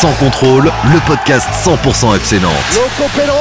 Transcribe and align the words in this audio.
Sans 0.00 0.12
contrôle, 0.12 0.64
le 0.92 1.06
podcast 1.06 1.48
100% 1.64 2.16
FC 2.16 2.38
Nantes. 2.38 2.52
Loco 2.74 3.08
Pélos, 3.16 3.32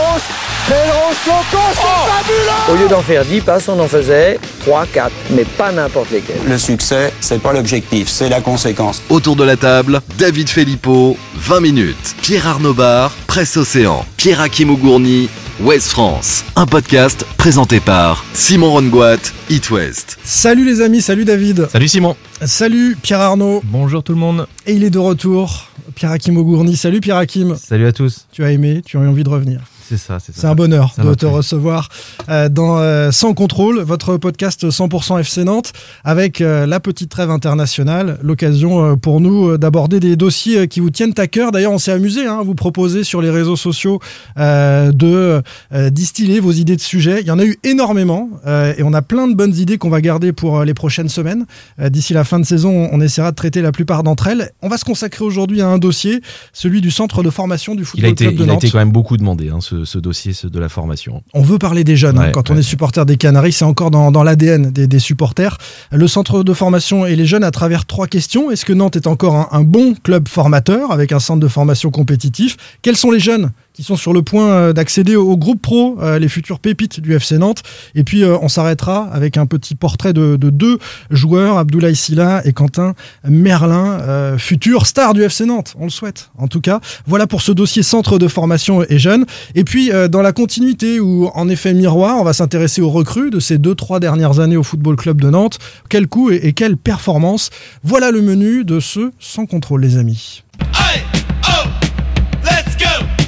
Pélos, 0.66 1.18
Loco, 1.28 1.64
c'est 1.74 2.10
fabuleux 2.10 2.72
Au 2.72 2.82
lieu 2.82 2.88
d'en 2.88 3.02
faire 3.02 3.26
10 3.26 3.42
passes, 3.42 3.68
on 3.68 3.78
en 3.78 3.90
faisait 3.90 4.40
3, 4.62 4.86
4, 4.86 5.12
mais 5.32 5.44
pas 5.44 5.74
n'importe 5.74 6.12
lesquels. 6.12 6.38
Le 6.48 6.58
succès, 6.58 7.12
c'est 7.20 7.42
pas 7.42 7.52
l'objectif, 7.52 8.08
c'est 8.08 8.30
la 8.30 8.40
conséquence. 8.40 9.02
Autour 9.10 9.36
de 9.36 9.44
la 9.44 9.58
table, 9.58 10.00
David 10.18 10.48
Filippo, 10.48 11.18
20 11.36 11.60
minutes. 11.60 12.16
Pierre 12.22 12.48
Arnaud 12.48 12.74
Bar, 12.74 13.12
Presse 13.28 13.58
Océan. 13.58 14.06
Pierre 14.16 14.40
Hakim 14.40 14.70
Ougourny, 14.70 15.28
West 15.60 15.90
France. 15.90 16.46
Un 16.56 16.68
podcast 16.68 17.26
présenté 17.36 17.82
par 17.82 18.24
Simon 18.34 18.72
Rongoat, 18.72 19.18
It 19.50 19.70
West. 19.72 20.18
Salut 20.24 20.64
les 20.64 20.80
amis, 20.80 21.02
salut 21.02 21.26
David. 21.26 21.68
Salut 21.70 21.90
Simon. 21.90 22.16
Salut 22.46 22.98
Pierre 23.02 23.20
Arnaud. 23.20 23.62
Bonjour 23.66 24.04
tout 24.04 24.14
le 24.14 24.20
monde. 24.20 24.48
Et 24.66 24.74
il 24.74 24.84
est 24.86 24.90
de 24.90 25.00
retour, 25.00 25.68
Pierre 25.94 26.12
Hakim 26.12 26.38
Ougourny. 26.38 26.76
Salut 26.76 27.00
Pierre 27.02 27.18
Hakim. 27.18 27.56
Salut 27.56 27.86
à 27.86 27.92
tous. 27.92 28.28
Tu 28.32 28.44
as 28.44 28.52
aimé, 28.52 28.82
tu 28.86 28.98
as 28.98 29.02
eu 29.02 29.08
envie 29.08 29.24
de 29.24 29.30
revenir. 29.30 29.62
C'est 29.88 29.98
ça, 29.98 30.20
c'est 30.20 30.34
ça. 30.34 30.42
C'est 30.42 30.48
un 30.48 30.56
bonheur 30.56 30.94
Ça 30.96 31.04
de 31.04 31.14
te 31.14 31.26
recevoir 31.26 31.90
euh, 32.30 32.50
dans 32.50 32.80
euh, 32.80 33.12
Sans 33.12 33.34
Contrôle, 33.34 33.82
votre 33.82 34.18
podcast 34.18 34.66
100% 34.68 35.20
FC 35.20 35.44
Nantes, 35.44 35.74
avec 36.04 36.42
euh, 36.42 36.66
la 36.66 36.80
petite 36.80 37.10
trêve 37.10 37.30
internationale, 37.30 38.18
l'occasion 38.24 38.98
pour 38.98 39.22
nous 39.22 39.58
d'aborder 39.58 40.00
des 40.00 40.16
dossiers 40.16 40.68
qui 40.68 40.80
vous 40.80 40.90
tiennent 40.90 41.14
à 41.18 41.28
cœur. 41.28 41.52
D'ailleurs, 41.52 41.72
on 41.72 41.78
s'est 41.78 41.92
amusé 41.92 42.26
hein, 42.26 42.40
à 42.40 42.44
vous 42.44 42.56
proposer 42.56 43.04
sur 43.04 43.22
les 43.22 43.30
réseaux 43.30 43.56
sociaux 43.56 44.00
euh, 44.38 44.92
de 44.92 45.42
euh, 45.74 45.90
distiller 45.90 46.40
vos 46.40 46.52
idées 46.52 46.76
de 46.76 46.82
sujets. 46.82 47.22
Il 47.22 47.28
y 47.28 47.32
en 47.32 47.40
a 47.40 47.46
eu 47.46 47.58
énormément 47.64 48.30
euh, 48.46 48.74
et 48.78 48.84
on 48.84 48.94
a 48.94 49.02
plein 49.02 49.28
de 49.28 49.36
bonnes 49.36 49.56
idées 49.56 49.78
qu'on 49.78 49.90
va 49.90 50.02
garder 50.02 50.34
pour 50.34 50.64
les 50.64 50.74
prochaines 50.74 51.10
semaines. 51.10 51.46
D'ici 51.80 52.14
la 52.14 52.24
fin 52.24 52.40
de 52.40 52.46
saison, 52.46 52.90
on 52.92 53.02
essaiera 53.02 53.32
de 53.32 53.36
traiter 53.36 53.62
la 53.62 53.72
plupart 53.72 54.04
d'entre 54.04 54.28
elles. 54.28 54.52
On 54.62 54.68
va 54.68 54.78
se 54.78 54.86
consacrer 54.86 55.24
aujourd'hui 55.24 55.62
à 55.62 55.68
un 55.68 55.78
dossier, 55.78 56.22
celui 56.54 56.82
du 56.82 56.92
centre 56.92 57.24
de 57.24 57.30
formation 57.30 57.76
du 57.76 57.82
Il 57.82 57.86
Football 57.86 58.06
a 58.06 58.10
été, 58.12 58.26
Club 58.26 58.38
de 58.38 58.44
il 58.44 58.50
a 58.50 58.54
Nantes. 58.54 58.64
été 58.64 58.72
quand 58.72 58.80
même 58.80 58.92
beaucoup 58.92 59.18
demandé, 59.18 59.50
hein, 59.50 59.60
ce, 59.62 59.75
ce 59.84 59.98
dossier 59.98 60.32
ce 60.34 60.48
de 60.48 60.60
la 60.60 60.70
formation. 60.70 61.24
On 61.34 61.42
veut 61.42 61.58
parler 61.58 61.84
des 61.84 61.96
jeunes. 61.98 62.18
hein. 62.18 62.26
Ouais, 62.28 62.32
Quand 62.32 62.50
on 62.52 62.56
est 62.58 62.62
supporter 62.62 63.06
des 63.06 63.18
Canaries, 63.18 63.52
c'est 63.52 63.66
encore 63.66 63.92
dans, 63.92 64.12
dans 64.12 64.24
l'ADN 64.24 64.72
des, 64.72 64.88
des 64.88 65.00
supporters. 65.00 65.58
Le 65.92 66.08
centre 66.08 66.44
de 66.44 66.54
formation 66.54 67.06
et 67.06 67.16
les 67.16 67.26
jeunes 67.26 67.44
à 67.44 67.52
travers 67.52 67.86
trois 67.86 68.08
questions. 68.08 68.52
Est-ce 68.52 68.64
que 68.64 68.74
Nantes 68.74 68.96
est 68.96 69.08
encore 69.08 69.36
un, 69.36 69.48
un 69.52 69.64
bon 69.64 69.96
club 69.96 70.28
formateur 70.28 70.92
avec 70.92 71.12
un 71.12 71.20
centre 71.20 71.40
de 71.42 71.48
formation 71.48 71.92
compétitif? 71.92 72.56
Quels 72.82 72.96
sont 72.96 73.12
les 73.12 73.20
jeunes 73.20 73.52
qui 73.74 73.84
sont 73.84 73.98
sur 73.98 74.14
le 74.14 74.22
point 74.22 74.48
euh, 74.52 74.74
d'accéder 74.74 75.18
au, 75.18 75.36
groupe 75.36 75.62
pro, 75.62 75.98
euh, 76.02 76.18
les 76.18 76.30
futures 76.30 76.60
pépites 76.60 77.02
du 77.02 77.14
FC 77.14 77.38
Nantes? 77.38 77.64
Et 77.96 78.04
puis 78.06 78.24
euh, 78.24 78.38
on 78.42 78.48
s'arrêtera 78.48 79.10
avec 79.12 79.36
un 79.36 79.46
petit 79.48 79.76
portrait 79.76 80.14
de, 80.14 80.38
de 80.38 80.50
deux 80.50 80.80
joueurs, 81.10 81.58
Abdoulaye 81.58 81.96
Silla 81.96 82.42
et 82.46 82.54
Quentin 82.54 82.94
Merlin, 83.30 84.00
euh, 84.02 84.38
futurs 84.38 84.86
stars 84.86 85.14
du 85.14 85.24
FC 85.24 85.46
Nantes. 85.46 85.76
On 85.80 85.84
le 85.86 85.90
souhaite 85.90 86.30
en 86.38 86.48
tout 86.48 86.62
cas. 86.62 86.80
Voilà 87.06 87.28
pour 87.28 87.42
ce 87.42 87.52
dossier 87.52 87.84
centre 87.84 88.18
de 88.18 88.28
formation 88.30 88.84
et 88.88 88.98
jeunes. 88.98 89.26
Et 89.56 89.64
puis, 89.66 89.92
euh, 89.92 90.08
dans 90.08 90.22
la 90.22 90.32
continuité 90.32 91.00
ou 91.00 91.30
en 91.36 91.50
effet 91.50 91.74
miroir, 91.74 92.18
on 92.18 92.24
va 92.24 92.34
s'intéresser 92.34 92.82
aux 92.82 92.90
recrues 92.90 93.30
de 93.30 93.40
ces 93.40 93.58
deux, 93.58 93.76
trois 93.76 94.00
dernières 94.00 94.40
années 94.40 94.58
au 94.58 94.64
Football 94.64 94.96
Club 94.96 95.20
de 95.20 95.30
Nantes. 95.30 95.60
Quel 95.90 96.08
coup 96.08 96.32
et, 96.32 96.36
et 96.44 96.54
quelle 96.54 96.78
performance 96.78 97.50
Voilà 97.84 98.12
le 98.12 98.22
menu 98.22 98.64
de 98.64 98.80
ce 98.80 99.12
Sans 99.20 99.46
Contrôle, 99.46 99.82
les 99.82 99.98
amis. 99.98 100.44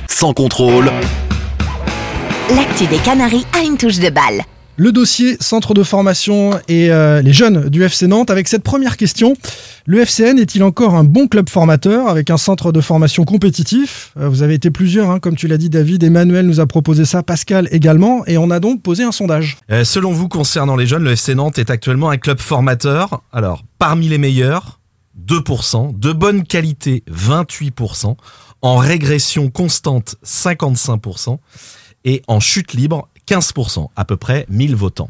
Sans 0.08 0.34
contrôle, 0.34 0.90
L'actu 2.56 2.88
des 2.88 2.98
Canaries 2.98 3.46
a 3.54 3.64
une 3.64 3.78
touche 3.78 4.00
de 4.00 4.09
balle. 4.09 4.42
Le 4.79 4.91
dossier 4.91 5.38
centre 5.39 5.73
de 5.73 5.81
formation 5.81 6.51
et 6.67 6.91
euh, 6.91 7.23
les 7.23 7.33
jeunes 7.33 7.67
du 7.67 7.83
FC 7.83 8.05
Nantes 8.05 8.29
avec 8.29 8.47
cette 8.47 8.61
première 8.61 8.95
question. 8.95 9.35
Le 9.88 10.01
FCN 10.01 10.38
est-il 10.38 10.61
encore 10.61 10.93
un 10.93 11.03
bon 11.03 11.27
club 11.27 11.49
formateur 11.49 12.07
avec 12.09 12.29
un 12.29 12.38
centre 12.38 12.71
de 12.71 12.79
formation 12.79 13.25
compétitif? 13.25 14.11
Euh, 14.19 14.29
Vous 14.29 14.43
avez 14.43 14.53
été 14.53 14.69
plusieurs, 14.69 15.09
hein, 15.09 15.19
comme 15.19 15.35
tu 15.35 15.47
l'as 15.47 15.57
dit 15.57 15.71
David, 15.71 16.03
Emmanuel 16.03 16.45
nous 16.45 16.59
a 16.59 16.67
proposé 16.67 17.05
ça, 17.05 17.23
Pascal 17.23 17.67
également, 17.71 18.23
et 18.27 18.38
on 18.38 18.51
a 18.51 18.59
donc 18.59 18.83
posé 18.83 19.03
un 19.03 19.11
sondage. 19.11 19.57
Euh, 19.71 19.83
selon 19.83 20.11
vous, 20.11 20.27
concernant 20.27 20.75
les 20.75 20.85
jeunes, 20.85 21.03
le 21.03 21.13
FC 21.13 21.33
Nantes 21.33 21.57
est 21.57 21.71
actuellement 21.71 22.11
un 22.11 22.17
club 22.17 22.38
formateur. 22.38 23.23
Alors, 23.33 23.63
parmi 23.79 24.07
les 24.07 24.19
meilleurs, 24.19 24.79
2%, 25.27 25.97
de 25.97 26.11
bonne 26.11 26.44
qualité, 26.44 27.03
28%, 27.11 28.15
en 28.61 28.77
régression 28.77 29.49
constante, 29.49 30.17
55%, 30.23 31.39
et 32.05 32.21
en 32.27 32.39
chute 32.39 32.73
libre, 32.73 33.09
15%, 33.27 33.88
à 33.95 34.05
peu 34.05 34.17
près 34.17 34.45
1000 34.49 34.75
votants. 34.75 35.09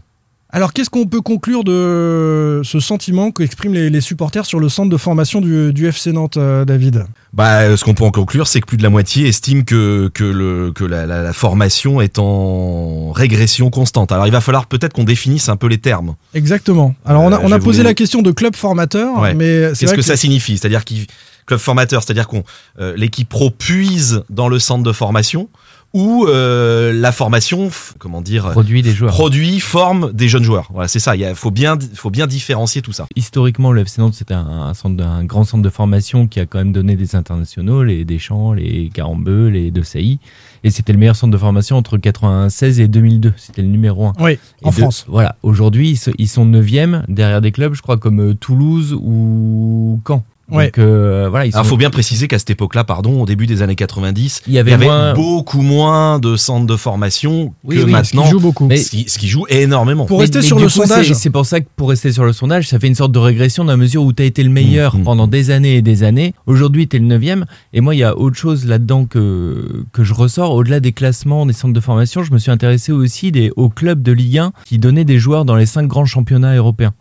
Alors, 0.49 0.71
qu'est-ce 0.71 0.89
qu'on 0.89 1.05
peut 1.05 1.19
conclure 1.19 1.65
de 1.65 2.61
ce 2.63 2.79
sentiment 2.79 3.31
qu'expriment 3.31 3.73
les, 3.73 3.89
les 3.89 3.99
supporters 3.99 4.45
sur 4.45 4.61
le 4.61 4.69
centre 4.69 4.89
de 4.89 4.95
formation 4.95 5.41
du, 5.41 5.73
du 5.73 5.87
FC 5.87 6.13
Nantes, 6.13 6.37
euh, 6.37 6.63
David? 6.63 7.05
Bah, 7.33 7.63
euh, 7.63 7.75
ce 7.75 7.83
qu'on 7.83 7.93
peut 7.93 8.05
en 8.05 8.11
conclure, 8.11 8.47
c'est 8.47 8.61
que 8.61 8.65
plus 8.65 8.77
de 8.77 8.83
la 8.83 8.89
moitié 8.89 9.27
estime 9.27 9.65
que, 9.65 10.09
que, 10.13 10.23
le, 10.23 10.71
que 10.73 10.85
la, 10.85 11.05
la- 11.05 11.21
la 11.21 11.33
formation 11.33 11.99
est 11.99 12.17
en 12.17 13.11
régression 13.11 13.69
constante. 13.69 14.13
Alors, 14.13 14.25
il 14.25 14.31
va 14.31 14.39
falloir 14.39 14.67
peut-être 14.67 14.93
qu'on 14.93 15.03
définisse 15.03 15.49
un 15.49 15.57
peu 15.57 15.67
les 15.67 15.79
termes. 15.79 16.15
Exactement. 16.33 16.95
Alors, 17.05 17.23
on 17.23 17.31
a, 17.33 17.35
Euh, 17.35 17.43
on 17.43 17.51
a 17.51 17.59
je 17.59 17.63
posé 17.65 17.83
la 17.83 17.93
question 17.93 18.21
de 18.21 18.31
club 18.31 18.55
formateur, 18.55 19.19
Ouais. 19.19 19.33
mais 19.33 19.75
c'est 19.75 19.85
Qu'est-ce 19.85 19.95
que, 19.95 20.01
ça 20.01 20.15
signifie? 20.15 20.57
C'est-à-dire 20.57 20.85
qu'il 20.85 21.07
club 21.45 21.59
formateur, 21.59 22.03
c'est-à-dire 22.03 22.27
qu'on 22.27 22.43
euh, 22.79 22.93
l'équipe 22.97 23.27
pro 23.29 23.49
puise 23.51 24.21
dans 24.29 24.47
le 24.49 24.59
centre 24.59 24.83
de 24.83 24.91
formation 24.93 25.49
ou 25.93 26.25
euh, 26.27 26.93
la 26.93 27.11
formation, 27.11 27.69
comment 27.97 28.21
dire, 28.21 28.49
produit 28.51 28.81
des 28.81 28.91
joueurs. 28.91 29.13
produit, 29.13 29.59
forme 29.59 30.11
des 30.13 30.27
jeunes 30.27 30.43
joueurs. 30.43 30.69
Voilà, 30.71 30.87
c'est 30.87 30.99
ça. 30.99 31.15
Il 31.15 31.21
y 31.21 31.25
a- 31.25 31.33
faut 31.33 31.51
bien, 31.51 31.77
faut 31.95 32.09
bien 32.09 32.27
différencier 32.27 32.81
tout 32.81 32.91
ça. 32.91 33.05
Historiquement, 33.15 33.71
le 33.71 33.81
FC 33.81 34.01
Nantes, 34.01 34.13
c'était 34.13 34.33
un, 34.33 34.45
un 34.47 34.73
centre, 34.73 35.03
un 35.03 35.23
grand 35.23 35.43
centre 35.43 35.63
de 35.63 35.69
formation 35.69 36.27
qui 36.27 36.39
a 36.39 36.45
quand 36.45 36.57
même 36.59 36.71
donné 36.73 36.95
des 36.95 37.15
internationaux, 37.15 37.83
les 37.83 38.05
Deschamps, 38.05 38.53
les 38.53 38.89
Carambeu, 38.93 39.47
les 39.47 39.71
De 39.71 39.81
Sailly. 39.81 40.19
Et 40.63 40.69
c'était 40.71 40.91
le 40.91 40.99
meilleur 40.99 41.15
centre 41.15 41.31
de 41.31 41.37
formation 41.37 41.77
entre 41.77 41.97
96 41.97 42.79
et 42.79 42.87
2002. 42.87 43.33
C'était 43.37 43.61
le 43.61 43.67
numéro 43.69 44.07
un. 44.07 44.13
Oui, 44.19 44.37
en 44.63 44.71
France. 44.71 45.05
Voilà. 45.07 45.35
Aujourd'hui, 45.43 45.99
ils, 46.17 46.27
sont 46.27 46.45
9e 46.45 47.03
derrière 47.07 47.41
des 47.41 47.51
clubs, 47.51 47.73
je 47.73 47.81
crois, 47.81 47.97
comme 47.97 48.19
euh, 48.19 48.33
Toulouse 48.33 48.93
ou 48.99 50.01
Caen. 50.05 50.23
Ouais. 50.49 50.65
Donc, 50.67 50.77
euh, 50.79 51.27
voilà, 51.29 51.45
ils 51.45 51.51
sont. 51.51 51.57
Alors, 51.57 51.67
faut 51.67 51.75
bien 51.77 51.89
préciser 51.89 52.27
qu'à 52.27 52.39
cette 52.39 52.49
époque-là, 52.49 52.83
pardon, 52.85 53.21
au 53.21 53.25
début 53.25 53.47
des 53.47 53.61
années 53.61 53.75
90, 53.75 54.41
Il 54.47 54.53
y 54.53 54.59
avait 54.59 54.77
moins- 54.77 55.13
beaucoup 55.13 55.61
moins 55.61 56.19
de 56.19 56.35
centres 56.37 56.65
de 56.65 56.75
formation 56.77 57.53
Oui, 57.65 57.75
que 57.75 57.79
oui, 57.81 57.85
Qui 57.87 57.91
maintenant. 57.91 58.25
joue 58.25 58.39
beaucoup. 58.39 58.67
Mais- 58.67 58.77
Ce 58.77 58.89
qui, 58.91 59.05
ce 59.09 59.19
qui 59.19 59.27
joue 59.27 59.45
énormément. 59.49 60.05
Pour 60.05 60.17
Mais- 60.19 60.23
rester 60.23 60.39
mais 60.39 60.43
sur 60.45 60.57
le 60.57 60.63
coup, 60.63 60.69
sondage, 60.69 61.07
c'est- 61.09 61.13
C'est 61.15 61.29
pour 61.29 61.45
ça 61.45 61.59
que 61.59 61.65
pour 61.75 61.89
rester 61.89 62.11
sur 62.13 62.23
le 62.23 62.31
sondage, 62.31 62.67
ça 62.69 62.79
fait 62.79 62.87
une 62.87 62.95
sorte 62.95 63.11
de 63.11 63.19
régression 63.19 63.65
dans 63.65 63.71
la 63.71 63.77
mesure 63.77 64.03
où 64.03 64.13
tu 64.13 64.23
as 64.23 64.25
été 64.25 64.41
le 64.43 64.49
meilleur 64.49 64.95
Mmh, 64.95 64.99
mmh. 64.99 65.03
pendant 65.03 65.27
des 65.27 65.49
années 65.51 65.75
et 65.75 65.81
des 65.81 66.03
années. 66.03 66.33
Aujourd'hui, 66.45 66.87
tu 66.87 66.95
es 66.95 66.99
le 66.99 67.05
neuvième. 67.07 67.45
Et 67.73 67.81
moi, 67.81 67.93
il 67.95 67.97
y 67.97 68.03
a 68.03 68.17
autre 68.17 68.37
chose 68.37 68.65
là-dedans 68.65 69.05
que, 69.05 69.83
que 69.91 70.03
je 70.03 70.13
ressors. 70.13 70.53
Au-delà 70.53 70.79
des 70.79 70.93
classements 70.93 71.45
des 71.45 71.53
centres 71.53 71.73
de 71.73 71.79
formation, 71.81 72.23
je 72.23 72.31
me 72.31 72.37
suis 72.39 72.51
intéressé 72.51 72.91
aussi 72.93 73.31
des, 73.33 73.51
aux 73.57 73.69
clubs 73.69 74.01
de 74.01 74.11
Ligue 74.13 74.37
1 74.37 74.51
qui 74.65 74.77
donnaient 74.77 75.03
des 75.05 75.19
joueurs 75.19 75.43
dans 75.43 75.55
les 75.55 75.65
cinq 75.65 75.87
grands 75.87 76.05
championnats 76.05 76.55
européens. 76.55 76.93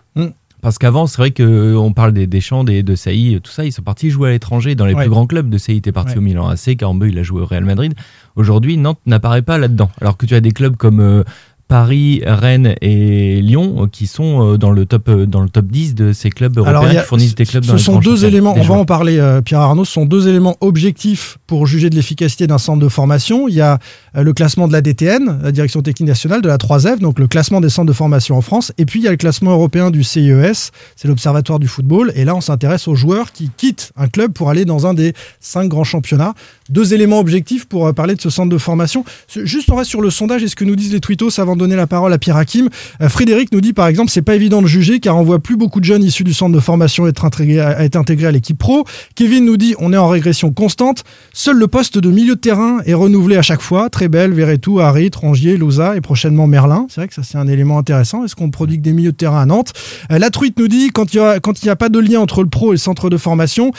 Parce 0.67 0.79
qu'avant, 0.79 1.07
c'est 1.07 1.19
vrai 1.19 1.31
qu'on 1.31 1.93
parle 1.93 2.13
des 2.13 2.27
Deschamps, 2.27 2.65
des, 2.65 2.83
de 2.83 2.97
Sailly, 2.97 3.41
tout 3.41 3.53
ça, 3.53 3.65
ils 3.65 3.71
sont 3.71 3.83
partis 3.85 4.11
jouer 4.11 4.31
à 4.31 4.33
l'étranger 4.33 4.75
dans 4.75 4.85
les 4.85 4.95
Ouais. 4.95 5.03
plus 5.03 5.11
grands 5.11 5.29
clubs. 5.29 5.49
De 5.49 5.59
Sailly 5.59 5.79
était 5.79 5.93
parti 5.93 6.15
Ouais. 6.15 6.19
au 6.19 6.23
Milan 6.23 6.49
AC, 6.49 6.77
Carambeu, 6.77 7.09
il 7.09 7.17
a 7.21 7.23
joué 7.23 7.41
au 7.41 7.47
Real 7.47 7.65
Madrid. 7.65 7.95
Aujourd'hui, 8.35 8.77
Nantes 8.77 8.99
n'apparaît 9.07 9.43
pas 9.43 9.59
là-dedans. 9.59 9.93
Alors 10.01 10.17
que 10.17 10.27
tu 10.27 10.35
as 10.35 10.41
des 10.41 10.51
clubs 10.51 10.75
comme 10.75 10.99
euh, 10.99 11.23
Paris, 11.69 12.23
Rennes 12.25 12.77
et 12.81 13.41
Lyon 13.43 13.75
euh, 13.83 13.87
qui 13.91 14.07
sont 14.07 14.53
euh, 14.55 14.57
dans 14.57 14.71
le 14.71 14.87
top 14.87 15.09
euh, 15.09 15.27
dans 15.27 15.41
le 15.43 15.49
top 15.49 15.67
10 15.67 15.97
de 15.97 16.13
ces 16.13 16.31
clubs 16.31 16.57
européens 16.57 16.79
Alors, 16.79 16.91
a- 16.91 16.95
qui 17.03 17.07
fournissent 17.09 17.35
des 17.35 17.45
clubs 17.45 17.65
dans 17.65 17.73
ce 17.77 17.79
sont 17.85 17.99
deux 17.99 18.25
éléments, 18.25 18.55
on 18.57 18.63
va 18.63 18.75
en 18.75 18.85
parler 18.85 19.19
euh, 19.19 19.41
Pierre 19.43 19.61
Arnaud, 19.61 19.85
ce 19.85 19.93
sont 19.93 20.07
deux 20.07 20.29
éléments 20.29 20.57
objectifs 20.61 21.39
pour 21.49 21.67
juger 21.67 21.91
de 21.91 21.97
l'efficacité 21.97 22.47
d'un 22.47 22.59
centre 22.59 22.79
de 22.81 22.89
formation. 22.89 23.49
Il 23.49 23.55
y 23.55 23.61
a 23.61 23.79
euh, 24.17 24.23
le 24.23 24.33
classement 24.33 24.69
de 24.69 24.73
la 24.73 24.81
DTN, 24.81 25.41
la 25.43 25.51
Direction 25.51 25.83
Technique 25.83 26.07
Nationale, 26.09 26.41
de 26.41 26.47
la 26.49 26.57
3F, 26.57 27.01
donc 27.01 27.19
le 27.19 27.27
classement 27.27 27.61
des 27.61 27.69
centres 27.69 27.89
de 27.89 27.93
formation 27.93 28.37
en 28.37 28.43
France, 28.43 28.73
et 28.79 28.87
puis 28.87 29.01
il 29.01 29.05
y 29.05 29.09
a 29.09 29.11
le 29.11 29.17
classement 29.17 29.51
européen 29.51 29.91
du 29.91 30.05
CIES, 30.05 30.71
c'est 30.95 31.09
l'Observatoire 31.09 31.59
du 31.59 31.67
football, 31.67 32.13
et 32.15 32.25
là 32.25 32.37
on 32.37 32.41
s'intéresse 32.41 32.87
aux 32.87 32.95
joueurs 32.95 33.33
qui 33.33 33.51
quittent 33.57 33.91
un 33.97 34.07
club 34.07 34.33
pour 34.33 34.51
aller 34.51 34.65
dans 34.65 34.87
un 34.87 34.95
des 34.95 35.15
cinq 35.41 35.69
grands 35.69 35.83
championnats. 35.85 36.35
Deux 36.71 36.95
éléments 36.95 37.19
objectifs 37.19 37.67
pour 37.67 37.87
euh, 37.89 37.93
parler 37.93 38.15
de 38.15 38.21
ce 38.21 38.31
centre 38.31 38.51
de 38.51 38.59
formation. 38.59 39.05
Ce- 39.27 39.45
Juste 39.45 39.71
on 39.71 39.77
reste 39.77 39.91
sur 39.91 40.01
le 40.01 40.11
sondage 40.11 40.43
et 40.45 40.49
ce 40.49 40.55
que 40.57 40.65
nous 40.65 40.77
disent 40.77 40.93
les 40.93 41.01
twittos 41.01 41.41
avant 41.41 41.56
donner 41.57 41.77
la 41.77 41.87
parole 41.87 42.13
à 42.13 42.19
Pierre 42.19 42.37
Hakim, 42.37 42.69
euh, 43.01 43.09
Frédéric 43.09 43.53
nous 43.53 43.61
dit 43.61 43.73
par 43.73 43.87
exemple, 43.87 44.11
c'est 44.11 44.23
pas 44.23 44.35
évident 44.35 44.63
de 44.63 44.67
juger 44.67 45.01
car 45.01 45.17
on 45.17 45.23
voit 45.23 45.39
plus 45.39 45.57
beaucoup 45.57 45.81
de 45.81 45.85
jeunes 45.85 46.03
issus 46.03 46.25
du 46.25 46.35
centre 46.35 46.55
de 46.55 46.61
formation 46.61 47.07
être 47.07 47.25
intégrés 47.25 47.61
à, 47.61 48.31
l'équipe 48.31 48.59
pro. 48.59 48.85
Kevin 49.15 49.45
nous 49.45 49.57
dit, 49.57 49.75
on 49.79 49.93
est 49.93 49.97
en 49.97 50.09
régression 50.09 50.53
constante. 50.53 51.05
Seul 51.33 51.57
le 51.57 51.67
poste 51.67 51.99
de 51.99 52.11
milieu 52.11 52.35
de 52.35 52.41
terrain 52.41 52.79
est 52.87 52.95
renouvelé 52.95 53.37
à 53.37 53.43
chaque 53.43 53.63
fois. 53.63 53.91
Très 53.91 54.09
belle, 54.09 54.33
Verretou, 54.33 54.81
Harit, 54.81 55.11
Rongier, 55.15 55.57
Louza 55.57 55.97
et 55.97 56.01
prochainement 56.01 56.47
Merlin. 56.47 56.87
C'est 56.89 57.01
vrai 57.01 57.09
que 57.09 57.15
ça 57.15 57.23
c'est 57.23 57.39
un 57.39 57.49
élément 57.49 57.79
intéressant. 57.79 58.25
Est-ce 58.25 58.37
qu'on 58.37 58.51
produit 58.51 58.77
que 58.79 58.83
des 58.83 58.93
milieux 58.93 59.13
de 59.13 59.17
terrain 59.17 59.41
à 59.41 59.47
Nantes? 59.47 59.73
Euh, 60.11 60.19
La 60.19 60.31
truite 60.31 60.59
nous 60.59 60.69
dit, 60.69 60.91
quand 60.91 61.15
il 61.15 61.21
n'y 61.21 61.25
a, 61.25 61.73
a 61.73 61.77
pas 61.77 61.89
de 61.89 61.99
lien 61.99 62.21
entre 62.21 62.43
le 62.43 62.49
pro 62.49 62.73
et 62.73 62.75
le 62.75 62.79
centre 62.79 63.11
de 63.11 63.17
formation, 63.17 63.73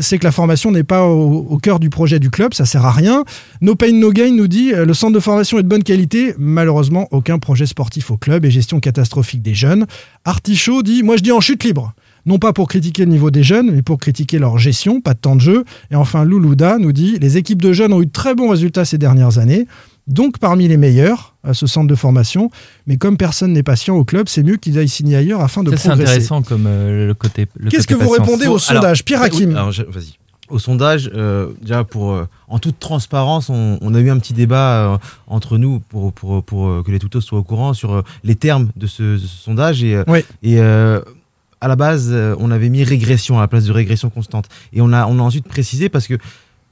c'est 0.00 0.18
que 0.18 0.24
la 0.24 0.32
formation 0.32 0.70
n'est 0.70 0.84
pas 0.84 1.04
au, 1.04 1.46
au, 1.48 1.58
cœur 1.58 1.78
du 1.78 1.90
projet 1.90 2.18
du 2.18 2.30
club, 2.30 2.54
ça 2.54 2.64
sert 2.64 2.84
à 2.84 2.92
rien. 2.92 3.24
No 3.60 3.74
Pain 3.74 3.92
No 3.92 4.10
Gain 4.12 4.32
nous 4.32 4.48
dit, 4.48 4.72
euh, 4.72 4.84
le 4.84 4.94
centre 4.94 5.12
de 5.12 5.20
formation 5.20 5.58
est 5.58 5.62
de 5.62 5.68
bonne 5.68 5.82
qualité, 5.82 6.34
malheureusement 6.38 7.08
aucun 7.10 7.21
projet 7.38 7.66
sportif 7.66 8.10
au 8.10 8.16
club 8.16 8.44
et 8.44 8.50
gestion 8.50 8.80
catastrophique 8.80 9.42
des 9.42 9.54
jeunes. 9.54 9.86
Artichaut 10.24 10.82
dit, 10.82 11.02
moi 11.02 11.16
je 11.16 11.22
dis 11.22 11.32
en 11.32 11.40
chute 11.40 11.64
libre 11.64 11.94
non 12.26 12.38
pas 12.38 12.52
pour 12.52 12.68
critiquer 12.68 13.04
le 13.04 13.10
niveau 13.10 13.30
des 13.30 13.42
jeunes, 13.42 13.70
mais 13.72 13.82
pour 13.82 13.98
critiquer 13.98 14.38
leur 14.38 14.58
gestion, 14.58 15.00
pas 15.00 15.14
de 15.14 15.18
temps 15.18 15.36
de 15.36 15.40
jeu. 15.40 15.64
Et 15.90 15.96
enfin, 15.96 16.24
Loulouda 16.24 16.78
nous 16.78 16.92
dit 16.92 17.18
les 17.20 17.36
équipes 17.36 17.60
de 17.60 17.72
jeunes 17.72 17.92
ont 17.92 18.02
eu 18.02 18.06
de 18.06 18.12
très 18.12 18.34
bons 18.34 18.48
résultats 18.48 18.84
ces 18.84 18.98
dernières 18.98 19.38
années, 19.38 19.66
donc 20.06 20.38
parmi 20.38 20.68
les 20.68 20.76
meilleurs 20.76 21.34
à 21.42 21.54
ce 21.54 21.66
centre 21.66 21.88
de 21.88 21.94
formation. 21.94 22.50
Mais 22.86 22.96
comme 22.96 23.16
personne 23.16 23.52
n'est 23.52 23.62
patient 23.62 23.96
au 23.96 24.04
club, 24.04 24.28
c'est 24.28 24.42
mieux 24.42 24.56
qu'ils 24.56 24.78
aillent 24.78 24.88
signer 24.88 25.16
ailleurs 25.16 25.40
afin 25.40 25.62
de 25.62 25.70
Ça, 25.70 25.88
progresser. 25.88 26.04
C'est 26.04 26.10
intéressant 26.10 26.42
comme 26.42 26.66
euh, 26.66 27.08
le 27.08 27.14
côté. 27.14 27.46
Qu'est-ce 27.70 27.86
que 27.86 27.94
vous 27.94 28.08
patience. 28.08 28.18
répondez 28.26 28.46
au 28.46 28.58
sondage, 28.58 29.04
Pierre 29.04 29.22
Hakim 29.22 29.50
oui, 29.50 29.56
alors, 29.56 29.72
vas-y. 29.88 30.21
Au 30.52 30.58
sondage, 30.58 31.10
euh, 31.14 31.52
déjà 31.60 31.82
pour 31.82 32.12
euh, 32.12 32.28
en 32.46 32.58
toute 32.58 32.78
transparence, 32.78 33.48
on, 33.48 33.78
on, 33.80 33.94
a 33.94 34.00
eu 34.00 34.10
un 34.10 34.18
petit 34.18 34.34
débat 34.34 34.92
euh, 34.92 34.98
entre 35.26 35.56
nous 35.56 35.80
pour, 35.80 36.12
pour, 36.12 36.44
pour 36.44 36.84
que 36.84 36.90
les 36.90 36.98
toutos 36.98 37.20
soient 37.20 37.38
au 37.38 37.42
courant 37.42 37.72
sur 37.72 38.04
les 38.22 38.34
termes 38.34 38.68
de 38.76 38.86
ce, 38.86 39.16
ce 39.16 39.26
sondage 39.26 39.82
et, 39.82 40.02
oui. 40.06 40.20
et 40.42 40.60
à 40.60 41.68
la 41.68 41.76
base, 41.76 42.14
on 42.38 42.50
avait 42.50 42.68
mis 42.68 42.84
régression 42.84 43.38
à 43.38 43.40
la 43.40 43.48
place 43.48 43.64
de 43.64 43.72
régression 43.72 44.10
constante. 44.10 44.48
Et 44.72 44.80
on 44.80 44.92
a, 44.92 45.06
on 45.06 45.18
a 45.18 45.22
ensuite 45.22 45.48
précisé 45.48 45.88
parce 45.88 46.06
que, 46.06 46.18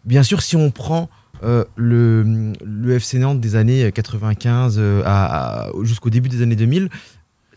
bien 0.04 0.22
sûr, 0.22 0.42
si 0.42 0.56
on 0.56 0.70
prend 0.70 1.08
euh, 1.42 1.64
le, 1.76 2.52
le, 2.62 2.94
FC 2.94 3.18
Nantes 3.18 3.40
des 3.40 3.56
années 3.56 3.90
95 3.90 4.76
euh, 4.78 5.02
à, 5.06 5.64
à, 5.64 5.70
jusqu'au 5.82 6.10
début 6.10 6.28
des 6.28 6.42
années 6.42 6.56
2000, 6.56 6.90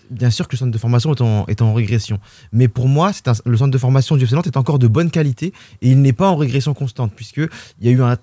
bien 0.09 0.29
sûr 0.29 0.47
que 0.47 0.55
le 0.55 0.59
centre 0.59 0.71
de 0.71 0.77
formation 0.77 1.13
est 1.13 1.21
en, 1.21 1.45
est 1.47 1.61
en 1.61 1.73
régression. 1.73 2.19
Mais 2.51 2.67
pour 2.67 2.87
moi, 2.87 3.11
un, 3.25 3.31
le 3.45 3.57
centre 3.57 3.71
de 3.71 3.77
formation 3.77 4.15
du 4.15 4.23
FC 4.23 4.35
Nantes 4.35 4.47
est 4.47 4.57
encore 4.57 4.79
de 4.79 4.87
bonne 4.87 5.11
qualité 5.11 5.53
et 5.81 5.89
il 5.91 6.01
n'est 6.01 6.13
pas 6.13 6.29
en 6.29 6.35
régression 6.35 6.73
constante, 6.73 7.11
puisqu'il 7.15 7.49
y 7.81 7.89
a 7.89 7.91
eu 7.91 8.01
un, 8.01 8.17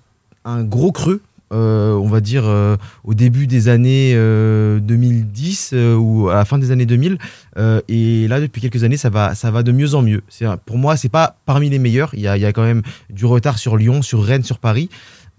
un 0.45 0.63
gros 0.63 0.91
creux 0.91 1.21
euh, 1.51 1.93
on 1.95 2.07
va 2.07 2.21
dire 2.21 2.43
euh, 2.45 2.77
au 3.03 3.13
début 3.13 3.45
des 3.45 3.67
années 3.67 4.13
euh, 4.15 4.79
2010 4.79 5.75
ou 5.97 6.29
à 6.29 6.35
la 6.35 6.45
fin 6.45 6.57
des 6.57 6.71
années 6.71 6.85
2000 6.85 7.17
euh, 7.57 7.81
et 7.89 8.27
là 8.29 8.39
depuis 8.39 8.61
quelques 8.61 8.83
années 8.83 8.97
ça 8.97 9.09
va 9.09 9.35
ça 9.35 9.51
va 9.51 9.63
de 9.63 9.71
mieux 9.71 9.93
en 9.93 10.01
mieux. 10.01 10.21
C'est 10.29 10.45
pour 10.65 10.77
moi 10.77 10.95
c'est 10.95 11.09
pas 11.09 11.35
parmi 11.45 11.69
les 11.69 11.79
meilleurs. 11.79 12.11
Il 12.13 12.21
y 12.21 12.27
a, 12.27 12.37
il 12.37 12.41
y 12.41 12.45
a 12.45 12.53
quand 12.53 12.63
même 12.63 12.83
du 13.09 13.25
retard 13.25 13.57
sur 13.57 13.75
Lyon 13.75 14.01
sur 14.01 14.23
Rennes 14.23 14.43
sur 14.43 14.59
Paris 14.59 14.89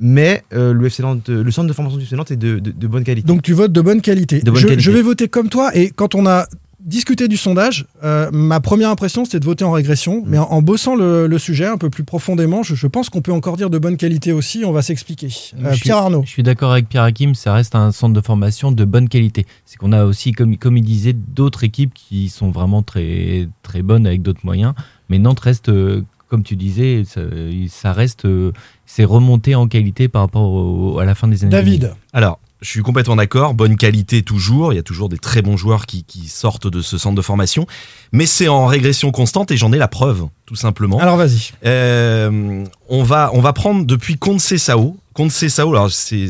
mais 0.02 0.42
euh, 0.52 0.74
le, 0.74 0.86
FC 0.86 1.02
Nantes, 1.02 1.28
le 1.28 1.50
centre 1.50 1.68
de 1.68 1.72
formation 1.72 1.96
du 1.96 2.04
FC 2.04 2.16
Nantes 2.16 2.32
est 2.32 2.36
de, 2.36 2.58
de, 2.58 2.72
de, 2.72 2.86
bonne 2.88 3.04
qualité. 3.04 3.26
Donc 3.26 3.42
tu 3.42 3.54
votes 3.54 3.72
de 3.72 3.80
bonne 3.80 4.02
qualité. 4.02 4.40
De 4.40 4.50
bonne 4.50 4.60
je, 4.60 4.66
qualité. 4.66 4.82
je, 4.82 4.90
vais 4.90 5.00
voter 5.00 5.28
comme 5.28 5.48
toi 5.48 5.74
et 5.74 5.90
quand 5.90 6.14
on 6.16 6.26
a 6.26 6.46
discuté 6.80 7.28
du 7.28 7.36
sondage, 7.36 7.86
euh, 8.02 8.28
ma 8.32 8.58
première 8.58 8.90
impression 8.90 9.24
c'était 9.24 9.38
de 9.38 9.44
voter 9.44 9.64
en 9.64 9.70
régression, 9.70 10.20
mmh. 10.20 10.24
mais 10.26 10.38
en, 10.38 10.50
en 10.50 10.60
bossant 10.60 10.96
le, 10.96 11.28
le, 11.28 11.38
sujet 11.38 11.66
un 11.66 11.78
peu 11.78 11.88
plus 11.88 12.02
profondément, 12.02 12.64
je, 12.64 12.74
je 12.74 12.86
pense 12.88 13.10
qu'on 13.10 13.22
peut 13.22 13.32
encore 13.32 13.56
dire 13.56 13.70
de 13.70 13.78
bonne 13.78 13.96
qualité 13.96 14.32
aussi. 14.32 14.64
On 14.64 14.72
va 14.72 14.82
s'expliquer. 14.82 15.28
Euh, 15.64 15.76
Pierre 15.80 15.98
Arnaud. 15.98 16.22
Je 16.24 16.30
suis 16.30 16.42
d'accord 16.42 16.72
avec 16.72 16.88
Pierre 16.88 17.04
Hakim, 17.04 17.36
ça 17.36 17.54
reste 17.54 17.76
un 17.76 17.92
centre 17.92 18.14
de 18.14 18.20
formation 18.20 18.72
de 18.72 18.84
bonne 18.84 19.08
qualité. 19.08 19.46
C'est 19.64 19.76
qu'on 19.76 19.92
a 19.92 20.04
aussi, 20.04 20.32
comme, 20.32 20.56
comme 20.56 20.76
il 20.76 20.82
disait, 20.82 21.12
d'autres 21.12 21.62
équipes 21.62 21.94
qui 21.94 22.28
sont 22.28 22.50
vraiment 22.50 22.82
très 22.82 23.48
très 23.62 23.82
bonnes 23.82 24.06
avec 24.06 24.22
d'autres 24.22 24.44
moyens, 24.44 24.74
mais 25.08 25.20
Nantes 25.20 25.40
reste 25.40 25.68
euh, 25.68 26.02
comme 26.32 26.44
tu 26.44 26.56
disais, 26.56 27.02
ça, 27.04 27.20
ça 27.68 27.92
reste, 27.92 28.24
euh, 28.24 28.52
c'est 28.86 29.04
remonté 29.04 29.54
en 29.54 29.68
qualité 29.68 30.08
par 30.08 30.22
rapport 30.22 30.50
au, 30.50 30.98
à 30.98 31.04
la 31.04 31.14
fin 31.14 31.28
des 31.28 31.42
années. 31.42 31.50
David. 31.50 31.80
2000. 31.82 31.96
Alors, 32.14 32.38
je 32.62 32.70
suis 32.70 32.80
complètement 32.80 33.16
d'accord. 33.16 33.52
Bonne 33.52 33.76
qualité 33.76 34.22
toujours. 34.22 34.72
Il 34.72 34.76
y 34.76 34.78
a 34.78 34.82
toujours 34.82 35.10
des 35.10 35.18
très 35.18 35.42
bons 35.42 35.58
joueurs 35.58 35.84
qui, 35.84 36.04
qui 36.04 36.28
sortent 36.28 36.68
de 36.68 36.80
ce 36.80 36.96
centre 36.96 37.16
de 37.16 37.20
formation. 37.20 37.66
Mais 38.12 38.24
c'est 38.24 38.48
en 38.48 38.64
régression 38.64 39.10
constante 39.10 39.50
et 39.50 39.58
j'en 39.58 39.74
ai 39.74 39.76
la 39.76 39.88
preuve, 39.88 40.28
tout 40.46 40.56
simplement. 40.56 40.98
Alors 41.00 41.18
vas-y. 41.18 41.50
Euh, 41.66 42.64
on, 42.88 43.02
va, 43.02 43.30
on 43.34 43.42
va 43.42 43.52
prendre 43.52 43.84
depuis 43.84 44.16
Sao. 44.38 44.96
Conte 45.12 45.32
Sao, 45.32 45.68
alors 45.68 45.90
c'est, 45.90 46.28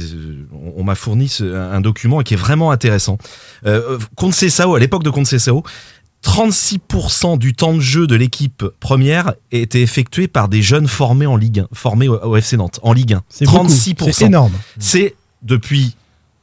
on 0.76 0.82
m'a 0.82 0.96
fourni 0.96 1.28
ce, 1.28 1.44
un 1.44 1.80
document 1.80 2.22
qui 2.22 2.34
est 2.34 2.36
vraiment 2.36 2.72
intéressant. 2.72 3.18
Euh, 3.64 4.00
Sao, 4.32 4.74
à 4.74 4.80
l'époque 4.80 5.04
de 5.04 5.10
Conte 5.10 5.26
Sao, 5.26 5.62
36% 6.24 7.38
du 7.38 7.54
temps 7.54 7.74
de 7.74 7.80
jeu 7.80 8.06
de 8.06 8.14
l'équipe 8.14 8.64
première 8.80 9.34
était 9.50 9.82
effectué 9.82 10.28
par 10.28 10.48
des 10.48 10.62
jeunes 10.62 10.86
formés 10.86 11.26
en 11.26 11.36
Ligue 11.36 11.60
1, 11.60 11.68
formés 11.72 12.08
au, 12.08 12.36
FC 12.36 12.56
Nantes, 12.56 12.78
en 12.82 12.92
Ligue 12.92 13.14
1. 13.14 13.22
C'est 13.28 13.44
36%. 13.44 14.12
C'est 14.12 14.24
énorme. 14.26 14.52
C'est 14.78 15.16
depuis 15.42 15.96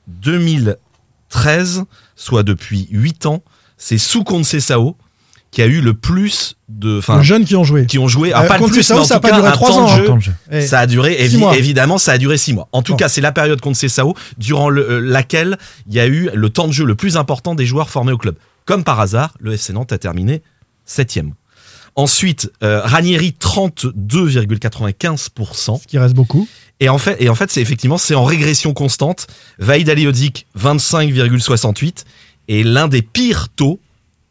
2013, 0.07 1.83
soit 2.15 2.43
depuis 2.43 2.87
8 2.91 3.25
ans, 3.27 3.43
c'est 3.77 3.97
sous 3.97 4.23
Conte 4.23 4.45
Sao 4.45 4.97
qui 5.51 5.61
a 5.61 5.65
eu 5.65 5.81
le 5.81 5.95
plus 5.95 6.57
de 6.67 6.99
enfin 6.99 7.23
jeunes 7.23 7.43
qui 7.43 7.55
ont 7.55 7.63
joué 7.63 7.87
qui 7.87 7.97
ont 7.97 8.07
joué 8.07 8.31
ah, 8.33 8.43
euh, 8.43 8.47
pas 8.47 8.59
le 8.59 8.67
plus 8.67 8.87
mais 8.91 8.99
en 8.99 9.03
ça 9.03 9.19
tout 9.19 9.25
a 9.25 9.29
pas 9.29 9.29
cas, 9.29 9.35
duré 9.37 9.47
un 9.47 9.51
3 9.51 9.69
temps 9.69 9.77
ans, 9.79 9.97
de 9.97 10.03
jeu, 10.03 10.11
hein. 10.11 10.19
jeu. 10.19 10.61
ça 10.61 10.79
a 10.81 10.85
duré 10.85 11.15
évi 11.23 11.37
mois. 11.37 11.57
évidemment 11.57 11.97
ça 11.97 12.11
a 12.11 12.17
duré 12.19 12.37
6 12.37 12.53
mois 12.53 12.67
en 12.71 12.83
tout 12.83 12.91
bon. 12.91 12.97
cas 12.97 13.09
c'est 13.09 13.21
la 13.21 13.31
période 13.31 13.59
contre 13.59 13.79
Sao 13.87 14.13
durant 14.37 14.69
le, 14.69 14.87
euh, 14.87 14.99
laquelle 14.99 15.57
il 15.87 15.95
y 15.95 15.99
a 15.99 16.05
eu 16.05 16.29
le 16.33 16.49
temps 16.51 16.67
de 16.67 16.73
jeu 16.73 16.85
le 16.85 16.93
plus 16.93 17.17
important 17.17 17.55
des 17.55 17.65
joueurs 17.65 17.89
formés 17.89 18.11
au 18.11 18.17
club 18.19 18.35
comme 18.69 18.83
par 18.83 18.99
hasard 18.99 19.33
le 19.39 19.53
FC 19.53 19.73
Nantes 19.73 19.91
a 19.93 19.97
terminé 19.97 20.43
7ème 20.87 21.31
Ensuite, 21.95 22.51
euh, 22.61 22.81
Ranieri 22.81 23.35
32,95%. 23.39 25.81
Ce 25.81 25.87
qui 25.87 25.97
reste 25.97 26.13
beaucoup. 26.13 26.47
Et 26.79 26.87
en 26.87 26.99
fait, 26.99 27.19
et 27.19 27.29
en 27.29 27.35
fait, 27.35 27.49
c'est 27.49 27.61
effectivement, 27.61 27.97
c'est 27.97 28.13
en 28.13 28.25
régression 28.25 28.75
constante. 28.75 29.25
Vaïd 29.57 29.89
Aliodik 29.89 30.45
25,68% 30.55 32.03
et 32.47 32.63
l'un 32.63 32.87
des 32.87 33.01
pires 33.01 33.49
taux, 33.49 33.79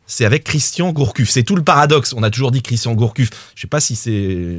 c'est 0.08 0.24
avec 0.24 0.42
Christian 0.42 0.90
Gourcuff. 0.90 1.28
C'est 1.28 1.44
tout 1.44 1.54
le 1.54 1.62
paradoxe. 1.62 2.14
On 2.16 2.22
a 2.24 2.30
toujours 2.30 2.50
dit 2.50 2.62
Christian 2.62 2.94
Gourcuff. 2.94 3.30
Je 3.54 3.60
sais 3.60 3.68
pas 3.68 3.78
si 3.78 3.94
c'est. 3.94 4.56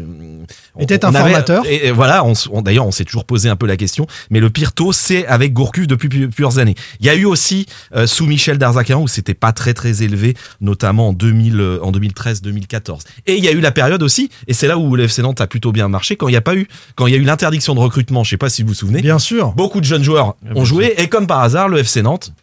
Était 0.80 1.04
un 1.04 1.12
formateur? 1.12 1.66
Et, 1.66 1.88
et 1.88 1.92
voilà. 1.92 2.24
On, 2.24 2.34
on, 2.52 2.62
D'ailleurs, 2.62 2.86
on 2.86 2.92
s'est 2.92 3.04
toujours 3.04 3.26
posé 3.26 3.50
un 3.50 3.56
peu 3.56 3.66
la 3.66 3.76
question. 3.76 4.06
Mais 4.30 4.40
le 4.40 4.50
pire 4.50 4.74
taux, 4.74 4.94
c'est 4.94 5.26
avec 5.26 5.52
Gourcuff 5.54 5.88
depuis 5.88 6.08
plusieurs 6.08 6.60
années. 6.60 6.76
Il 7.00 7.06
y 7.08 7.10
a 7.10 7.16
eu 7.16 7.26
aussi 7.26 7.66
euh, 7.96 8.06
sous 8.06 8.28
Michel 8.28 8.60
Darzakian 8.60 9.02
où 9.02 9.08
c'était 9.08 9.34
pas 9.34 9.52
très 9.52 9.74
très 9.74 10.04
élevé, 10.04 10.36
notamment 10.62 11.10
en 11.10 11.14
2000, 11.14 11.60
euh, 11.60 11.80
en 11.82 11.92
2013-2014. 11.92 13.02
Et 13.26 13.36
il 13.36 13.44
y 13.44 13.48
a 13.48 13.52
eu 13.52 13.60
la 13.60 13.72
période 13.72 14.04
aussi, 14.04 14.30
et 14.48 14.54
c'est 14.54 14.68
là 14.68 14.78
où 14.78 14.96
le 14.96 15.04
FC 15.04 15.24
Nantes 15.24 15.42
a 15.42 15.48
plutôt 15.48 15.72
bien 15.72 15.88
marché 15.88 16.16
quand 16.16 16.28
il 16.28 16.32
n'y 16.32 16.38
a 16.38 16.42
pas 16.42 16.56
eu, 16.56 16.68
quand 16.96 17.08
il 17.08 17.14
y 17.14 17.16
a 17.16 17.20
eu 17.20 17.24
l'interdiction 17.24 17.74
de 17.74 17.80
recrutement. 17.80 18.24
Je 18.24 18.30
sais 18.30 18.38
pas 18.38 18.50
si 18.50 18.62
vous 18.62 18.70
vous 18.70 18.74
souvenez. 18.76 19.02
Bien 19.02 19.20
sûr. 19.20 19.54
Beaucoup 19.54 19.80
de 19.80 19.86
jeunes 19.86 20.04
joueurs 20.04 20.36
ont 20.56 20.66
joué 20.66 20.94
et 20.98 21.08
comme 21.08 21.26
par 21.26 21.40
hasard, 21.42 21.70
le 21.70 21.80
FC 21.80 22.02
Nantes 22.04 22.34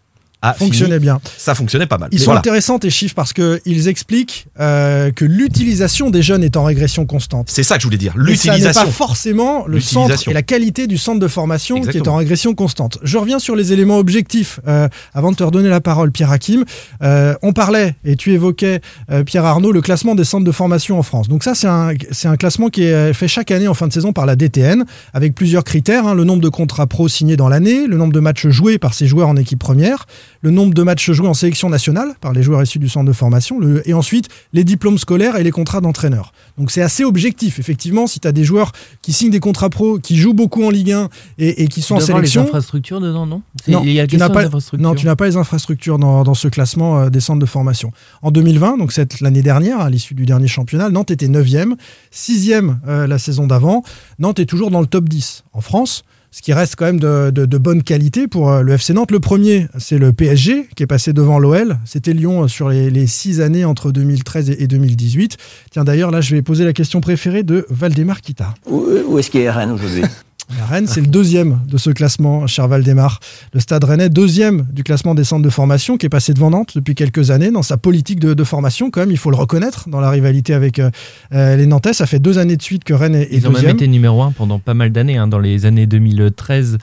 a 0.43 0.52
fonctionnait 0.55 0.95
fini. 0.95 1.00
bien. 1.00 1.21
Ça 1.37 1.55
fonctionnait 1.55 1.87
pas 1.87 1.99
mal. 1.99 2.09
Ils 2.12 2.19
sont 2.19 2.26
voilà. 2.26 2.40
intéressants 2.40 2.78
tes 2.78 2.90
chiffres 2.90 3.14
parce 3.14 3.33
que 3.33 3.61
ils 3.64 3.88
expliquent 3.88 4.47
euh, 4.61 5.11
que 5.11 5.25
l'utilisation 5.25 6.11
des 6.11 6.23
jeunes 6.23 6.45
est 6.45 6.57
en 6.57 6.64
régression 6.64 7.07
constante. 7.07 7.49
C'est 7.50 7.62
ça 7.62 7.76
que 7.76 7.83
je 7.83 7.87
voulais 7.87 7.97
dire. 7.97 8.12
L'utilisation. 8.16 8.85
pas 8.85 8.90
forcément 8.90 9.66
le 9.66 9.81
centre 9.81 10.28
et 10.28 10.33
la 10.33 10.43
qualité 10.43 10.87
du 10.87 10.99
centre 10.99 11.21
de 11.21 11.28
formation 11.28 11.76
Exactement. 11.76 12.02
qui 12.02 12.09
est 12.09 12.12
en 12.12 12.16
régression 12.16 12.55
constante. 12.55 12.99
Je 13.02 13.16
reviens 13.16 13.38
sur 13.38 13.57
les 13.57 13.73
éléments 13.73 13.99
objectifs 13.99 14.61
euh, 14.66 14.88
avant 15.14 15.31
de 15.31 15.37
te 15.37 15.43
redonner 15.43 15.69
la 15.69 15.81
parole, 15.81 16.12
Pierre 16.12 16.31
Hakim. 16.31 16.64
Euh, 17.02 17.35
on 17.43 17.52
parlait 17.52 17.97
et 18.05 18.16
tu 18.16 18.33
évoquais 18.33 18.81
euh, 19.11 19.25
Pierre 19.25 19.45
Arnaud 19.45 19.73
le 19.73 19.81
classement 19.81 20.14
des 20.14 20.25
centres 20.25 20.45
de 20.45 20.52
formation 20.52 20.99
en 20.99 21.02
France. 21.02 21.28
Donc 21.28 21.45
ça 21.45 21.55
c'est 21.55 21.69
un 21.69 21.93
c'est 22.11 22.28
un 22.28 22.37
classement 22.37 22.69
qui 22.69 22.83
est 22.85 23.12
fait 23.14 23.28
chaque 23.28 23.50
année 23.50 23.69
en 23.69 23.75
fin 23.75 23.88
de 23.88 23.93
saison 23.93 24.12
par 24.12 24.26
la 24.26 24.37
DTN 24.37 24.85
avec 25.14 25.35
plusieurs 25.35 25.64
critères 25.64 26.07
hein, 26.07 26.14
le 26.14 26.25
nombre 26.25 26.43
de 26.43 26.49
contrats 26.49 26.87
pro 26.87 27.09
signés 27.09 27.37
dans 27.37 27.49
l'année, 27.49 27.87
le 27.87 27.97
nombre 27.97 28.12
de 28.12 28.21
matchs 28.21 28.49
joués 28.49 28.78
par 28.78 28.95
ces 28.95 29.07
joueurs 29.07 29.28
en 29.28 29.37
équipe 29.37 29.59
première, 29.59 30.07
le 30.47 30.53
nombre 30.53 30.75
de 30.75 30.83
matchs 30.85 31.11
joués 31.11 31.26
en 31.26 31.35
sélection 31.35 31.69
nationale 31.69 32.15
par 32.21 32.33
les 32.33 32.41
joueurs 32.41 32.62
issus 32.62 32.79
du 32.79 32.88
centre 32.88 33.07
de 33.07 33.12
formation, 33.12 33.59
le, 33.59 33.83
et 33.88 33.95
ensuite 33.95 34.29
les 34.53 34.62
diplômes 34.62 34.97
scolaires 34.97 35.35
et 35.35 35.43
les 35.43 35.50
contrats 35.50 35.81
d'entraîneur. 35.81 36.33
Donc 36.57 36.71
c'est 36.71 36.83
assez 36.83 37.03
objectif. 37.03 37.59
Effectivement, 37.59 38.07
si 38.07 38.21
tu 38.21 38.29
as 38.29 38.33
des 38.33 38.45
joueurs 38.45 38.71
qui 39.03 39.12
signent 39.12 39.33
des 39.33 39.41
contrats 39.41 39.71
pro, 39.71 39.99
qui 39.99 40.17
jouent 40.17 40.35
beaucoup 40.35 40.62
en 40.62 40.71
Ligue 40.71 40.93
1 40.93 41.09
et, 41.38 41.65
et 41.65 41.67
qui 41.67 41.83
sont 41.83 41.97
tu 41.97 42.03
en 42.05 42.07
sélection. 42.07 42.43
les 42.43 42.47
infrastructures 42.47 43.00
dedans, 43.00 43.26
non? 43.26 43.43
Non, 43.67 43.83
il 43.83 43.91
y 43.91 43.99
a 43.99 44.07
tu 44.07 44.19
n'as 44.19 44.29
pas, 44.29 44.45
non, 44.79 44.95
tu 44.95 45.07
n'as 45.07 45.17
pas 45.17 45.26
les 45.26 45.37
infrastructures 45.37 45.99
dans, 45.99 46.23
dans 46.23 46.35
ce 46.35 46.47
classement 46.47 47.00
euh, 47.00 47.11
des 47.11 47.19
centres 47.19 47.41
de 47.41 47.47
formation. 47.47 47.91
En 48.23 48.31
2020, 48.31 48.79
donc 48.79 48.93
cette 48.93 49.21
l'année 49.21 49.43
dernière, 49.43 49.81
à 49.81 49.91
l'issue 49.91 50.15
du 50.15 50.26
dernier 50.26 50.47
championnat, 50.47 50.91
Nantes 50.91 51.11
était 51.11 51.26
9e, 51.26 51.75
6e 52.15 52.76
euh, 52.87 53.09
la 53.09 53.19
saison 53.19 53.49
d'avant. 53.49 53.83
Nantes 54.21 54.38
est 54.38 54.47
toujours 54.47 54.71
dans 54.71 54.81
le 54.81 54.87
top 54.87 55.09
10 55.09 55.43
en 55.53 55.61
France 55.61 56.05
ce 56.30 56.42
qui 56.42 56.52
reste 56.52 56.76
quand 56.76 56.87
même 56.87 57.00
de, 57.00 57.59
bonne 57.59 57.83
qualité 57.83 58.28
pour 58.28 58.50
euh, 58.50 58.62
le 58.62 58.75
FC 58.75 58.92
Nantes. 58.92 59.11
Le 59.11 59.21
premier, 59.21 59.68
c'est 59.78 59.99
le 59.99 60.12
PSG 60.12 60.68
qui 60.76 60.83
est 60.83 60.87
passé 60.87 61.12
devant 61.12 61.38
l'OL. 61.38 61.78
C'était 61.85 62.12
Lyon 62.12 62.49
sur 62.49 62.68
les, 62.68 63.06
six 63.06 63.40
années 63.40 63.64
entre 63.64 63.92
2013 63.92 64.50
et 64.50 64.66
2018. 64.66 65.37
Tiens, 65.71 65.85
d'ailleurs, 65.85 66.11
là, 66.11 66.21
je 66.21 66.35
vais 66.35 66.42
poser 66.42 66.64
la 66.64 66.73
question 66.73 67.00
préférée 67.00 67.42
de 67.42 67.66
Valdemar 67.71 68.21
Kita. 68.21 68.54
Où, 68.66 69.18
est-ce 69.18 69.30
qu'il 69.30 69.40
est 69.40 69.50
Rennes 69.50 69.71
aujourd'hui? 69.71 70.02
Rennes, 70.49 70.87
c'est 70.87 71.00
le 71.00 71.07
deuxième 71.07 71.61
de 71.69 71.76
ce 71.76 71.91
classement, 71.91 72.47
cher 72.47 72.69
Valdemar. 72.69 73.21
Le 73.53 73.61
Stade 73.61 73.83
Rennais, 73.85 74.09
deuxième 74.09 74.67
du 74.73 74.85
classement 74.85 75.15
des 75.15 75.25
centres 75.25 75.43
de 75.43 75.50
formation, 75.50 75.97
qui 75.97 76.07
est 76.07 76.11
passé 76.11 76.35
devant 76.35 76.50
Nantes 76.50 76.73
depuis 76.76 76.95
quelques 76.95 77.31
années 77.31 77.50
dans 77.50 77.62
sa 77.62 77.76
politique 77.76 78.21
de, 78.21 78.45
formation, 78.45 78.91
quand 78.91 79.00
même, 79.00 79.11
il 79.11 79.19
faut 79.19 79.31
le 79.31 79.37
reconnaître, 79.37 79.88
dans 79.88 80.00
la 80.00 80.11
rivalité 80.11 80.55
avec 80.55 80.79
euh, 80.79 80.91
euh, 81.33 81.57
les 81.57 81.67
Nantais. 81.67 81.93
Ça 81.93 82.07
fait 82.07 82.21
deux 82.21 82.38
années 82.38 82.57
de 82.57 82.62
suite 82.62 82.85
que 82.85 82.95
Rennes 82.95 83.17
est, 83.17 83.29
Ils 83.33 83.47
ont 83.49 83.53
même 83.53 83.69
été 83.69 83.88
numéro 83.88 84.23
un 84.23 84.31
pendant 84.31 84.59
pas 84.59 84.75
mal 84.75 84.91
d'années, 84.91 85.17
hein, 85.17 85.26
dans 85.26 85.41
les 85.41 85.67
années 85.67 85.87
2013. 85.87 86.79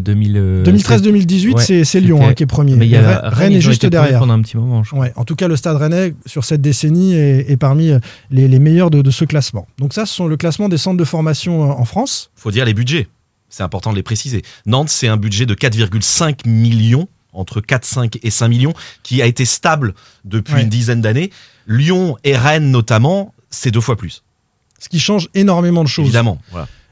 2013-2018, 0.00 1.84
c'est 1.84 2.00
Lyon 2.00 2.20
hein, 2.26 2.34
qui 2.34 2.42
est 2.42 2.46
premier. 2.46 2.76
Mais 2.76 2.88
Rennes, 2.98 3.52
est 3.52 3.60
juste 3.60 3.86
derrière. 3.86 4.20
Pendant 4.20 4.34
un 4.34 4.42
petit 4.42 4.56
moment, 4.56 4.82
ouais, 4.92 5.12
en 5.16 5.24
tout 5.24 5.36
cas, 5.36 5.48
le 5.48 5.56
Stade 5.56 5.76
Rennais 5.76 6.14
sur 6.26 6.44
cette 6.44 6.60
décennie 6.60 7.14
est, 7.14 7.56
parmi 7.56 7.92
les, 8.30 8.48
les 8.48 8.58
meilleurs 8.58 8.90
de, 8.90 9.02
de, 9.02 9.10
ce 9.10 9.24
classement. 9.24 9.66
Donc 9.78 9.92
ça, 9.92 10.06
ce 10.06 10.14
sont 10.14 10.26
le 10.26 10.36
classement 10.36 10.68
des 10.68 10.78
centres 10.78 10.96
de 10.96 11.04
formation 11.04 11.62
en 11.62 11.84
France. 11.84 12.30
Faut 12.34 12.50
dire 12.50 12.64
les 12.64 12.74
budgets. 12.74 13.08
C'est 13.48 13.62
important 13.62 13.90
de 13.90 13.96
les 13.96 14.02
préciser. 14.02 14.42
Nantes, 14.64 14.88
c'est 14.88 15.08
un 15.08 15.18
budget 15.18 15.44
de 15.44 15.54
4,5 15.54 16.48
millions 16.48 17.06
entre 17.32 17.60
4, 17.60 17.84
5 17.84 18.18
et 18.22 18.30
5 18.30 18.48
millions, 18.48 18.74
qui 19.02 19.22
a 19.22 19.26
été 19.26 19.44
stable 19.44 19.94
depuis 20.24 20.62
une 20.62 20.68
dizaine 20.68 21.00
d'années. 21.00 21.30
Lyon 21.66 22.16
et 22.24 22.36
Rennes 22.36 22.70
notamment, 22.70 23.34
c'est 23.50 23.70
deux 23.70 23.80
fois 23.80 23.96
plus. 23.96 24.22
Ce 24.78 24.88
qui 24.88 25.00
change 25.00 25.28
énormément 25.34 25.84
de 25.84 25.88
choses. 25.88 26.06
Évidemment. 26.06 26.38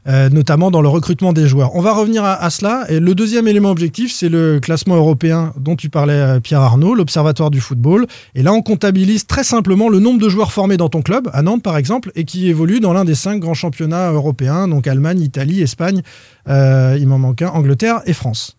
Euh, 0.08 0.30
notamment 0.30 0.70
dans 0.70 0.80
le 0.80 0.88
recrutement 0.88 1.34
des 1.34 1.46
joueurs. 1.46 1.76
On 1.76 1.82
va 1.82 1.92
revenir 1.92 2.24
à, 2.24 2.48
cela. 2.48 2.86
Et 2.88 3.00
le 3.00 3.14
deuxième 3.14 3.46
élément 3.46 3.70
objectif, 3.70 4.10
c'est 4.14 4.30
le 4.30 4.58
classement 4.58 4.96
européen 4.96 5.52
dont 5.58 5.76
tu 5.76 5.90
parlais, 5.90 6.14
euh, 6.14 6.40
Pierre 6.40 6.62
Arnaud, 6.62 6.94
l'Observatoire 6.94 7.50
du 7.50 7.60
football. 7.60 8.06
Et 8.34 8.42
là, 8.42 8.54
on 8.54 8.62
comptabilise 8.62 9.26
très 9.26 9.44
simplement 9.44 9.90
le 9.90 9.98
nombre 9.98 10.18
de 10.18 10.28
joueurs 10.30 10.52
formés 10.52 10.78
dans 10.78 10.88
ton 10.88 11.02
club, 11.02 11.28
à 11.34 11.42
Nantes 11.42 11.62
par 11.62 11.76
exemple, 11.76 12.12
et 12.14 12.24
qui 12.24 12.48
évoluent 12.48 12.80
dans 12.80 12.94
l'un 12.94 13.04
des 13.04 13.14
cinq 13.14 13.40
grands 13.40 13.52
championnats 13.52 14.10
européens, 14.10 14.68
donc 14.68 14.86
Allemagne, 14.86 15.20
Italie, 15.20 15.60
Espagne, 15.60 16.00
euh, 16.48 16.96
il 16.98 17.06
m'en 17.06 17.18
manque 17.18 17.42
un, 17.42 17.48
Angleterre 17.48 18.00
et 18.06 18.14
France. 18.14 18.56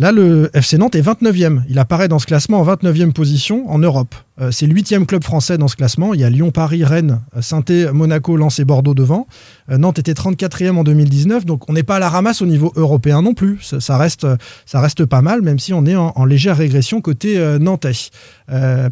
Là, 0.00 0.12
le 0.12 0.48
FC 0.54 0.78
Nantes 0.78 0.94
est 0.94 1.02
29e. 1.02 1.62
Il 1.68 1.76
apparaît 1.80 2.06
dans 2.06 2.20
ce 2.20 2.26
classement 2.26 2.60
en 2.60 2.64
29e 2.64 3.12
position 3.12 3.68
en 3.68 3.80
Europe. 3.80 4.14
Euh, 4.40 4.52
c'est 4.52 4.68
le 4.68 4.72
8e 4.72 5.06
club 5.06 5.24
français 5.24 5.58
dans 5.58 5.66
ce 5.66 5.74
classement. 5.74 6.14
Il 6.14 6.20
y 6.20 6.24
a 6.24 6.30
Lyon, 6.30 6.52
Paris, 6.52 6.84
Rennes, 6.84 7.20
saint 7.40 7.64
Monaco, 7.92 8.36
Lens 8.36 8.60
et 8.60 8.64
Bordeaux 8.64 8.94
devant. 8.94 9.26
Euh, 9.72 9.76
Nantes 9.76 9.98
était 9.98 10.12
34e 10.12 10.76
en 10.76 10.84
2019. 10.84 11.44
Donc 11.44 11.68
on 11.68 11.72
n'est 11.72 11.82
pas 11.82 11.96
à 11.96 11.98
la 11.98 12.08
ramasse 12.08 12.42
au 12.42 12.46
niveau 12.46 12.72
européen 12.76 13.22
non 13.22 13.34
plus. 13.34 13.74
Ça, 13.80 13.98
reste, 13.98 14.24
ça 14.66 14.80
reste 14.80 15.04
pas 15.04 15.20
mal, 15.20 15.42
même 15.42 15.58
si 15.58 15.72
on 15.72 15.84
est 15.84 15.96
en, 15.96 16.24
légère 16.24 16.58
régression 16.58 17.00
côté 17.00 17.36
euh, 17.36 17.58
nantais. 17.58 17.90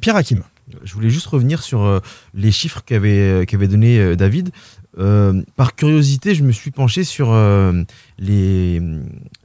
Pierre 0.01 0.17
Hakim. 0.17 0.43
Je 0.83 0.95
voulais 0.95 1.11
juste 1.11 1.27
revenir 1.27 1.63
sur 1.63 2.01
les 2.35 2.51
chiffres 2.51 2.83
qu'avait 2.85 3.47
qu'avait 3.47 3.69
donné 3.69 4.17
David. 4.17 4.51
Euh, 4.99 5.43
par 5.57 5.75
curiosité, 5.75 6.35
je 6.35 6.43
me 6.43 6.53
suis 6.53 6.71
penché 6.71 7.05
sur 7.05 7.33
euh, 7.33 7.83
les, 8.19 8.81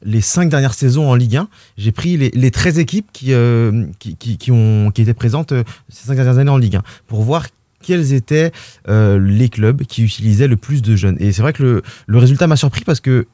les 0.04 0.22
cinq 0.22 0.50
dernières 0.50 0.74
saisons 0.74 1.10
en 1.10 1.16
Ligue 1.16 1.38
1. 1.38 1.50
J'ai 1.78 1.92
pris 1.92 2.18
les, 2.18 2.32
les 2.34 2.52
13 2.52 2.80
équipes 2.80 3.08
qui, 3.12 3.34
euh, 3.34 3.86
qui, 4.00 4.16
qui, 4.16 4.52
ont, 4.52 4.92
qui 4.92 5.02
étaient 5.02 5.14
présentes 5.14 5.54
ces 5.90 6.08
cinq 6.08 6.16
dernières 6.16 6.38
années 6.38 6.52
en 6.52 6.58
Ligue 6.58 6.78
1 6.78 6.84
pour 7.08 7.22
voir 7.24 7.48
quels 7.84 8.14
étaient 8.14 8.52
les 8.88 9.50
clubs 9.50 9.82
qui 9.82 10.04
utilisaient 10.04 10.48
le 10.48 10.56
plus 10.56 10.84
de 10.84 10.96
jeunes. 10.96 11.18
Et 11.20 11.32
c'est 11.32 11.42
vrai 11.42 11.52
que 11.52 11.64
le, 11.64 11.82
le 12.06 12.18
résultat 12.20 12.46
m'a 12.46 12.56
surpris 12.56 12.84
parce 12.84 13.00
que 13.00 13.26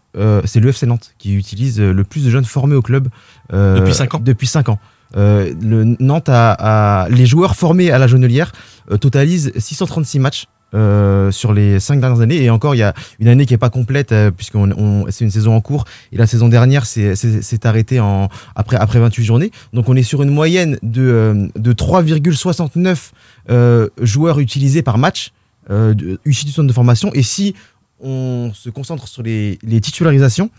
c'est 0.45 0.61
le 0.61 0.69
FC 0.69 0.85
Nantes 0.85 1.13
qui 1.17 1.35
utilise 1.35 1.81
le 1.81 2.03
plus 2.05 2.23
de 2.23 2.29
jeunes 2.29 2.45
formés 2.45 2.75
au 2.75 2.81
club 2.81 3.09
depuis 3.51 3.93
5 3.93 4.15
ans. 4.15 4.19
Depuis 4.23 4.47
5 4.47 4.69
ans. 4.69 4.79
Le 5.15 5.95
Nantes 5.99 6.29
a, 6.29 7.07
les 7.09 7.25
joueurs 7.25 7.55
formés 7.55 7.91
à 7.91 7.97
la 7.97 8.07
Jaunelière 8.07 8.51
totalisent 8.99 9.51
636 9.57 10.19
matchs 10.19 10.47
euh, 10.73 11.31
sur 11.31 11.53
les 11.53 11.79
cinq 11.79 12.01
dernières 12.01 12.19
années. 12.19 12.43
Et 12.43 12.49
encore, 12.49 12.75
il 12.75 12.79
y 12.79 12.83
a 12.83 12.93
une 13.19 13.29
année 13.29 13.45
qui 13.45 13.53
est 13.53 13.57
pas 13.57 13.69
complète 13.69 14.11
euh, 14.11 14.31
puisque 14.31 14.57
c'est 15.09 15.23
une 15.23 15.31
saison 15.31 15.55
en 15.55 15.61
cours. 15.61 15.85
Et 16.11 16.17
la 16.17 16.27
saison 16.27 16.49
dernière 16.49 16.85
c'est 16.85 17.65
arrêté 17.65 18.01
en, 18.01 18.27
après, 18.53 18.75
après 18.75 18.99
28 18.99 19.23
journées. 19.23 19.51
Donc 19.71 19.87
on 19.87 19.95
est 19.95 20.03
sur 20.03 20.23
une 20.23 20.29
moyenne 20.29 20.77
de, 20.83 21.03
euh, 21.03 21.47
de 21.55 21.71
3,69 21.71 23.91
joueurs 24.01 24.39
utilisés 24.39 24.81
par 24.81 24.97
match 24.97 25.31
issus 26.25 26.45
du 26.45 26.51
centre 26.51 26.67
de 26.67 26.73
formation. 26.73 27.13
Et 27.13 27.23
si 27.23 27.55
on 28.01 28.51
se 28.53 28.69
concentre 28.69 29.07
sur 29.07 29.23
les, 29.23 29.59
les 29.63 29.79
titularisations, 29.79 30.49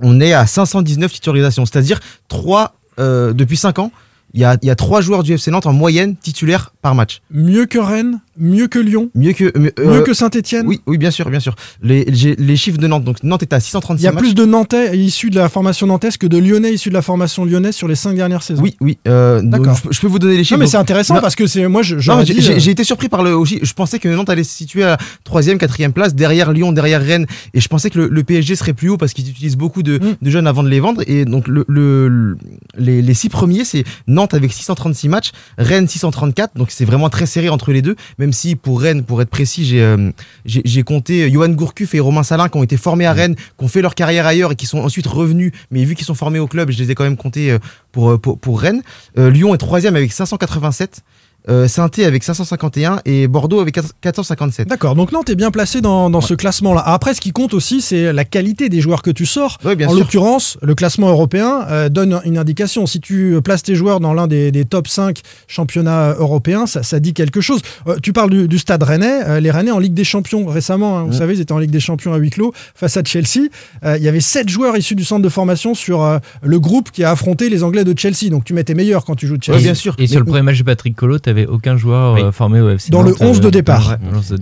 on 0.00 0.20
est 0.20 0.34
à 0.34 0.46
519 0.46 1.14
titularisations, 1.14 1.66
c'est-à-dire 1.66 1.98
3 2.28 2.76
depuis 2.98 3.56
5 3.56 3.78
ans 3.78 3.92
il 4.34 4.40
y 4.40 4.44
a, 4.44 4.56
y 4.62 4.70
a 4.70 4.74
trois 4.74 5.00
joueurs 5.00 5.22
du 5.22 5.32
FC 5.34 5.50
Nantes 5.50 5.66
en 5.66 5.72
moyenne 5.72 6.16
titulaires 6.16 6.72
par 6.80 6.94
match. 6.94 7.20
Mieux 7.30 7.66
que 7.66 7.78
Rennes, 7.78 8.20
mieux 8.38 8.66
que 8.66 8.78
Lyon, 8.78 9.10
mieux 9.14 9.32
que 9.32 9.56
mieux, 9.58 9.72
euh, 9.78 10.02
que 10.02 10.14
Saint-Étienne. 10.14 10.66
Oui, 10.66 10.80
oui, 10.86 10.98
bien 10.98 11.10
sûr, 11.10 11.28
bien 11.30 11.40
sûr. 11.40 11.54
Les, 11.82 12.04
les 12.04 12.56
chiffres 12.56 12.78
de 12.78 12.86
Nantes, 12.86 13.04
donc 13.04 13.22
Nantes 13.22 13.42
est 13.42 13.52
à 13.52 13.60
636 13.60 14.02
Il 14.02 14.04
y 14.04 14.08
a 14.08 14.12
plus 14.12 14.34
de 14.34 14.44
Nantais 14.44 14.96
issus 14.96 15.30
de 15.30 15.36
la 15.36 15.48
formation 15.48 15.86
nantaise 15.86 16.16
que 16.16 16.26
de 16.26 16.38
Lyonnais 16.38 16.72
issus 16.72 16.88
de 16.88 16.94
la 16.94 17.02
formation 17.02 17.44
lyonnaise 17.44 17.74
sur 17.74 17.88
les 17.88 17.94
cinq 17.94 18.14
dernières 18.14 18.42
saisons. 18.42 18.62
Oui, 18.62 18.76
oui. 18.80 18.98
Euh, 19.08 19.40
D'accord. 19.42 19.76
Je, 19.90 20.00
peux 20.00 20.06
vous 20.06 20.18
donner 20.18 20.36
les 20.36 20.44
chiffres. 20.44 20.54
Non, 20.54 20.60
mais 20.60 20.66
c'est 20.66 20.76
intéressant 20.76 21.20
parce 21.20 21.34
que 21.34 21.46
c'est 21.46 21.66
moi, 21.68 21.82
euh, 21.90 22.24
j'ai 22.24 22.70
été 22.70 22.84
surpris 22.84 23.08
par 23.08 23.22
le. 23.22 23.36
Je 23.44 23.72
pensais 23.74 23.98
que 23.98 24.08
Nantes 24.08 24.30
allait 24.30 24.44
se 24.44 24.54
situer 24.54 24.84
à 24.84 24.98
troisième, 25.24 25.58
quatrième 25.58 25.92
place, 25.92 26.14
derrière 26.14 26.52
Lyon, 26.52 26.72
derrière 26.72 27.02
Rennes, 27.02 27.26
et 27.54 27.60
je 27.60 27.68
pensais 27.68 27.90
que 27.90 27.98
le, 27.98 28.22
PSG 28.22 28.54
serait 28.54 28.72
plus 28.72 28.88
haut 28.88 28.96
parce 28.96 29.14
qu'ils 29.14 29.28
utilisent 29.28 29.56
beaucoup 29.56 29.82
de, 29.82 29.98
mm. 29.98 30.16
de, 30.22 30.30
jeunes 30.30 30.46
avant 30.46 30.62
de 30.62 30.68
les 30.68 30.80
vendre. 30.80 31.02
Et 31.06 31.24
donc 31.24 31.48
le, 31.48 31.64
le 31.68 32.36
les, 32.78 33.02
les 33.02 33.14
six 33.14 33.28
premiers, 33.28 33.64
c'est 33.64 33.84
Nantes 34.06 34.34
avec 34.34 34.52
636 34.52 35.08
matchs, 35.08 35.32
Rennes 35.58 35.88
634, 35.88 36.56
donc 36.56 36.70
c'est 36.70 36.84
vraiment 36.84 37.10
très 37.10 37.26
serré 37.26 37.48
entre 37.48 37.72
les 37.72 37.82
deux, 37.82 37.96
même 38.22 38.32
si 38.32 38.54
pour 38.54 38.80
Rennes, 38.80 39.02
pour 39.02 39.20
être 39.20 39.30
précis, 39.30 39.64
j'ai 39.64 39.82
euh, 39.82 40.12
j'ai 40.44 40.82
compté 40.84 41.28
Johan 41.28 41.48
Gourcuff 41.48 41.92
et 41.96 41.98
Romain 41.98 42.22
Salin 42.22 42.48
qui 42.48 42.56
ont 42.56 42.62
été 42.62 42.76
formés 42.76 43.04
à 43.04 43.12
Rennes, 43.12 43.34
qui 43.34 43.64
ont 43.64 43.66
fait 43.66 43.82
leur 43.82 43.96
carrière 43.96 44.26
ailleurs 44.26 44.52
et 44.52 44.54
qui 44.54 44.66
sont 44.66 44.78
ensuite 44.78 45.08
revenus, 45.08 45.50
mais 45.72 45.82
vu 45.84 45.96
qu'ils 45.96 46.06
sont 46.06 46.14
formés 46.14 46.38
au 46.38 46.46
club, 46.46 46.70
je 46.70 46.78
les 46.78 46.92
ai 46.92 46.94
quand 46.94 47.02
même 47.02 47.16
comptés 47.16 47.50
euh, 47.50 47.58
pour, 47.90 48.12
euh, 48.12 48.18
pour, 48.18 48.38
pour 48.38 48.60
Rennes. 48.60 48.82
Lyon 49.16 49.56
est 49.56 49.58
troisième 49.58 49.96
avec 49.96 50.12
587 50.12 51.02
euh, 51.48 51.66
Saint-Étienne 51.66 52.06
avec 52.06 52.22
551 52.22 53.00
et 53.04 53.26
Bordeaux 53.26 53.60
avec 53.60 53.78
457. 54.00 54.68
D'accord, 54.68 54.94
donc 54.94 55.12
Nantes 55.12 55.28
est 55.30 55.34
bien 55.34 55.50
placé 55.50 55.80
dans, 55.80 56.20
ce 56.20 56.34
classement-là. 56.34 56.82
Après, 56.86 57.14
ce 57.14 57.20
qui 57.20 57.32
compte 57.32 57.54
aussi, 57.54 57.80
c'est 57.80 58.12
la 58.12 58.24
qualité 58.24 58.68
des 58.68 58.80
joueurs 58.80 59.02
que 59.02 59.10
tu 59.10 59.26
sors. 59.26 59.58
en 59.64 59.94
l'occurrence, 59.94 60.58
le 60.62 60.74
classement 60.74 61.08
européen 61.08 61.64
euh, 61.68 61.88
donne 61.88 62.20
une 62.24 62.38
indication. 62.38 62.86
Si 62.86 63.00
tu 63.00 63.40
places 63.42 63.62
tes 63.62 63.74
joueurs 63.74 63.98
dans 63.98 64.14
l'un 64.14 64.26
des, 64.26 64.52
top 64.64 64.86
5 64.86 65.20
championnats 65.48 66.14
européens, 66.18 66.66
ça, 66.66 67.00
dit 67.00 67.14
quelque 67.14 67.40
chose. 67.40 67.60
Euh, 67.88 67.96
tu 68.00 68.12
parles 68.12 68.46
du, 68.46 68.58
stade 68.58 68.82
rennais. 68.82 69.40
les 69.40 69.50
Rennais 69.50 69.72
en 69.72 69.78
Ligue 69.78 69.94
des 69.94 70.04
Champions 70.04 70.46
récemment, 70.46 70.98
hein, 70.98 71.04
vous 71.04 71.12
savez, 71.12 71.34
ils 71.34 71.40
étaient 71.40 71.52
en 71.52 71.58
Ligue 71.58 71.70
des 71.70 71.80
Champions 71.80 72.12
à 72.12 72.16
huis 72.18 72.30
clos 72.30 72.52
face 72.74 72.96
à 72.96 73.02
Chelsea. 73.04 73.48
il 73.84 74.02
y 74.02 74.08
avait 74.08 74.20
7 74.20 74.48
joueurs 74.48 74.76
issus 74.76 74.94
du 74.94 75.04
centre 75.04 75.22
de 75.22 75.28
formation 75.28 75.74
sur 75.74 76.20
le 76.42 76.60
groupe 76.60 76.90
qui 76.90 77.02
a 77.02 77.10
affronté 77.10 77.48
les 77.48 77.64
Anglais 77.64 77.84
de 77.84 77.98
Chelsea. 77.98 78.30
Donc 78.30 78.44
tu 78.44 78.54
mets 78.54 78.64
tes 78.64 78.74
meilleurs 78.74 79.04
quand 79.04 79.16
tu 79.16 79.26
joues 79.26 79.38
de 79.38 79.42
Chelsea. 79.42 79.60
bien 79.60 79.74
sûr. 79.74 79.94
Et 79.98 80.06
sur 80.06 80.20
le 80.20 80.26
premier 80.26 80.42
match 80.42 80.58
de 80.58 80.64
Patrick 80.64 80.94
Collot, 80.94 81.18
avait 81.32 81.46
aucun 81.46 81.76
joueur 81.76 82.16
euh, 82.16 82.32
formé 82.32 82.60
au 82.60 82.70
FC. 82.70 82.90
Dans 82.90 83.02
le 83.02 83.14
11 83.18 83.40
de 83.40 83.50
départ. 83.50 83.96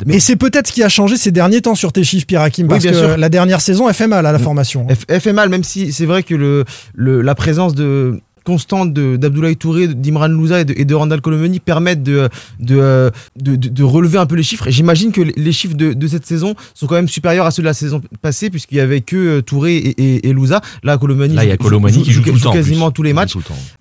Et 0.09 0.21
c'est 0.21 0.37
peut-être 0.37 0.69
ce 0.69 0.73
qui 0.73 0.83
a 0.83 0.89
changé 0.89 1.17
ces 1.17 1.31
derniers 1.31 1.61
temps 1.61 1.75
sur 1.75 1.93
tes 1.93 2.05
chiffres, 2.05 2.27
Pierre 2.27 2.43
Hakim, 2.43 2.69
parce 2.69 2.85
que 2.85 3.17
la 3.19 3.29
dernière 3.29 3.61
saison, 3.61 3.89
elle 3.89 3.95
fait 3.95 4.07
mal 4.07 4.27
à 4.27 4.33
la 4.33 4.39
formation. 4.39 4.87
Elle 5.09 5.21
fait 5.21 5.33
mal, 5.33 5.49
même 5.49 5.65
si 5.65 5.93
c'est 5.93 6.07
vrai 6.07 6.23
que 6.23 6.35
le, 6.35 6.65
la 6.95 7.35
présence 7.35 7.75
de 7.75 8.21
constante 8.51 8.93
d'Abdoulaye 8.93 9.55
Touré, 9.55 9.87
d'Imran 9.87 10.27
Louza 10.27 10.63
et 10.63 10.65
de, 10.65 10.75
et 10.77 10.85
de 10.85 10.93
Randall 10.93 11.21
Colomeni 11.21 11.61
permettent 11.61 12.03
de 12.03 12.29
de, 12.59 13.13
de, 13.37 13.55
de, 13.55 13.85
relever 13.85 14.19
un 14.19 14.27
peu 14.27 14.35
les 14.35 14.43
chiffres. 14.43 14.67
Et 14.67 14.73
j'imagine 14.73 15.13
que 15.13 15.21
les 15.21 15.53
chiffres 15.53 15.77
de, 15.77 15.93
de, 15.93 16.07
cette 16.09 16.27
saison 16.27 16.57
sont 16.75 16.89
quand 16.89 16.97
même 16.97 17.09
supérieurs 17.09 17.47
à 17.47 17.53
ceux 17.53 17.63
de 17.63 17.69
la 17.69 17.75
saison 17.75 18.03
passée, 18.23 18.51
puisqu'il 18.51 18.79
y 18.79 18.81
avait 18.81 19.03
que 19.03 19.17
euh, 19.17 19.41
Touré 19.41 19.77
et, 19.77 20.29
et, 20.29 20.33
Louza. 20.33 20.61
Là, 20.83 20.99
Colomeni, 20.99 21.35
Là, 21.35 21.45
il 21.45 21.49
y 21.49 21.53
a 21.53 21.57
Colomani 21.57 22.03
qui 22.03 22.11
joue, 22.11 22.23
tout 22.23 22.33
le 22.33 22.41
temps, 22.41 22.53
quasiment 22.53 22.91
tous 22.91 23.05
les 23.05 23.13
matchs. 23.13 23.37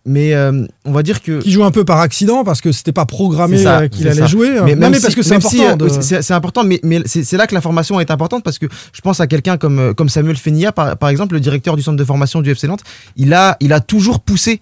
Mais 0.05 0.35
euh, 0.35 0.67
on 0.85 0.91
va 0.91 1.01
dire 1.01 1.23
que. 1.23 1.39
Qui 1.39 1.51
joue 1.51 1.63
un 1.63 1.71
peu 1.71 1.83
par 1.83 1.99
accident, 1.99 2.43
parce 2.43 2.61
que 2.61 2.71
c'était 2.71 2.91
pas 2.91 3.07
programmé 3.07 3.65
euh, 3.65 3.87
qu'il 3.87 4.07
allait 4.07 4.27
jouer. 4.27 4.51
Mais, 4.65 4.75
même 4.75 4.91
parce 5.01 5.15
que 5.15 5.23
c'est 5.23 5.35
important. 5.35 5.77
c'est 5.99 6.33
important, 6.33 6.63
mais, 6.63 6.79
mais 6.83 7.01
c'est 7.05 7.37
là 7.37 7.47
que 7.47 7.55
la 7.55 7.61
formation 7.61 7.99
est 7.99 8.11
importante, 8.11 8.43
parce 8.43 8.59
que 8.59 8.67
je 8.93 9.01
pense 9.01 9.19
à 9.19 9.25
quelqu'un 9.25 9.57
comme, 9.57 9.95
comme 9.95 10.09
Samuel 10.09 10.37
Fenia, 10.37 10.71
par, 10.71 10.95
par 10.95 11.09
exemple, 11.09 11.33
le 11.33 11.39
directeur 11.39 11.75
du 11.75 11.81
centre 11.81 11.97
de 11.97 12.05
formation 12.05 12.41
du 12.41 12.51
FC 12.51 12.67
Nantes. 12.67 12.83
Il 13.15 13.33
a, 13.33 13.57
il 13.61 13.73
a 13.73 13.79
toujours 13.79 14.19
poussé 14.19 14.58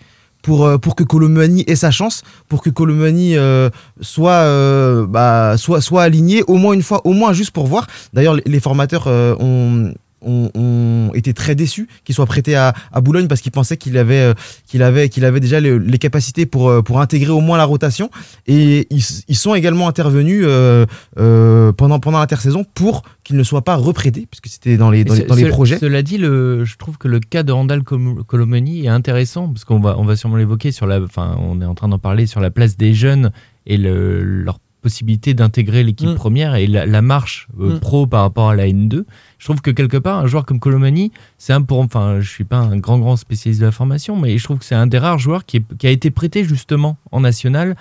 pour, 0.47 0.65
euh, 0.65 0.77
pour 0.77 0.95
que 0.95 1.03
Colomani 1.03 1.65
ait 1.67 1.75
sa 1.75 1.91
chance, 1.91 2.23
pour 2.47 2.63
que 2.63 2.69
Colomani 2.69 3.35
euh, 3.35 3.69
soit, 3.99 4.31
euh, 4.47 5.05
bah, 5.05 5.55
soit 5.57 6.01
aligné 6.01 6.41
au 6.47 6.55
moins 6.55 6.71
une 6.71 6.83
fois, 6.83 7.01
au 7.03 7.11
moins 7.11 7.33
juste 7.33 7.51
pour 7.51 7.67
voir. 7.67 7.85
D'ailleurs, 8.13 8.37
les 8.45 8.59
formateurs 8.61 9.07
ont 9.07 9.91
ont, 10.21 11.11
été 11.13 11.33
très 11.33 11.55
déçus 11.55 11.87
qu'il 12.03 12.15
soit 12.15 12.25
prêté 12.25 12.55
à, 12.55 12.73
Boulogne 13.01 13.27
parce 13.27 13.41
qu'ils 13.41 13.51
pensaient 13.51 13.77
qu'il 13.77 13.97
avait, 13.97 14.19
euh, 14.19 14.33
qu'il 14.65 14.83
avait, 14.83 15.09
qu'il 15.09 15.23
avait 15.25 15.39
déjà 15.39 15.59
les, 15.59 15.97
capacités 15.97 16.45
pour, 16.45 16.69
euh, 16.69 16.81
pour 16.81 16.99
intégrer 16.99 17.31
au 17.31 17.39
moins 17.39 17.57
la 17.57 17.65
rotation. 17.65 18.09
Et 18.47 18.87
ils, 18.89 19.35
sont 19.35 19.55
également 19.55 19.87
intervenus 19.87 20.43
euh, 20.45 20.85
pendant, 21.73 21.99
pendant 21.99 22.19
l'intersaison 22.19 22.65
pour 22.73 23.03
qu'il 23.23 23.37
ne 23.37 23.43
soit 23.43 23.63
pas 23.63 23.75
reprêté, 23.75 24.27
puisque 24.29 24.47
c'était 24.47 24.77
dans 24.77 24.89
les, 24.89 25.03
dans, 25.03 25.13
les, 25.13 25.49
projets. 25.49 25.77
Cela 25.77 26.01
dit, 26.01 26.17
le, 26.17 26.65
je 26.65 26.77
trouve 26.77 26.97
que 26.97 27.07
le 27.07 27.19
cas 27.19 27.43
de 27.43 27.51
Randall 27.51 27.83
Colomani 27.83 28.85
est 28.85 28.89
intéressant, 28.89 29.47
parce 29.47 29.65
qu'on 29.65 29.79
va, 29.79 29.97
on 29.97 30.03
va 30.03 30.15
sûrement 30.15 30.37
l'évoquer 30.37 30.71
sur 30.71 30.87
la, 30.87 31.01
enfin, 31.01 31.35
on 31.39 31.61
est 31.61 31.65
en 31.65 31.75
train 31.75 31.87
d'en 31.87 31.99
parler 31.99 32.25
sur 32.25 32.41
la 32.41 32.49
place 32.49 32.77
des 32.77 32.93
jeunes 32.93 33.31
et 33.65 33.77
le, 33.77 34.23
leur 34.23 34.59
possibilité 34.81 35.33
d'intégrer 35.33 35.83
l'équipe 35.83 36.09
Mm. 36.09 36.15
première 36.15 36.55
et 36.55 36.67
la, 36.67 36.85
la 36.85 37.01
marche 37.01 37.47
euh, 37.59 37.75
Mm. 37.75 37.79
pro 37.79 38.07
par 38.07 38.21
rapport 38.21 38.49
à 38.49 38.55
la 38.55 38.67
N2. 38.67 39.03
Je 39.39 39.45
trouve 39.45 39.61
que 39.61 39.71
quelque 39.71 39.97
part, 39.97 40.19
un 40.19 40.27
joueur 40.27 40.45
comme 40.45 40.59
Colomani, 40.59 41.11
c'est 41.37 41.53
un 41.53 41.61
pour, 41.61 41.79
enfin, 41.79 42.17
je 42.19 42.29
suis 42.29 42.43
pas 42.43 42.57
un 42.57 42.77
grand 42.77 42.97
grand 42.99 43.17
spécialiste 43.17 43.61
de 43.61 43.65
la 43.67 43.71
formation, 43.71 44.15
mais 44.17 44.37
je 44.37 44.43
trouve 44.43 44.57
que 44.57 44.65
c'est 44.65 44.75
un 44.75 44.87
des 44.87 44.97
rares 44.97 45.19
joueurs 45.19 45.45
qui, 45.45 45.57
est- 45.57 45.77
qui 45.77 45.85
a 45.87 45.91
été 45.91 46.09
prêté 46.11 46.43
justement 46.43 46.97
en 47.11 47.19
national 47.21 47.75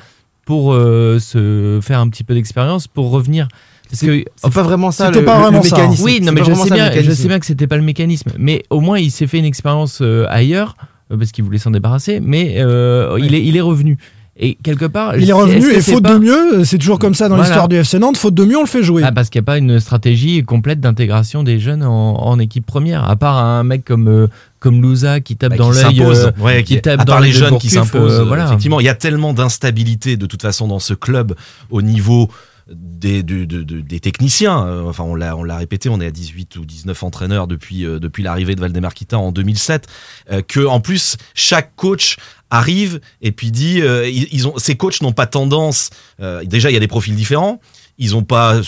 pour 0.45 0.73
euh, 0.75 1.19
se 1.19 1.81
faire 1.83 1.99
un 2.01 2.09
petit 2.09 2.25
peu 2.25 2.35
d'expérience, 2.35 2.87
pour 2.87 3.11
revenir. 3.11 3.49
Parce 3.89 4.03
que 4.03 4.25
pas 4.53 4.63
vraiment 4.63 4.91
ça 4.91 5.07
C'était 5.07 5.21
le, 5.21 5.25
pas 5.25 5.39
vraiment 5.41 5.63
le 5.63 5.65
ça. 5.69 5.77
mécanisme. 5.77 6.05
oui, 6.05 6.21
non, 6.21 6.33
mais 6.33 6.45
je 6.45 6.53
sais, 6.53 6.71
bien, 6.75 6.91
je 6.93 7.11
sais 7.13 7.29
bien 7.29 7.39
que 7.39 7.47
c'était 7.47 7.67
pas 7.69 7.77
le 7.77 7.83
mécanisme. 7.85 8.33
Mais 8.39 8.65
au 8.71 8.81
moins, 8.81 8.99
il 8.99 9.11
s'est 9.11 9.27
fait 9.29 9.39
une 9.39 9.45
expérience 9.45 10.01
euh, 10.03 10.27
ailleurs, 10.29 10.77
euh, 11.13 11.17
parce 11.17 11.31
qu'il 11.33 11.45
voulait 11.45 11.59
s'en 11.59 11.71
débarrasser, 11.71 12.19
mais 12.21 12.57
euh, 12.59 13.17
il, 13.21 13.35
est, 13.35 13.45
il 13.45 13.57
est 13.57 13.61
revenu. 13.61 13.97
Et 14.39 14.59
quelque 14.63 14.85
part. 14.85 15.17
Il 15.17 15.29
est 15.31 15.33
revenu 15.33 15.71
et 15.73 15.81
faute 15.81 16.03
pas- 16.03 16.13
de 16.13 16.19
mieux, 16.19 16.63
c'est 16.65 16.77
toujours 16.77 16.99
comme 16.99 17.15
ça 17.15 17.29
dans 17.31 17.37
Voilà. 17.37 17.49
l'histoire 17.49 17.69
du 17.69 17.77
FC 17.77 17.99
Nantes, 17.99 18.19
faute 18.19 18.35
de 18.35 18.45
mieux, 18.45 18.59
on 18.59 18.63
le 18.63 18.67
fait 18.67 18.83
jouer. 18.83 19.03
Ah, 19.03 19.11
parce 19.11 19.31
qu'il 19.31 19.41
n'y 19.41 19.45
a 19.45 19.47
pas 19.47 19.57
une 19.57 19.81
stratégie 19.81 20.43
complète 20.43 20.79
d'intégration 20.79 21.43
des 21.43 21.59
jeunes 21.59 21.83
en, 21.83 22.23
en 22.23 22.39
équipe 22.39 22.67
première, 22.67 23.09
à 23.09 23.17
part 23.17 23.39
un 23.39 23.63
mec 23.65 23.83
comme, 23.83 24.09
euh, 24.09 24.27
comme 24.61 24.83
Louza 24.83 25.21
qui 25.21 25.37
tape 25.37 25.53
Bah, 25.53 25.57
dans 25.57 25.71
qui 25.71 25.77
l'œil. 25.83 25.97
s'impose. 25.97 26.25
euh, 26.39 26.43
Ouais, 26.45 26.63
qui 26.65 26.75
qui- 26.77 26.83
tape 26.83 27.01
à 27.01 27.05
dans 27.05 27.13
part 27.15 27.21
les 27.23 27.29
l'œil 27.31 27.41
de 27.41 27.47
jeunes 27.47 27.59
qui 27.59 27.69
Gourcuff, 27.69 27.93
s'imposent. 27.93 28.21
euh, 28.21 28.25
voilà. 28.25 28.45
Effectivement, 28.45 28.79
il 28.81 28.85
y 28.85 28.91
a 28.91 28.95
tellement 28.95 29.33
d'instabilité 29.33 30.19
de 30.19 30.27
toute 30.27 30.43
façon 30.43 30.69
dans 30.69 30.81
ce 30.81 30.93
club 30.93 31.35
au 31.71 31.81
niveau 31.81 32.29
des, 32.69 33.23
de- 33.23 33.45
de- 33.45 33.63
de- 33.63 33.81
des 33.81 34.01
techniciens. 34.01 34.67
Euh, 34.67 34.83
Enfin, 34.89 35.05
on 35.05 35.15
l'a, 35.15 35.37
on 35.37 35.45
l'a 35.45 35.57
répété, 35.57 35.89
on 35.89 36.01
est 36.01 36.07
à 36.07 36.11
18 36.11 36.57
ou 36.57 36.65
19 36.65 37.03
entraîneurs 37.03 37.47
depuis, 37.47 37.85
euh, 37.85 37.99
depuis 37.99 38.23
l'arrivée 38.23 38.55
de 38.55 38.61
Valdemar 38.61 38.95
Kita 38.95 39.19
en 39.19 39.33
2007. 39.33 39.87
euh, 40.33 40.43
que 40.43 40.67
en 40.67 40.81
plus, 40.81 41.17
chaque 41.35 41.75
coach 41.77 42.17
arrive 42.51 43.01
et 43.23 43.33
puis 43.33 43.51
dit, 43.51 43.81
euh, 43.83 44.09
ils 44.09 44.47
ont, 44.49 44.57
ces 44.59 44.77
coachs 44.77 45.01
n'ont 45.03 45.13
pas 45.13 45.27
tendance. 45.27 45.91
euh, 46.21 46.45
déjà, 46.45 46.71
il 46.71 46.75
y 46.75 46.77
a 46.77 46.81
des 46.81 46.89
profils 46.89 47.15
différents. 47.15 47.61
Ils 47.99 48.15
ont 48.15 48.23
pas, 48.23 48.61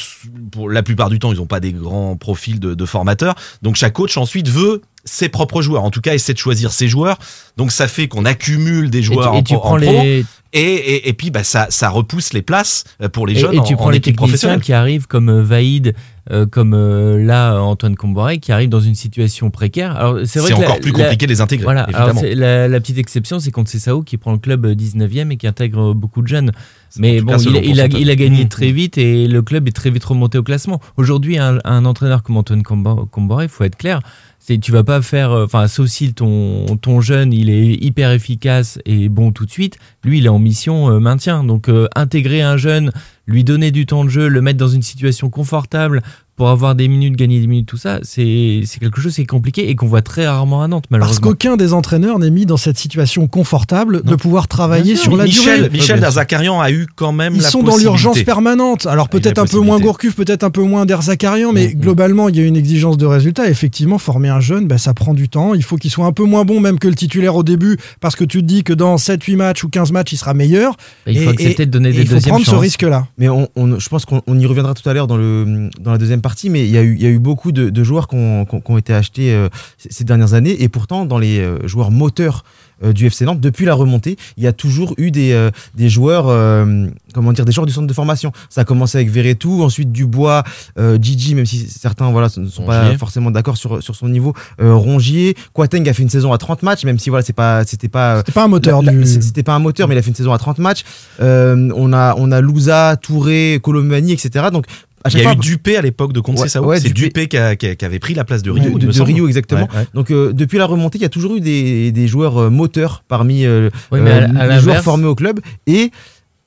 pour 0.51 0.71
la 0.71 0.83
plupart 0.83 1.11
du 1.11 1.19
temps, 1.19 1.33
ils 1.33 1.41
ont 1.41 1.47
pas 1.47 1.61
des 1.61 1.73
grands 1.73 2.17
profils 2.17 2.59
de, 2.59 2.75
de 2.75 2.85
formateurs. 2.87 3.35
Donc 3.63 3.77
chaque 3.77 3.93
coach 3.93 4.17
ensuite 4.17 4.49
veut 4.49 4.83
ses 5.05 5.29
propres 5.29 5.63
joueurs. 5.63 5.85
En 5.85 5.91
tout 5.91 6.01
cas, 6.01 6.15
essaie 6.15 6.33
de 6.33 6.39
choisir 6.39 6.73
ses 6.73 6.89
joueurs. 6.89 7.19
Donc 7.57 7.73
ça 7.73 7.89
fait 7.89 8.09
qu'on 8.09 8.25
accumule 8.25 8.91
des 8.91 8.99
Et 8.99 9.01
tu, 9.03 9.07
joueurs 9.07 9.35
et 9.35 9.39
en, 9.39 9.43
tu 9.43 9.55
prends 9.55 9.77
en 9.77 9.81
pro. 9.81 10.03
les, 10.03 10.25
Et, 10.53 10.61
et, 10.63 11.09
et 11.09 11.13
puis 11.13 11.31
bah, 11.31 11.45
ça, 11.45 11.67
ça 11.71 11.89
repousse 11.91 12.33
les 12.33 12.43
places 12.43 12.85
euh, 13.03 13.09
pour 13.09 13.27
les 13.27 13.35
jeunes 13.35 13.55
et 13.55 13.59
en, 13.61 13.65
tu 13.65 13.77
prends 13.77 13.87
en 13.87 13.91
les 13.91 14.01
techniciens 14.01 14.59
qui 14.59 14.73
arrivent 14.73 15.07
comme 15.07 15.29
euh, 15.29 15.43
Vaïd, 15.43 15.95
euh, 16.31 16.47
comme 16.47 16.75
euh, 16.75 17.23
là 17.25 17.61
Antoine 17.63 17.97
Comboiré, 17.97 18.39
qui 18.39 18.53
arrivent 18.53 18.69
dans 18.69 18.81
une 18.81 18.95
situation 18.95 19.51
précaire. 19.51 19.97
Alors 19.97 20.19
c'est 20.25 20.39
vrai 20.41 20.51
la- 20.51 20.57
encore 20.59 20.81
plus 20.81 20.93
la- 20.93 21.05
compliqué 21.05 21.27
de 21.27 21.31
les 21.33 21.41
intégrer. 21.41 21.65
Voilà, 21.65 21.83
alors 21.95 22.15
la, 22.35 22.69
la 22.69 22.81
petite 22.81 22.99
exception, 22.99 23.41
c'est 23.41 23.51
contre 23.51 23.71
Cessao 23.71 24.03
qui 24.03 24.17
prend 24.17 24.33
le 24.33 24.39
club 24.39 24.67
19e 24.67 25.31
et 25.33 25.37
qui 25.37 25.47
intègre 25.47 25.95
beaucoup 25.95 26.23
de 26.23 26.29
jeunes. 26.29 26.53
Mais 26.99 27.21
bon, 27.21 27.33
cas, 27.33 27.39
il, 27.39 27.49
a- 27.57 27.61
il 27.61 27.81
a, 27.81 27.85
pourcentage. 27.85 28.01
il 28.01 28.11
a 28.11 28.17
gagné 28.17 28.45
Mmh, 28.45 28.49
très 28.49 28.73
vite 28.73 28.99
et 28.99 29.29
le 29.29 29.43
club 29.43 29.69
est 29.69 29.73
très 29.73 29.91
vite 29.91 30.05
remonté 30.05 30.39
au 30.39 30.43
classement. 30.43 30.81
Aujourd'hui, 30.97 31.39
un, 31.39 31.59
un 31.65 31.85
entraîneur 31.85 32.23
comme 32.23 32.37
Antoine 32.39 32.63
Combo- 32.63 33.07
Comboiré, 33.11 33.45
il 33.45 33.49
faut 33.51 33.65
être 33.65 33.77
clair, 33.77 34.01
c'est 34.39 34.59
tu 34.59 34.73
vas 34.73 34.85
pas 34.85 35.03
faire, 35.03 35.31
euh, 35.33 35.45
enfin, 35.45 35.69
sauf 35.69 35.87
si 35.89 36.15
ton, 36.15 36.65
ton 36.81 37.01
jeune, 37.03 37.33
il 37.35 37.51
est 37.51 37.75
hyper 37.75 38.11
efficace 38.13 38.79
et 38.87 39.11
bon 39.11 39.33
tout 39.33 39.45
de 39.45 39.51
suite, 39.51 39.77
lui, 40.03 40.19
il 40.19 40.27
est 40.27 40.31
en 40.31 40.39
mission 40.39 40.91
euh, 40.91 40.99
maintien. 40.99 41.45
Donc, 41.45 41.69
euh, 41.69 41.89
intégrer 41.95 42.41
un 42.41 42.57
jeune, 42.57 42.91
lui 43.29 43.45
donner 43.45 43.71
du 43.71 43.87
temps 43.87 44.05
de 44.05 44.09
jeu, 44.09 44.27
le 44.27 44.43
mettre 44.43 44.59
dans 44.59 44.69
une 44.69 44.83
situation 44.83 45.31
confortable 45.31 46.03
pour 46.38 46.49
avoir 46.49 46.75
des 46.75 46.88
minutes, 46.88 47.16
gagner 47.16 47.40
des 47.40 47.47
minutes, 47.47 47.66
tout 47.66 47.76
ça, 47.76 47.99
c'est 48.04 48.62
quelque 48.80 49.00
chose 49.00 49.14
qui 49.14 49.23
est 49.23 49.26
compliqué 49.26 49.68
et 49.68 49.75
qu'on 49.75 49.88
voit 49.88 50.02
très 50.02 50.26
rarement 50.26 50.62
à 50.62 50.68
Nantes, 50.68 50.85
Parce 50.88 51.00
malheureusement. 51.00 51.28
qu'aucun 51.28 51.57
des 51.57 51.73
entraîneurs 51.75 52.18
n'est 52.18 52.30
mis 52.30 52.47
dans 52.47 52.57
cette 52.57 52.78
situation 52.78 53.26
confortable 53.26 54.02
de 54.04 54.14
pouvoir 54.14 54.49
travailler 54.49 54.97
sur 54.97 55.16
la 55.16 55.25
Michel, 55.25 55.62
durée. 55.64 55.71
Michel 55.71 56.00
Darzakarian 56.00 56.61
a 56.61 56.71
eu 56.71 56.87
quand 56.97 57.12
même 57.12 57.35
Ils 57.35 57.42
la 57.42 57.50
sont 57.50 57.62
dans 57.62 57.76
l'urgence 57.76 58.23
permanente. 58.23 58.87
Alors 58.87 59.09
peut-être 59.09 59.38
un 59.38 59.47
peu 59.47 59.59
moins. 59.61 59.80
Gourcuff, 59.80 60.14
peut-être 60.14 60.45
un 60.45 60.50
peu 60.50 60.62
moins 60.62 60.87
Derzakarian, 60.87 61.52
mais 61.52 61.68
Mhm. 61.75 61.80
globalement, 61.80 62.28
il 62.28 62.37
y 62.37 62.40
a 62.40 62.45
une 62.45 62.57
exigence 62.57 62.97
de 62.97 63.07
résultat. 63.07 63.49
Effectivement, 63.50 63.99
former 63.99 64.28
un 64.28 64.40
jeune, 64.40 64.66
bah, 64.68 64.78
ça 64.78 64.95
prend 64.95 65.14
du 65.14 65.28
temps. 65.28 65.54
Il 65.54 65.62
faut 65.64 65.76
qu'il 65.76 65.90
soit 65.90 66.07
un 66.07 66.12
peu 66.12 66.25
moins 66.25 66.45
bon 66.45 66.61
même 66.61 66.78
que 66.78 66.87
le 66.88 66.95
titulaire 66.95 67.35
au 67.35 67.42
début, 67.42 67.78
parce 68.00 68.14
que 68.14 68.25
tu 68.25 68.38
te 68.42 68.45
dis 68.47 68.62
que 68.62 68.73
dans 68.73 68.97
7-8 68.97 69.35
matchs 69.37 69.64
ou 69.64 69.68
15 69.68 69.90
matchs, 69.90 70.12
il 70.12 70.16
sera 70.18 70.35
meilleur. 70.35 70.76
il 71.09 71.16
faut 71.18 71.30
Et- 71.30 71.33
accepter 71.33 71.62
et- 71.64 71.66
de 71.66 71.71
donner 71.73 71.90
des 71.90 72.02
il 72.02 72.07
faut 72.07 72.14
deuxièmes 72.14 72.30
prendre 72.35 72.47
ce 72.47 72.54
risque-là. 72.54 73.07
Mais 73.18 73.28
on, 73.28 73.49
on- 73.57 73.78
je 73.78 73.88
pense 73.88 74.04
qu'on 74.04 74.23
on 74.28 74.38
y 74.38 74.47
reviendra 74.47 74.75
tout 74.75 74.87
à 74.88 74.92
l'heure 74.95 75.07
dans, 75.09 75.16
le, 75.16 75.68
dans 75.80 75.90
la 75.90 75.99
deuxième 75.99 76.21
partie, 76.21 76.28
mais 76.51 76.65
il 76.65 76.71
y 76.71 76.79
a 76.79 76.83
eu, 76.83 76.95
il 76.95 77.03
y 77.03 77.07
a 77.07 77.11
eu 77.11 77.19
beaucoup 77.19 77.53
de, 77.53 77.71
de 77.71 77.85
joueurs 77.85 78.09
qui 78.09 78.17
ont, 78.17 78.79
été 78.79 78.95
achetés 78.95 79.33
euh, 79.33 79.49
ces 79.79 80.05
dernières 80.05 80.35
années, 80.35 80.62
et 80.62 80.69
pourtant 80.69 81.05
dans 81.05 81.19
les 81.19 81.38
euh, 81.38 81.67
joueurs 81.67 81.91
moteurs 81.91 82.45
euh, 82.85 82.93
du 82.93 83.07
FC 83.07 83.25
Nantes, 83.25 83.41
depuis 83.41 83.64
la 83.64 83.75
remontée, 83.75 84.17
il 84.37 84.45
y 84.45 84.47
a 84.47 84.53
toujours 84.53 84.95
eu 84.99 85.11
des, 85.11 85.33
euh, 85.33 85.51
des 85.75 85.88
joueurs, 85.88 86.29
euh, 86.29 86.87
comment 87.12 87.33
dire, 87.33 87.45
des 87.45 87.53
joueurs 87.53 87.67
du 87.67 87.73
centre 87.73 87.87
de 87.87 87.93
formation. 87.93 88.33
Ça 88.51 88.61
a 88.61 88.64
commencé 88.64 88.99
avec 88.99 89.11
Verretou, 89.11 89.62
ensuite 89.62 89.91
Dubois, 89.91 90.45
euh, 90.79 90.97
Gigi, 91.01 91.35
même 91.35 91.47
si 91.47 91.67
certains 91.69 92.11
voilà, 92.11 92.29
ne 92.37 92.47
sont 92.47 92.62
pas 92.64 92.97
forcément 92.97 93.31
d'accord 93.31 93.57
sur, 93.57 93.83
sur 93.83 93.97
son 93.97 94.09
niveau, 94.09 94.33
euh, 94.61 94.75
Rongier, 94.75 95.37
Quateng 95.53 95.88
a 95.88 95.93
fait 95.93 96.03
une 96.03 96.09
saison 96.09 96.33
à 96.33 96.38
30 96.38 96.62
matchs, 96.62 96.85
même 96.85 96.99
si 96.99 97.11
voilà, 97.11 97.25
c'est 97.25 97.33
pas, 97.33 97.64
c'était 97.64 97.88
pas... 97.88 98.23
C'est 98.25 98.35
pas 98.35 98.45
un 98.45 98.49
moteur 98.49 98.83
du. 98.83 99.05
C'était 99.07 99.43
pas 99.43 99.55
un 99.55 99.59
moteur, 99.59 99.88
mais 99.88 99.95
il 99.95 99.99
a 99.99 100.03
fait 100.03 100.11
une 100.11 100.14
saison 100.14 100.33
à 100.33 100.38
30 100.38 100.59
matchs. 100.59 100.85
Euh, 101.21 101.71
on 101.75 101.93
a, 101.93 102.14
on 102.17 102.31
a 102.31 102.41
Louza, 102.41 102.97
Touré, 102.97 103.59
Colomani, 103.62 104.12
etc. 104.12 104.47
Donc, 104.53 104.67
à 105.05 105.09
Il 105.11 105.17
y 105.17 105.21
a 105.21 105.23
fois, 105.25 105.33
eu 105.33 105.37
Dupé 105.37 105.77
à 105.77 105.83
l'époque 105.83 106.13
de 106.13 106.21
Conte 106.21 106.39
Ouais, 106.39 106.49
Sao. 106.49 106.65
ouais, 106.65 106.81
c'est 106.81 106.89
Dupé. 106.89 107.09
Dupé 107.09 107.29
qui, 107.29 107.37
a- 107.37 107.57
qui 107.57 107.67
a- 107.67 107.75
qui 107.75 107.85
avait 107.85 107.99
pris 107.99 108.15
la 108.15 108.25
place 108.25 108.43
de 108.43 108.51
Rio. 108.51 108.79
de. 108.79 109.03
Rio, 109.03 109.29
exactement. 109.29 109.63
Ouais, 109.73 109.79
ouais. 109.81 109.87
Donc, 109.95 110.11
euh, 110.11 110.33
depuis 110.33 110.59
la 110.59 110.67
remontée, 110.67 110.99
il 110.99 111.03
y 111.03 111.05
a 111.05 111.09
toujours 111.09 111.37
eu 111.37 111.41
des, 111.41 111.93
des 111.93 112.09
joueurs 112.09 112.39
euh, 112.39 112.51
moteurs 112.51 113.05
parmi 113.09 113.45
euh, 113.47 113.71
Oui, 113.93 114.01
mais 114.03 114.11
à- 114.13 114.25
à 114.41 114.47
les 114.57 114.61
joueurs 114.61 114.83
formés 114.83 115.07
au 115.07 115.15
club. 115.15 115.41
Et 115.67 115.91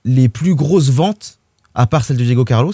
les 0.06 0.30
plus 0.30 0.56
grosses 0.56 0.90
ventes, 0.90 1.38
à 1.76 1.88
part 1.88 2.04
celle 2.04 2.18
de 2.18 2.24
Diego 2.24 2.44
Carlos, 2.46 2.74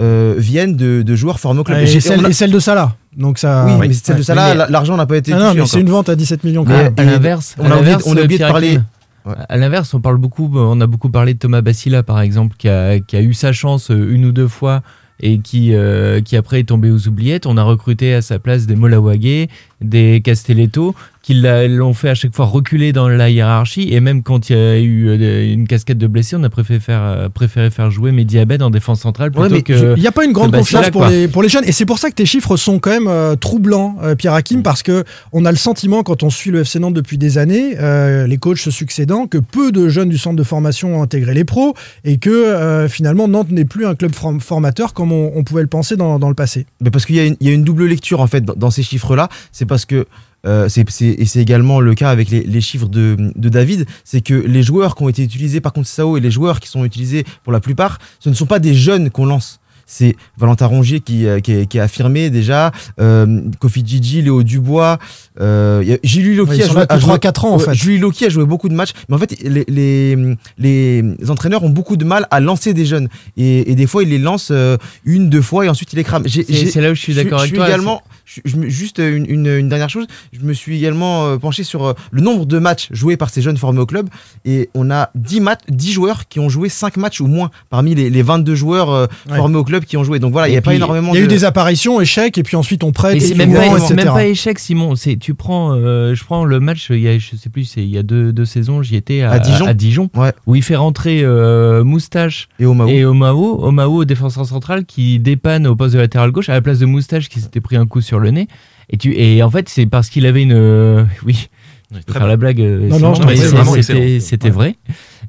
euh, 0.00 0.34
viennent 0.38 0.76
de, 0.76 1.02
de 1.02 1.14
joueurs 1.16 1.40
formés 1.40 1.60
au 1.60 1.64
club. 1.64 1.78
Et, 1.80 1.86
j'ai- 1.86 2.00
celle, 2.00 2.20
on 2.20 2.24
a- 2.24 2.28
et 2.28 2.32
celle 2.32 2.52
de 2.52 2.58
Salah. 2.60 2.94
Donc 3.16 3.38
ça. 3.38 3.64
oui, 3.66 3.72
oui. 3.80 3.88
mais 3.88 3.94
celle 3.94 4.16
de 4.16 4.24
Mais- 4.34 4.70
l'argent 4.70 4.96
n'a 4.96 5.06
pas 5.06 5.16
été 5.16 5.32
Ah 5.32 5.38
non, 5.38 5.54
mais 5.54 5.66
c'est 5.66 5.80
une 5.80 5.90
vente 5.90 6.08
à 6.08 6.14
17 6.14 6.44
millions. 6.44 6.64
quand 6.64 6.70
même. 6.70 6.94
à 6.96 7.02
et 7.02 7.06
l'inverse, 7.06 7.56
on 7.58 7.64
à 7.64 7.64
a 7.64 7.68
oublié- 7.78 7.84
l'inverse, 7.84 8.04
on 8.06 8.16
a 8.16 8.22
oublié 8.22 8.38
de 8.38 8.44
parler- 8.46 8.78
Ouais. 9.26 9.34
À 9.48 9.56
l'inverse, 9.58 9.92
on 9.92 10.00
parle 10.00 10.16
beaucoup, 10.16 10.48
on 10.54 10.80
a 10.80 10.86
beaucoup 10.86 11.10
parlé 11.10 11.34
de 11.34 11.38
Thomas 11.38 11.60
Bassila 11.60 12.02
par 12.02 12.20
exemple, 12.20 12.54
qui 12.56 12.68
a, 12.68 12.98
qui 13.00 13.14
a 13.16 13.20
eu 13.20 13.34
sa 13.34 13.52
chance 13.52 13.90
une 13.90 14.24
ou 14.24 14.32
deux 14.32 14.48
fois 14.48 14.80
et 15.20 15.38
qui, 15.38 15.74
euh, 15.74 16.20
qui 16.20 16.36
après 16.36 16.60
est 16.60 16.64
tombé 16.64 16.90
aux 16.90 17.08
oubliettes. 17.08 17.46
On 17.46 17.56
a 17.56 17.62
recruté 17.62 18.14
à 18.14 18.22
sa 18.22 18.38
place 18.38 18.66
des 18.66 18.76
Molawage, 18.76 19.48
des 19.80 20.20
Castelletto, 20.22 20.94
qui 21.28 21.34
l'a- 21.34 21.68
l'ont 21.68 21.92
fait 21.92 22.08
à 22.08 22.14
chaque 22.14 22.34
fois 22.34 22.46
reculer 22.46 22.94
dans 22.94 23.06
la 23.06 23.28
hiérarchie. 23.28 23.88
Et 23.92 24.00
même 24.00 24.22
quand 24.22 24.48
il 24.48 24.56
y 24.56 24.58
a 24.58 24.78
eu 24.78 25.08
euh, 25.10 25.52
une 25.52 25.66
casquette 25.66 25.98
de 25.98 26.06
blessés, 26.06 26.36
on 26.36 26.42
a 26.42 26.48
préféré 26.48 26.80
faire, 26.80 27.02
euh, 27.02 27.28
préféré 27.28 27.68
faire 27.68 27.90
jouer 27.90 28.12
Mehdi 28.12 28.38
Abed 28.38 28.62
en 28.62 28.70
défense 28.70 29.00
centrale 29.02 29.30
plutôt 29.30 29.42
Ouais, 29.42 29.50
mais 29.50 29.60
que. 29.60 29.94
Il 29.94 30.00
n'y 30.00 30.06
a 30.06 30.12
pas 30.12 30.24
une 30.24 30.32
grande 30.32 30.52
confiance 30.56 30.88
pour 30.88 31.04
les, 31.04 31.28
pour 31.28 31.42
les 31.42 31.50
jeunes. 31.50 31.64
Et 31.66 31.72
c'est 31.72 31.84
pour 31.84 31.98
ça 31.98 32.08
que 32.08 32.14
tes 32.14 32.24
chiffres 32.24 32.56
sont 32.56 32.78
quand 32.78 32.88
même 32.88 33.08
euh, 33.08 33.36
troublants, 33.36 33.96
euh, 34.02 34.14
Pierre 34.14 34.32
Hakim, 34.32 34.62
parce 34.62 34.82
que 34.82 35.04
on 35.34 35.44
a 35.44 35.50
le 35.50 35.58
sentiment, 35.58 36.02
quand 36.02 36.22
on 36.22 36.30
suit 36.30 36.50
le 36.50 36.60
FC 36.60 36.78
Nantes 36.78 36.94
depuis 36.94 37.18
des 37.18 37.36
années, 37.36 37.74
euh, 37.78 38.26
les 38.26 38.38
coachs 38.38 38.56
se 38.56 38.70
succédant, 38.70 39.26
que 39.26 39.36
peu 39.36 39.70
de 39.70 39.90
jeunes 39.90 40.08
du 40.08 40.16
centre 40.16 40.36
de 40.36 40.42
formation 40.42 40.98
ont 40.98 41.02
intégré 41.02 41.34
les 41.34 41.44
pros 41.44 41.74
et 42.04 42.16
que 42.16 42.30
euh, 42.30 42.88
finalement 42.88 43.28
Nantes 43.28 43.50
n'est 43.50 43.66
plus 43.66 43.84
un 43.84 43.94
club 43.94 44.12
form- 44.14 44.40
formateur 44.40 44.94
comme 44.94 45.12
on, 45.12 45.32
on 45.34 45.44
pouvait 45.44 45.60
le 45.60 45.68
penser 45.68 45.96
dans, 45.96 46.18
dans 46.18 46.30
le 46.30 46.34
passé. 46.34 46.64
Mais 46.80 46.90
parce 46.90 47.04
qu'il 47.04 47.16
y, 47.16 47.20
a 47.20 47.26
une- 47.26 47.36
il 47.40 47.46
y 47.48 47.50
a 47.50 47.52
une 47.52 47.64
double 47.64 47.84
lecture 47.84 48.20
en 48.22 48.26
fait 48.28 48.40
dans, 48.46 48.54
dans 48.54 48.70
ces 48.70 48.82
chiffres-là. 48.82 49.28
C'est 49.52 49.66
parce 49.66 49.84
que 49.84 50.06
euh, 50.46 50.68
c'est 50.68 50.88
c'est- 50.90 51.16
et 51.18 51.24
c'est 51.26 51.40
également 51.40 51.80
le 51.80 51.94
cas 51.94 52.10
avec 52.10 52.30
les, 52.30 52.42
les 52.42 52.60
chiffres 52.60 52.88
de, 52.88 53.16
de 53.34 53.48
David, 53.48 53.86
c'est 54.04 54.20
que 54.20 54.34
les 54.34 54.62
joueurs 54.62 54.94
qui 54.94 55.02
ont 55.02 55.08
été 55.08 55.22
utilisés 55.22 55.60
par 55.60 55.72
contre 55.72 55.88
Sao 55.88 56.16
et 56.16 56.20
les 56.20 56.30
joueurs 56.30 56.60
qui 56.60 56.68
sont 56.68 56.84
utilisés 56.84 57.24
pour 57.44 57.52
la 57.52 57.60
plupart, 57.60 57.98
ce 58.20 58.28
ne 58.28 58.34
sont 58.34 58.46
pas 58.46 58.58
des 58.58 58.74
jeunes 58.74 59.10
qu'on 59.10 59.26
lance. 59.26 59.60
C'est 59.90 60.16
Valentin 60.36 60.66
Rongier 60.66 61.00
qui, 61.00 61.26
euh, 61.26 61.40
qui, 61.40 61.52
est, 61.52 61.66
qui 61.66 61.78
est 61.78 61.80
affirmé 61.80 62.28
déjà, 62.28 62.72
euh, 63.00 63.40
Kofi 63.58 63.82
Gigi, 63.86 64.20
Léo 64.20 64.42
Dubois, 64.42 64.98
euh, 65.40 65.96
Julie 66.04 66.34
Loki 66.36 66.62
a 66.62 66.66
joué, 66.66 66.74
là 66.74 66.80
a 66.82 66.96
depuis 66.96 67.06
joué- 67.06 67.14
3-4 67.16 67.44
ans 67.46 67.54
en 67.54 67.58
Ouais, 67.58 67.64
fait. 67.64 67.74
Julie 67.74 67.98
Loki 67.98 68.26
a 68.26 68.28
joué 68.28 68.44
beaucoup 68.44 68.68
de 68.68 68.74
matchs, 68.74 68.92
mais 69.08 69.14
en 69.16 69.18
fait, 69.18 69.34
les, 69.42 69.64
les, 69.66 70.36
les 70.58 71.30
entraîneurs 71.30 71.62
ont 71.64 71.70
beaucoup 71.70 71.96
de 71.96 72.04
mal 72.04 72.26
à 72.30 72.40
lancer 72.40 72.74
des 72.74 72.84
jeunes. 72.84 73.08
Et, 73.38 73.70
et 73.70 73.74
des 73.74 73.86
fois, 73.86 74.02
ils 74.02 74.10
les 74.10 74.18
lancent 74.18 74.50
euh, 74.50 74.76
une, 75.04 75.30
deux 75.30 75.40
fois 75.42 75.64
et 75.64 75.68
ensuite 75.70 75.90
ils 75.94 75.96
les 75.96 76.04
crament. 76.04 76.26
C'est 76.28 76.80
là 76.82 76.90
où 76.90 76.94
je 76.94 77.00
suis 77.00 77.14
d'accord 77.14 77.38
je 77.38 77.44
avec 77.44 77.48
suis 77.52 77.56
toi. 77.56 77.68
également, 77.68 78.02
je- 78.28 78.40
je 78.44 78.56
me- 78.56 78.68
juste 78.68 78.98
une, 78.98 79.24
une- 79.28 79.46
une 79.46 79.68
dernière 79.70 79.88
chose, 79.88 80.06
je 80.32 80.40
me 80.40 80.52
suis 80.52 80.76
également 80.76 81.26
euh, 81.26 81.36
penché 81.38 81.64
sur 81.64 81.84
euh, 81.86 81.92
le 82.10 82.20
nombre 82.20 82.44
de 82.44 82.58
matchs 82.58 82.88
joués 82.90 83.16
par 83.16 83.30
ces 83.30 83.40
jeunes 83.40 83.56
formés 83.56 83.80
au 83.80 83.86
club. 83.86 84.08
Et 84.44 84.68
on 84.74 84.90
a 84.90 85.10
10, 85.14 85.40
matchs, 85.40 85.60
10 85.68 85.92
joueurs 85.92 86.28
qui 86.28 86.38
ont 86.40 86.48
joué 86.50 86.68
5 86.68 86.96
matchs 86.98 87.20
ou 87.22 87.26
moins 87.26 87.50
parmi 87.70 87.94
les, 87.94 88.10
les 88.10 88.22
22 88.22 88.54
joueurs 88.54 88.90
euh, 88.90 89.06
Ouais. 89.30 89.36
formés 89.38 89.56
au 89.56 89.64
club 89.64 89.84
qui 89.84 89.96
ont 89.96 90.04
joué. 90.04 90.18
Donc 90.18 90.32
voilà, 90.32 90.48
il 90.48 90.52
n'y 90.52 90.56
a 90.58 90.62
pas 90.62 90.74
énormément 90.74 91.12
Il 91.14 91.16
y 91.16 91.18
a 91.18 91.20
de. 91.22 91.24
eu 91.26 91.28
des 91.28 91.44
apparitions, 91.44 92.00
échecs, 92.00 92.36
et 92.38 92.42
puis 92.42 92.56
ensuite 92.56 92.84
on 92.84 92.92
prête, 92.92 93.12
Mais 93.14 93.18
et 93.18 93.20
c'est 93.20 93.34
même, 93.34 93.50
même 93.52 94.06
pas 94.06 94.26
échec, 94.26 94.58
Simon. 94.58 94.94
C'est 94.96 95.16
tu 95.16 95.34
prends, 95.34 95.72
euh, 95.74 96.14
je 96.14 96.24
prends 96.24 96.44
le 96.44 96.60
match. 96.60 96.88
Il 96.90 97.00
y 97.00 97.08
a, 97.08 97.18
je 97.18 97.36
sais 97.36 97.48
plus, 97.48 97.72
il 97.76 97.84
y 97.88 97.96
a 97.98 98.02
deux, 98.02 98.32
deux 98.32 98.44
saisons, 98.44 98.82
j'y 98.82 98.96
étais 98.96 99.22
à, 99.22 99.32
À 99.32 99.74
Dijon. 99.74 100.10
Ouais. 100.14 100.32
où 100.46 100.54
il 100.54 100.62
fait 100.62 100.76
rentrer 100.76 101.20
euh, 101.22 101.82
Moustache 101.84 102.48
Et 102.58 102.66
Omao. 102.66 102.88
et 102.88 103.04
Omao, 103.04 103.64
Omao 103.64 104.04
défenseur 104.04 104.44
central 104.46 104.84
qui 104.84 105.18
dépanne 105.18 105.66
au 105.66 105.76
poste 105.76 105.94
de 105.94 105.98
latéral 106.00 106.30
gauche 106.30 106.48
à 106.48 106.52
la 106.54 106.60
place 106.60 106.78
de 106.78 106.86
Moustache 106.86 107.28
qui 107.28 107.40
s'était 107.40 107.60
pris 107.60 107.76
un 107.76 107.86
coup 107.86 108.00
sur 108.00 108.17
le 108.18 108.30
nez. 108.30 108.48
Et 108.90 108.96
tu 108.96 109.14
et 109.16 109.42
en 109.42 109.50
fait 109.50 109.68
c'est 109.68 109.86
parce 109.86 110.08
qu'il 110.08 110.24
avait 110.26 110.42
une, 110.42 110.52
euh, 110.54 111.04
oui, 111.26 111.48
je 111.92 111.96
peux 111.98 112.02
très 112.04 112.12
faire 112.14 112.22
bon. 112.22 112.28
la 112.28 112.36
blague. 112.36 112.60
euh, 112.60 112.88
Non, 112.88 112.98
non, 112.98 113.12
t'en 113.14 113.26
mais 113.26 113.36
c'était 113.36 113.58
excellent. 113.78 114.20
c'était 114.20 114.48
Ouais. 114.48 114.50
vrai. 114.54 114.76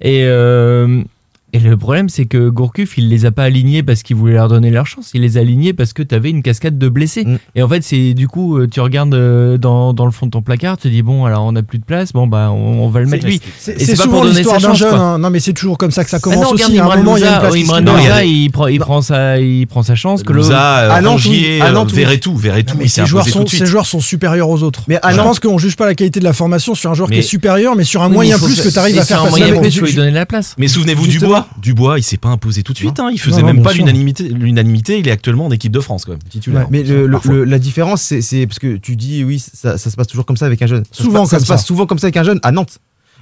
Et 0.02 0.24
euh, 0.24 1.04
Et 1.52 1.60
le 1.60 1.76
problème, 1.78 2.10
c'est 2.10 2.26
que 2.26 2.50
Gourcuff, 2.50 2.98
il 2.98 3.10
les 3.10 3.26
a 3.26 3.32
pas 3.32 3.44
alignés 3.44 3.82
parce 3.82 4.04
qu'il 4.04 4.16
voulait 4.16 4.36
leur 4.36 4.48
donner 4.50 4.70
leur 4.70 4.86
chance. 4.86 5.10
Il 5.16 5.22
les 5.22 5.38
a 5.38 5.42
alignés 5.42 5.74
parce 5.74 5.94
que 5.94 6.04
tu 6.04 6.14
avais 6.14 6.30
une 6.30 6.44
cascade 6.44 6.78
de 6.78 6.90
blessés. 6.90 7.26
Mm. 7.26 7.38
Et 7.56 7.64
en 7.64 7.68
fait, 7.68 7.84
c'est 7.84 8.14
du 8.14 8.28
coup, 8.28 8.58
euh, 8.58 8.68
tu 8.68 8.80
regardes 8.82 9.14
euh, 9.16 9.58
dans, 9.58 9.94
dans 9.94 10.06
le 10.06 10.12
fond 10.12 10.28
de 10.28 10.32
ton 10.32 10.42
placard, 10.44 10.78
tu 10.78 10.84
te 10.84 10.88
dis, 10.94 11.02
bon, 11.02 11.26
alors 11.26 11.44
on 11.46 11.56
a 11.56 11.64
plus 11.64 11.80
de 11.80 11.84
place, 11.86 12.14
bon, 12.14 12.28
bah, 12.28 12.50
on, 12.52 12.80
on 12.84 12.90
va 12.90 13.00
le 13.00 13.08
mettre 13.08 13.26
lui. 13.26 13.42
C'est 13.58 13.96
souvent 13.96 14.12
pour 14.18 14.24
donner 14.26 14.36
l'histoire 14.38 14.62
d'un 14.62 14.74
jeune. 14.76 14.94
hein. 14.94 15.18
Non, 15.18 15.30
mais 15.32 15.40
c'est 15.40 15.54
toujours 15.54 15.78
comme 15.80 15.90
ça 15.92 16.04
que 16.04 16.10
ça 16.12 16.18
Ah 16.18 16.20
commence 16.20 16.44
non, 16.44 16.50
regarde 16.52 16.72
aussi. 16.72 16.80
À 16.80 16.84
un 16.84 17.02
il 17.18 17.22
y 17.24 17.28
a 17.28 17.34
une 17.34 17.40
place 17.40 17.56
Imran 17.56 17.80
Louza, 17.80 18.52
prend, 18.54 18.68
il 18.68 18.80
prend 18.80 19.02
sa, 19.02 19.40
il 19.40 19.66
prend 19.68 19.82
sa 19.84 19.96
chance. 19.96 20.22
Que 20.24 20.34
le- 20.34 20.40
Louza, 20.42 21.00
oui. 21.26 21.60
Verretou, 21.94 22.36
Verretou, 22.36 22.76
mais 22.78 22.88
ces, 22.88 23.06
joueurs 23.06 23.28
sont, 23.28 23.48
ces 23.48 23.66
joueurs 23.66 23.86
sont 23.86 24.00
supérieurs 24.00 24.50
aux 24.50 24.62
autres. 24.64 24.84
Mais 24.88 25.00
à 25.02 25.12
je 25.12 25.18
Nantes- 25.18 25.26
pense 25.26 25.40
qu'on 25.40 25.58
juge 25.58 25.76
pas 25.76 25.86
la 25.88 25.96
qualité 25.96 26.20
de 26.20 26.26
la 26.26 26.34
formation 26.34 26.76
sur 26.76 26.92
un 26.92 26.94
joueur 26.94 27.10
qui 27.10 27.18
est 27.18 27.22
supérieur, 27.24 27.76
mais 27.76 27.84
sur 27.84 28.02
un 28.04 28.10
moyen 28.10 28.38
plus 28.38 28.62
que 28.62 28.70
tu 28.70 28.78
arrives 28.80 29.00
à 29.00 29.04
sur 29.06 29.16
faire 29.16 29.22
un 29.22 29.30
passer. 29.30 29.40
moyen 29.40 29.62
Mais 29.62 29.72
faut 29.72 29.86
lui 29.86 29.94
donner 29.96 30.12
la 30.12 30.26
place. 30.26 30.56
Mais 30.58 30.68
souvenez-vous 30.68 31.06
du 31.06 31.14
Justement. 31.14 31.39
Dubois. 31.42 31.62
Dubois, 31.62 32.00
il 32.00 32.04
s'est 32.04 32.18
pas 32.18 32.30
imposé 32.30 32.64
tout 32.64 32.74
de 32.74 32.78
suite. 32.78 33.00
Hein. 33.00 33.10
Il 33.12 33.20
faisait 33.20 33.42
Non, 33.42 33.48
non, 33.48 33.54
même 33.56 33.64
pas 33.64 33.74
l'unanimité. 33.74 34.28
L'unanimité, 34.30 35.00
il 35.00 35.08
est 35.08 35.12
actuellement 35.12 35.46
en 35.46 35.52
équipe 35.52 35.72
de 35.72 35.80
France, 35.80 36.06
quand 36.06 36.12
même, 36.12 36.22
titulaire. 36.30 36.62
Ouais. 36.64 36.68
Mais 36.72 36.84
le- 36.84 37.06
le- 37.08 37.12
Parfois. 37.14 37.34
le- 37.36 37.44
la 37.46 37.60
différence, 37.60 38.02
c'est- 38.02 38.48
parce 38.48 38.60
que 38.60 38.78
tu 38.78 38.96
dis, 38.96 39.24
oui, 39.24 39.40
ça, 39.40 39.78
ça 39.78 39.90
se 39.90 39.96
passe 39.96 40.08
toujours 40.08 40.26
comme 40.26 40.38
ça 40.38 40.46
avec 40.46 40.62
un 40.62 40.68
jeune. 40.68 40.84
Ça 40.92 40.98
se 40.98 41.04
Souvent 41.04 41.22
passe- 41.22 41.30
ça 41.32 41.40
se 41.40 41.46
passe 41.48 41.62
ça. 41.62 41.66
souvent 41.68 41.86
comme 41.86 42.00
ça 42.00 42.08
avec 42.08 42.18
un 42.18 42.24
jeune 42.24 42.40
à 42.44 42.52
Nantes. 42.52 42.80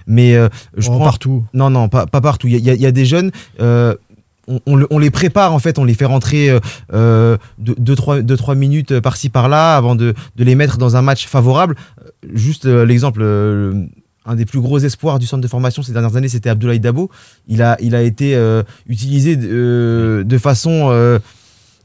Mais 0.08 0.36
euh, 0.36 0.48
je 0.78 0.88
Oh, 0.90 0.94
prends 0.96 1.04
partout. 1.06 1.46
Non, 1.54 1.70
non, 1.70 1.90
pas, 1.90 2.06
pas 2.06 2.22
partout. 2.22 2.48
Il 2.48 2.56
y 2.58 2.70
a, 2.70 2.74
y 2.74 2.84
y 2.86 2.92
des 2.94 3.06
jeunes, 3.06 3.32
euh, 3.60 3.94
on, 4.48 4.62
on 4.66 4.76
le- 4.78 4.88
on 4.90 5.00
les 5.00 5.12
prépare 5.12 5.54
en 5.54 5.60
fait, 5.60 5.78
on 5.80 5.84
les 5.84 5.94
fait 5.94 6.06
rentrer 6.06 6.50
2-3 7.60 8.56
minutes 8.56 8.92
euh, 8.94 9.02
par-ci 9.02 9.30
par-là 9.30 9.76
avant 9.76 9.96
de, 9.96 10.14
de 10.36 10.44
les 10.44 10.56
mettre 10.56 10.78
dans 10.78 10.96
un 10.96 11.02
match 11.02 11.28
favorable. 11.28 11.76
Juste 12.34 12.66
euh, 12.66 12.86
l'exemple, 12.86 13.20
euh, 13.22 13.86
un 14.28 14.36
des 14.36 14.46
plus 14.46 14.60
gros 14.60 14.78
espoirs 14.80 15.20
du 15.20 15.26
centre 15.26 15.42
de 15.42 15.48
formation 15.48 15.82
ces 15.82 15.94
dernières 15.94 16.16
années, 16.16 16.28
c'était 16.28 16.50
Abdoulaye 16.50 16.80
Dabo. 16.80 17.10
Il 17.48 17.62
a, 17.62 17.78
il 17.80 17.96
a 17.96 18.02
été 18.04 18.36
euh, 18.36 18.62
utilisé 18.88 19.38
euh, 19.42 20.24
de 20.24 20.38
façon 20.38 20.90
euh, 20.92 21.18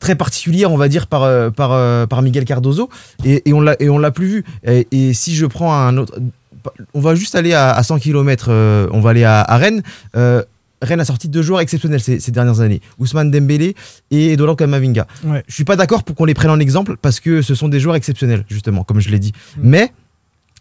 très 0.00 0.16
particulière, 0.16 0.72
on 0.72 0.76
va 0.76 0.88
dire, 0.88 1.06
par, 1.06 1.22
euh, 1.22 1.50
par, 1.50 1.72
euh, 1.72 2.06
par 2.06 2.20
Miguel 2.22 2.44
Cardozo, 2.44 2.90
et, 3.24 3.48
et 3.48 3.52
on 3.52 3.60
l'a 3.60 3.76
et 3.80 3.88
on 3.88 3.98
l'a 3.98 4.10
plus 4.10 4.26
vu. 4.26 4.44
Et, 4.66 4.88
et 4.90 5.14
si 5.14 5.34
je 5.34 5.46
prends 5.46 5.72
un 5.72 5.96
autre, 5.96 6.18
on 6.94 7.00
va 7.00 7.14
juste 7.14 7.34
aller 7.36 7.54
à, 7.54 7.72
à 7.72 7.82
100 7.82 7.98
km, 8.00 8.50
on 8.92 9.00
va 9.00 9.10
aller 9.10 9.24
à, 9.24 9.40
à 9.40 9.56
Rennes. 9.56 9.82
Euh, 10.16 10.42
Rennes 10.82 11.00
a 11.00 11.04
sorti 11.04 11.28
deux 11.28 11.42
joueurs 11.42 11.60
exceptionnels 11.60 12.00
ces, 12.00 12.18
ces 12.18 12.32
dernières 12.32 12.60
années, 12.60 12.80
Ousmane 12.98 13.30
Dembélé 13.30 13.76
et 14.10 14.36
Dolan 14.36 14.56
Kamavinga. 14.56 15.06
Ouais. 15.24 15.44
Je 15.46 15.54
suis 15.54 15.64
pas 15.64 15.76
d'accord 15.76 16.02
pour 16.02 16.16
qu'on 16.16 16.24
les 16.24 16.34
prenne 16.34 16.50
en 16.50 16.58
exemple 16.58 16.96
parce 17.00 17.20
que 17.20 17.40
ce 17.40 17.54
sont 17.54 17.68
des 17.68 17.78
joueurs 17.78 17.94
exceptionnels, 17.94 18.44
justement, 18.48 18.82
comme 18.82 18.98
je 18.98 19.08
l'ai 19.08 19.20
dit. 19.20 19.32
Mm. 19.56 19.60
Mais 19.62 19.92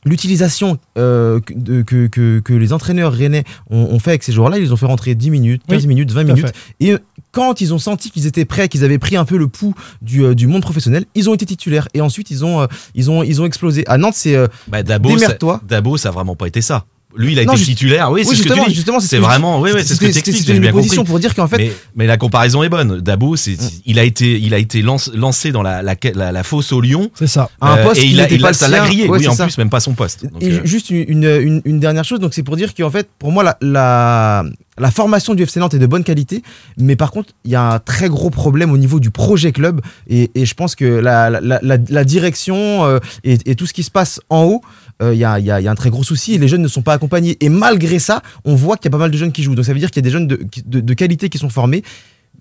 l'utilisation 0.06 0.78
euh, 0.98 1.40
que, 1.40 1.82
que, 1.84 2.08
que, 2.08 2.40
que 2.40 2.54
les 2.54 2.74
entraîneurs 2.74 3.14
rennais 3.14 3.44
ont, 3.70 3.78
ont 3.92 4.00
fait 4.00 4.12
avec 4.12 4.24
ces 4.24 4.32
joueurs-là, 4.32 4.58
ils 4.58 4.64
les 4.64 4.72
ont 4.72 4.78
fait 4.78 4.86
rentrer 4.86 5.16
10 5.16 5.30
minutes, 5.30 5.62
15 5.68 5.82
Oui, 5.84 5.88
minutes, 5.88 6.12
20 6.12 6.24
tout 6.26 6.32
à 6.32 6.34
minutes. 6.34 6.48
fait. 6.48 6.56
Et 6.86 6.92
euh, 6.94 6.98
quand 7.32 7.62
ils 7.62 7.74
ont 7.74 7.80
senti 7.80 8.12
qu'ils 8.12 8.26
étaient 8.28 8.46
prêts, 8.46 8.68
qu'ils 8.68 8.84
avaient 8.84 8.98
pris 9.00 9.16
un 9.16 9.26
peu 9.26 9.38
le 9.38 9.48
pouls 9.48 9.74
du, 10.02 10.24
euh, 10.24 10.36
du 10.36 10.48
monde 10.48 10.62
professionnel, 10.62 11.06
ils 11.16 11.30
ont 11.30 11.34
été 11.34 11.46
titulaires. 11.46 11.88
Et 11.94 12.02
ensuite, 12.02 12.32
ils 12.32 12.44
ont, 12.44 12.62
euh, 12.62 12.68
ils 12.96 13.10
ont, 13.12 13.24
ils 13.24 13.42
ont 13.42 13.46
explosé. 13.46 13.84
À 13.88 13.98
Nantes, 13.98 14.16
c'est. 14.16 14.36
euh, 14.36 14.48
Bah, 14.68 14.84
Dabo, 14.84 15.10
ça, 15.10 15.16
Démerde-toi. 15.16 15.62
Dabo, 15.68 15.98
ça 15.98 16.10
a 16.10 16.12
vraiment 16.12 16.36
pas 16.36 16.48
été 16.48 16.62
ça. 16.62 16.86
Lui, 17.16 17.34
il 17.34 17.40
a 17.40 17.46
Non, 17.46 17.54
été 17.54 17.58
juste- 17.60 17.70
titulaire. 17.72 18.12
Oui, 18.12 18.22
c'est 18.24 18.28
ce 18.28 18.30
que 18.32 18.36
justement, 18.44 18.64
tu 18.64 18.70
dis. 18.70 18.76
justement, 18.76 19.00
C'est 19.00 19.08
ce 19.08 19.12
que 19.12 19.18
je- 19.18 19.22
vraiment, 19.22 19.60
oui, 19.60 19.72
oui, 19.74 19.82
c'est 19.86 19.96
ce 19.96 20.00
que 20.00 20.06
t'expliques. 20.06 20.46
J'ai 20.46 20.60
bien 20.60 20.72
compris. 20.72 20.96
pour 21.04 21.20
dire 21.20 21.36
qu'en 21.36 21.48
fait, 21.48 21.58
mais, 21.58 21.72
mais 21.96 22.08
la 22.08 22.18
comparaison 22.18 22.64
est 22.64 22.70
bonne. 22.70 23.00
Dabo, 23.02 23.36
c'est, 23.36 23.58
il 23.86 24.00
a 24.00 24.04
été, 24.04 24.40
il 24.40 24.54
a 24.54 24.58
été 24.58 24.82
lance- 24.82 25.12
lancé 25.14 25.52
dans 25.52 25.62
la, 25.62 25.82
la, 25.82 25.96
la, 26.16 26.32
la 26.32 26.44
fosse 26.44 26.72
au 26.72 26.82
lion. 26.82 27.10
C'est 27.16 27.28
ça. 27.28 27.50
à 27.60 27.74
un 27.74 27.78
Euh, 27.78 27.84
poste 27.84 27.98
et 28.00 28.04
qui 28.06 28.12
il 28.12 28.20
a, 28.20 28.24
n'était 28.24 28.36
il 28.36 28.42
a- 28.42 28.48
pas 28.48 28.52
le 28.52 28.56
ça 28.58 28.68
l'a 28.68 28.80
grillé. 28.86 29.08
Ouais, 29.10 29.18
oui, 29.18 29.24
c'est 29.24 29.30
en 29.30 29.36
ça. 29.36 29.44
plus, 29.46 29.58
même 29.58 29.70
pas 29.70 29.80
son 29.80 29.94
poste. 29.94 30.26
Donc, 30.26 30.42
Et 30.42 30.52
euh, 30.52 30.62
juste 30.64 30.90
une, 30.90 31.06
une, 31.08 31.24
une- 31.42 31.62
une 31.66 31.80
dernière 31.80 32.04
chose, 32.06 32.20
donc 32.20 32.34
c'est 32.34 32.44
pour 32.44 32.56
dire 32.56 32.74
qu'en 32.74 32.90
fait, 32.92 33.10
pour 33.20 33.32
moi, 33.32 33.44
la, 33.44 33.58
la, 33.62 34.44
la 34.78 34.92
formation 34.92 35.34
du 35.34 35.44
FC 35.44 35.60
Nantes 35.60 35.74
est 35.74 35.80
de 35.80 35.86
bonne 35.88 36.04
qualité, 36.04 36.44
mais 36.78 36.96
par 36.96 37.12
contre, 37.12 37.34
il 37.46 37.52
y 37.52 37.56
a 37.56 37.74
un 37.74 37.80
très 37.80 38.10
gros 38.10 38.30
problème 38.30 38.72
au 38.72 38.78
niveau 38.78 39.00
du 39.00 39.12
projet 39.12 39.52
club, 39.52 39.82
et, 40.10 40.32
et 40.36 40.46
je 40.46 40.54
pense 40.54 40.76
que 40.76 40.86
la, 40.86 41.30
la, 41.30 41.60
la, 41.62 41.78
la 41.90 42.04
direction 42.04 42.86
euh, 42.86 43.00
et, 43.24 43.38
et 43.46 43.56
tout 43.56 43.66
ce 43.68 43.74
qui 43.74 43.84
se 43.84 43.92
passe 43.92 44.20
en 44.30 44.44
haut, 44.44 44.62
euh, 45.02 45.14
il 45.14 45.20
y, 45.20 45.26
a, 45.26 45.40
il 45.40 45.46
y 45.46 45.52
a- 45.52 45.60
y 45.62 45.68
un 45.68 45.76
très 45.76 45.90
gros 45.90 46.04
souci, 46.04 46.34
et 46.34 46.38
les 46.38 46.48
jeunes 46.48 46.62
ne 46.62 46.68
sont 46.68 46.82
pas 46.82 46.94
accompagnés. 46.94 47.38
Et 47.40 47.50
malgré 47.50 48.00
ça, 48.00 48.22
on 48.46 48.56
voit 48.56 48.78
qu'il 48.78 48.86
y 48.86 48.88
a 48.90 48.92
pas 48.92 48.98
mal 48.98 49.12
de 49.12 49.18
jeunes 49.18 49.32
qui 49.32 49.44
jouent, 49.44 49.56
donc 49.56 49.66
ça 49.66 49.74
veut 49.74 49.80
dire 49.80 49.92
qu'il 49.92 50.02
y 50.04 50.06
a 50.06 50.10
des 50.10 50.12
jeunes 50.12 50.28
de 50.28 50.94
qualité 50.94 51.30
qui 51.30 51.38
sont 51.38 51.50
formés, 51.50 51.84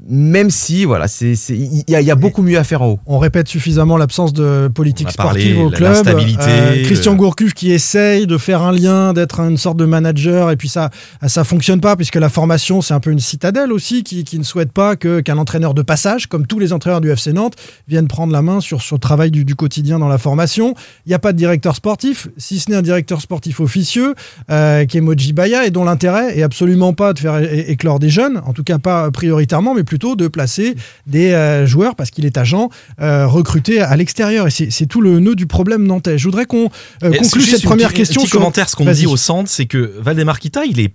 même 0.09 0.51
si, 0.51 0.85
voilà, 0.85 1.09
c'est 1.09 1.35
il 1.51 1.85
y, 1.89 1.95
a, 1.95 2.01
il 2.01 2.07
y 2.07 2.11
a 2.11 2.15
beaucoup 2.15 2.43
mieux 2.43 2.59
à 2.59 2.65
faire 2.65 2.83
en 2.83 2.89
haut. 2.93 3.01
On 3.07 3.19
répète 3.19 3.49
suffisamment 3.49 3.97
l'absence 3.97 4.33
de 4.33 4.69
politique 4.69 5.09
parlé, 5.17 5.41
sportive 5.43 5.61
au 5.61 5.71
club. 5.71 6.07
Euh, 6.09 6.83
Christian 6.85 7.13
le- 7.13 7.19
Gourcuff 7.19 7.55
qui 7.55 7.73
essaye 7.73 8.27
de 8.27 8.39
faire 8.39 8.63
un 8.63 8.73
lien, 8.73 9.13
d'être 9.13 9.41
une 9.41 9.57
sorte 9.57 9.77
de 9.77 9.85
manager, 9.85 10.51
et 10.51 10.57
puis 10.57 10.69
ça, 10.69 10.91
ça 11.27 11.45
fonctionne 11.45 11.81
pas 11.81 11.97
puisque 11.97 12.17
la 12.17 12.29
formation 12.29 12.81
c'est 12.81 12.95
un 12.95 13.01
peu 13.01 13.11
une 13.11 13.21
citadelle 13.21 13.73
aussi 13.73 14.03
qui, 14.03 14.25
qui 14.25 14.39
ne 14.39 14.45
souhaite 14.45 14.73
pas 14.73 14.97
que 14.97 15.21
qu'un 15.21 15.39
entraîneur 15.39 15.75
de 15.75 15.83
passage, 15.83 16.27
comme 16.29 16.47
tous 16.47 16.59
les 16.59 16.73
entraîneurs 16.73 17.01
du 17.01 17.11
FC 17.11 17.33
Nantes, 17.33 17.55
vienne 17.89 18.09
prendre 18.09 18.33
la 18.33 18.43
main 18.43 18.61
sur, 18.61 18.81
le 18.93 18.99
travail 18.99 19.31
du, 19.31 19.45
du 19.45 19.55
quotidien 19.55 19.99
dans 19.99 20.09
la 20.09 20.19
formation. 20.19 20.75
Il 21.07 21.11
n'y 21.11 21.15
a 21.15 21.19
pas 21.19 21.33
de 21.33 21.39
directeur 21.39 21.77
sportif, 21.77 22.29
si 22.37 22.59
ce 22.59 22.71
n'est 22.71 22.77
un 22.77 22.83
directeur 22.83 23.21
sportif 23.21 23.61
officieux, 23.61 24.15
euh, 24.51 24.85
qui 24.87 24.99
est 24.99 25.01
Moji 25.01 25.33
Baya, 25.33 25.67
et 25.67 25.71
dont 25.71 25.85
l'intérêt 25.85 26.39
est 26.39 26.43
absolument 26.43 26.93
pas 26.95 27.13
de 27.13 27.19
faire 27.19 27.39
éclore 27.69 27.99
des 27.99 28.09
jeunes, 28.11 28.41
en 28.47 28.53
tout 28.53 28.65
cas 28.65 28.79
pas 28.79 29.11
prioritairement, 29.11 29.75
mais 29.75 29.85
plutôt 29.91 30.15
de 30.15 30.29
placer 30.29 30.77
des 31.09 31.33
euh, 31.33 31.67
joueurs, 31.67 31.97
parce 31.97 32.11
qu'il 32.13 32.25
est 32.25 32.39
agent, 32.39 32.71
euh, 33.01 33.27
recrutés 33.27 33.81
à 33.81 33.97
l'extérieur. 33.97 34.47
Et 34.47 34.51
c'est 34.51 34.87
tout 34.87 35.01
le 35.01 35.19
nœud 35.19 35.35
du 35.35 35.47
problème 35.49 35.85
nantais. 35.85 36.17
Je 36.17 36.25
voudrais 36.27 36.45
qu'on 36.47 36.71
euh, 37.03 37.11
conclue 37.11 37.43
cette 37.43 37.65
première 37.65 37.93
question. 37.93 38.21
Sur- 38.21 38.31
commentaire, 38.31 38.69
ce 38.69 38.77
qu'on 38.77 38.89
dit 38.89 39.09
au 39.09 39.17
centre, 39.17 39.51
c'est 39.51 39.67
que 39.67 39.93
Valdemar 39.99 40.39
Kita, 40.39 40.65
il 40.65 40.79
est, 40.79 40.93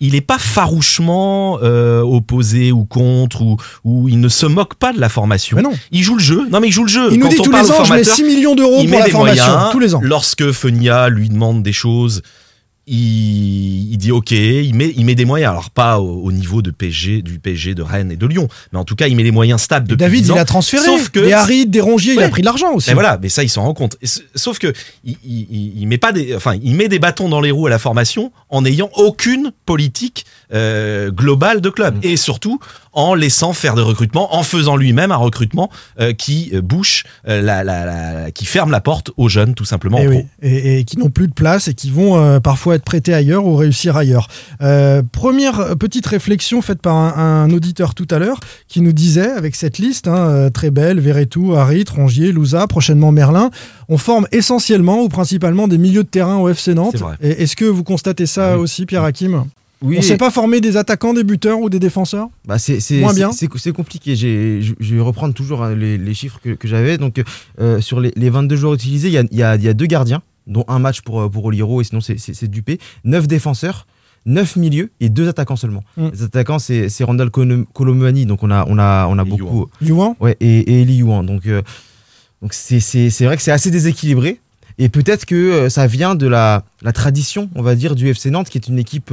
il 0.00 0.14
est 0.14 0.20
pas 0.20 0.36
farouchement 0.36 1.60
euh, 1.62 2.02
opposé 2.02 2.72
ou 2.72 2.84
contre 2.84 3.40
ou, 3.40 3.56
ou 3.84 4.06
il 4.10 4.20
ne 4.20 4.28
se 4.28 4.44
moque 4.44 4.74
pas 4.74 4.92
de 4.92 5.00
la 5.00 5.08
formation. 5.08 5.56
Mais 5.56 5.62
non. 5.62 5.72
Il 5.92 6.02
joue 6.02 6.16
le 6.16 6.22
jeu. 6.22 6.46
Non 6.50 6.60
mais 6.60 6.68
il 6.68 6.72
joue 6.72 6.84
le 6.84 6.90
jeu. 6.90 7.08
Il 7.10 7.18
nous 7.18 7.28
Quand 7.28 7.32
dit 7.32 7.40
on 7.40 7.44
tous 7.44 7.52
les 7.52 7.58
ans, 7.58 7.62
je 7.62 7.70
mets 7.70 8.04
formateurs, 8.04 8.14
6 8.16 8.24
millions 8.24 8.54
d'euros 8.54 8.82
pour 8.82 8.90
met 8.90 8.98
la 8.98 9.08
formation, 9.08 9.50
moyens. 9.50 9.72
tous 9.72 9.78
les 9.78 9.94
ans. 9.94 10.00
Lorsque 10.02 10.52
Fenia 10.52 11.08
lui 11.08 11.30
demande 11.30 11.62
des 11.62 11.72
choses, 11.72 12.20
il, 12.86 13.92
il 13.92 13.98
dit 13.98 14.12
ok, 14.12 14.30
il 14.30 14.74
met, 14.74 14.92
il 14.96 15.04
met 15.04 15.14
des 15.14 15.24
moyens. 15.24 15.50
Alors 15.50 15.70
pas 15.70 15.98
au, 16.00 16.22
au 16.22 16.32
niveau 16.32 16.62
de 16.62 16.70
PSG, 16.70 17.22
du 17.22 17.38
PSG, 17.38 17.74
de 17.74 17.82
Rennes 17.82 18.12
et 18.12 18.16
de 18.16 18.26
Lyon, 18.26 18.48
mais 18.72 18.78
en 18.78 18.84
tout 18.84 18.94
cas 18.94 19.08
il 19.08 19.16
met 19.16 19.22
les 19.22 19.30
moyens 19.32 19.60
stables 19.60 19.86
depuis 19.88 19.98
David, 19.98 20.22
10 20.24 20.30
ans. 20.30 20.34
il 20.36 20.38
a 20.38 20.44
transféré 20.44 20.84
Sauf 20.84 21.10
que 21.10 21.20
des 21.20 21.32
Harid, 21.32 21.70
des 21.70 21.80
Rongier, 21.80 22.14
il 22.14 22.18
a 22.20 22.22
Ouais. 22.22 22.30
pris 22.30 22.42
de 22.42 22.46
l'argent 22.46 22.72
aussi. 22.74 22.90
et 22.90 22.94
voilà, 22.94 23.18
mais 23.20 23.28
ça, 23.28 23.42
il 23.42 23.48
s'en 23.48 23.62
rend 23.64 23.74
compte. 23.74 23.96
Sauf 24.34 24.58
que 24.58 24.72
il, 25.04 25.16
il- 25.24 25.46
il- 25.50 25.72
il 25.80 25.86
met 25.88 25.98
pas 25.98 26.12
des, 26.12 26.34
enfin, 26.36 26.54
il 26.62 26.74
met 26.74 26.88
des 26.88 26.98
bâtons 26.98 27.28
dans 27.28 27.40
les 27.40 27.50
roues 27.50 27.66
à 27.66 27.70
la 27.70 27.78
formation 27.78 28.30
en 28.50 28.62
n'ayant 28.62 28.90
aucune 28.96 29.52
politique 29.64 30.24
euh, 30.52 31.10
globale 31.10 31.60
de 31.60 31.70
club 31.70 31.96
et 32.02 32.16
surtout 32.16 32.60
en 32.92 33.14
laissant 33.14 33.52
faire 33.52 33.74
des 33.74 33.82
recrutements, 33.82 34.34
en 34.34 34.42
faisant 34.42 34.74
lui-même 34.76 35.12
un 35.12 35.16
recrutement 35.16 35.70
euh, 36.00 36.12
qui 36.14 36.50
euh, 36.54 36.62
bouche, 36.62 37.04
euh, 37.28 37.42
la, 37.42 37.62
la- 37.62 37.84
la- 37.84 38.30
qui 38.30 38.46
ferme 38.46 38.70
la 38.70 38.80
porte 38.80 39.10
aux 39.18 39.28
jeunes 39.28 39.54
tout 39.54 39.66
simplement. 39.66 39.98
Et, 39.98 40.06
en 40.06 40.10
Eh 40.12 40.16
oui, 40.16 40.16
pro. 40.22 40.28
et, 40.42 40.78
et 40.78 40.84
qui 40.84 40.96
n'ont 40.98 41.10
plus 41.10 41.28
de 41.28 41.34
place 41.34 41.68
et 41.68 41.74
qui 41.74 41.90
vont 41.90 42.40
parfois 42.40 42.74
être 42.76 42.84
prêtés 42.84 43.12
ailleurs 43.12 43.44
ou 43.44 43.54
réussir 43.56 43.96
ailleurs. 43.96 44.28
Première 45.12 45.76
petite 45.76 46.06
réflexion 46.06 46.62
faite 46.62 46.80
par 46.80 46.94
un, 46.94 47.44
un 47.44 47.50
auditeur 47.50 47.94
tout 47.94 48.06
à 48.10 48.18
l'heure 48.18 48.40
qui 48.68 48.80
nous 48.80 48.92
disait, 48.92 49.30
avec 49.30 49.54
cette 49.56 49.78
liste, 49.78 50.08
hein, 50.08 50.48
très 50.52 50.70
belle, 50.70 51.00
Verretou, 51.00 51.54
Harit, 51.54 51.84
Rongier, 51.94 52.32
Louza, 52.32 52.66
prochainement 52.66 53.12
Merlin, 53.12 53.50
on 53.88 53.98
forme 53.98 54.26
essentiellement 54.32 55.02
ou 55.02 55.08
principalement 55.08 55.68
des 55.68 55.78
milieux 55.78 56.04
de 56.04 56.08
terrain 56.08 56.36
au 56.36 56.48
FC 56.48 56.74
Nantes. 56.74 57.02
Est-ce 57.20 57.56
que 57.56 57.64
vous 57.64 57.84
constatez 57.84 58.26
ça 58.26 58.56
Oui. 58.56 58.62
aussi, 58.62 58.86
Pierre 58.86 59.04
Hakim? 59.04 59.44
Oui, 59.82 59.96
On 59.96 59.98
ne 60.00 60.04
sait 60.04 60.16
pas 60.16 60.30
former 60.30 60.60
des 60.62 60.76
attaquants, 60.78 61.12
des 61.12 61.22
buteurs 61.24 61.60
ou 61.60 61.68
des 61.68 61.78
défenseurs? 61.78 62.28
Bah 62.46 62.58
c'est 62.58 62.80
Moins 63.00 63.12
bien. 63.12 63.30
c'est 63.32 63.72
compliqué. 63.72 64.16
Je 64.16 64.72
je 64.80 64.94
vais 64.94 65.00
reprendre 65.00 65.34
toujours 65.34 65.62
hein, 65.62 65.74
les, 65.74 65.98
les 65.98 66.14
chiffres 66.14 66.40
que, 66.42 66.50
que 66.50 66.66
j'avais. 66.66 66.96
Donc 66.98 67.22
euh, 67.60 67.80
sur 67.80 68.00
les, 68.00 68.12
les 68.16 68.30
22 68.30 68.56
joueurs 68.56 68.74
utilisés, 68.74 69.08
il 69.08 69.14
y 69.14 69.18
a, 69.18 69.24
il 69.30 69.36
y 69.36 69.42
a- 69.42 69.56
il 69.56 69.62
y 69.62 69.68
a 69.68 69.74
deux 69.74 69.86
gardiens, 69.86 70.22
dont 70.46 70.64
un 70.68 70.78
match 70.78 71.02
pour 71.02 71.20
euh, 71.20 71.28
pour 71.28 71.44
Oliro 71.44 71.80
et 71.80 71.84
sinon 71.84 72.00
c'est- 72.00 72.44
Dupé. 72.48 72.78
9 73.04 73.26
défenseurs. 73.26 73.86
9 74.28 74.56
milieux 74.56 74.90
et 74.98 75.08
deux 75.08 75.28
attaquants 75.28 75.54
seulement. 75.54 75.84
Mm. 75.96 76.08
Les 76.12 76.22
attaquants, 76.24 76.58
c'est 76.58 76.88
c'est 76.88 77.04
Randall 77.04 77.30
Colomani, 77.30 78.26
donc 78.26 78.42
on 78.42 78.50
a, 78.50 78.64
on 78.66 78.76
a, 78.76 79.06
on 79.08 79.18
a 79.20 79.22
Et 79.22 79.24
beaucoup. 79.28 79.68
Youan 79.80 80.16
Ouais, 80.18 80.36
et, 80.40 80.58
et 80.58 80.80
Eli. 80.82 80.98
Donc, 81.00 81.46
euh, 81.46 81.62
donc 82.42 82.52
c'est 82.52 82.80
vrai 83.24 83.36
que 83.36 83.42
c'est 83.42 83.52
assez 83.52 83.70
déséquilibré. 83.70 84.40
Et 84.78 84.88
peut-être 84.88 85.24
que 85.24 85.34
euh, 85.34 85.68
ça 85.68 85.86
vient 85.86 86.14
de 86.14 86.26
la, 86.26 86.64
la 86.82 86.92
tradition, 86.92 87.48
on 87.54 87.62
va 87.62 87.74
dire, 87.74 87.94
du 87.94 88.08
FC 88.08 88.30
Nantes, 88.30 88.48
qui 88.48 88.58
est 88.58 88.68
une 88.68 88.78
équipe 88.78 89.10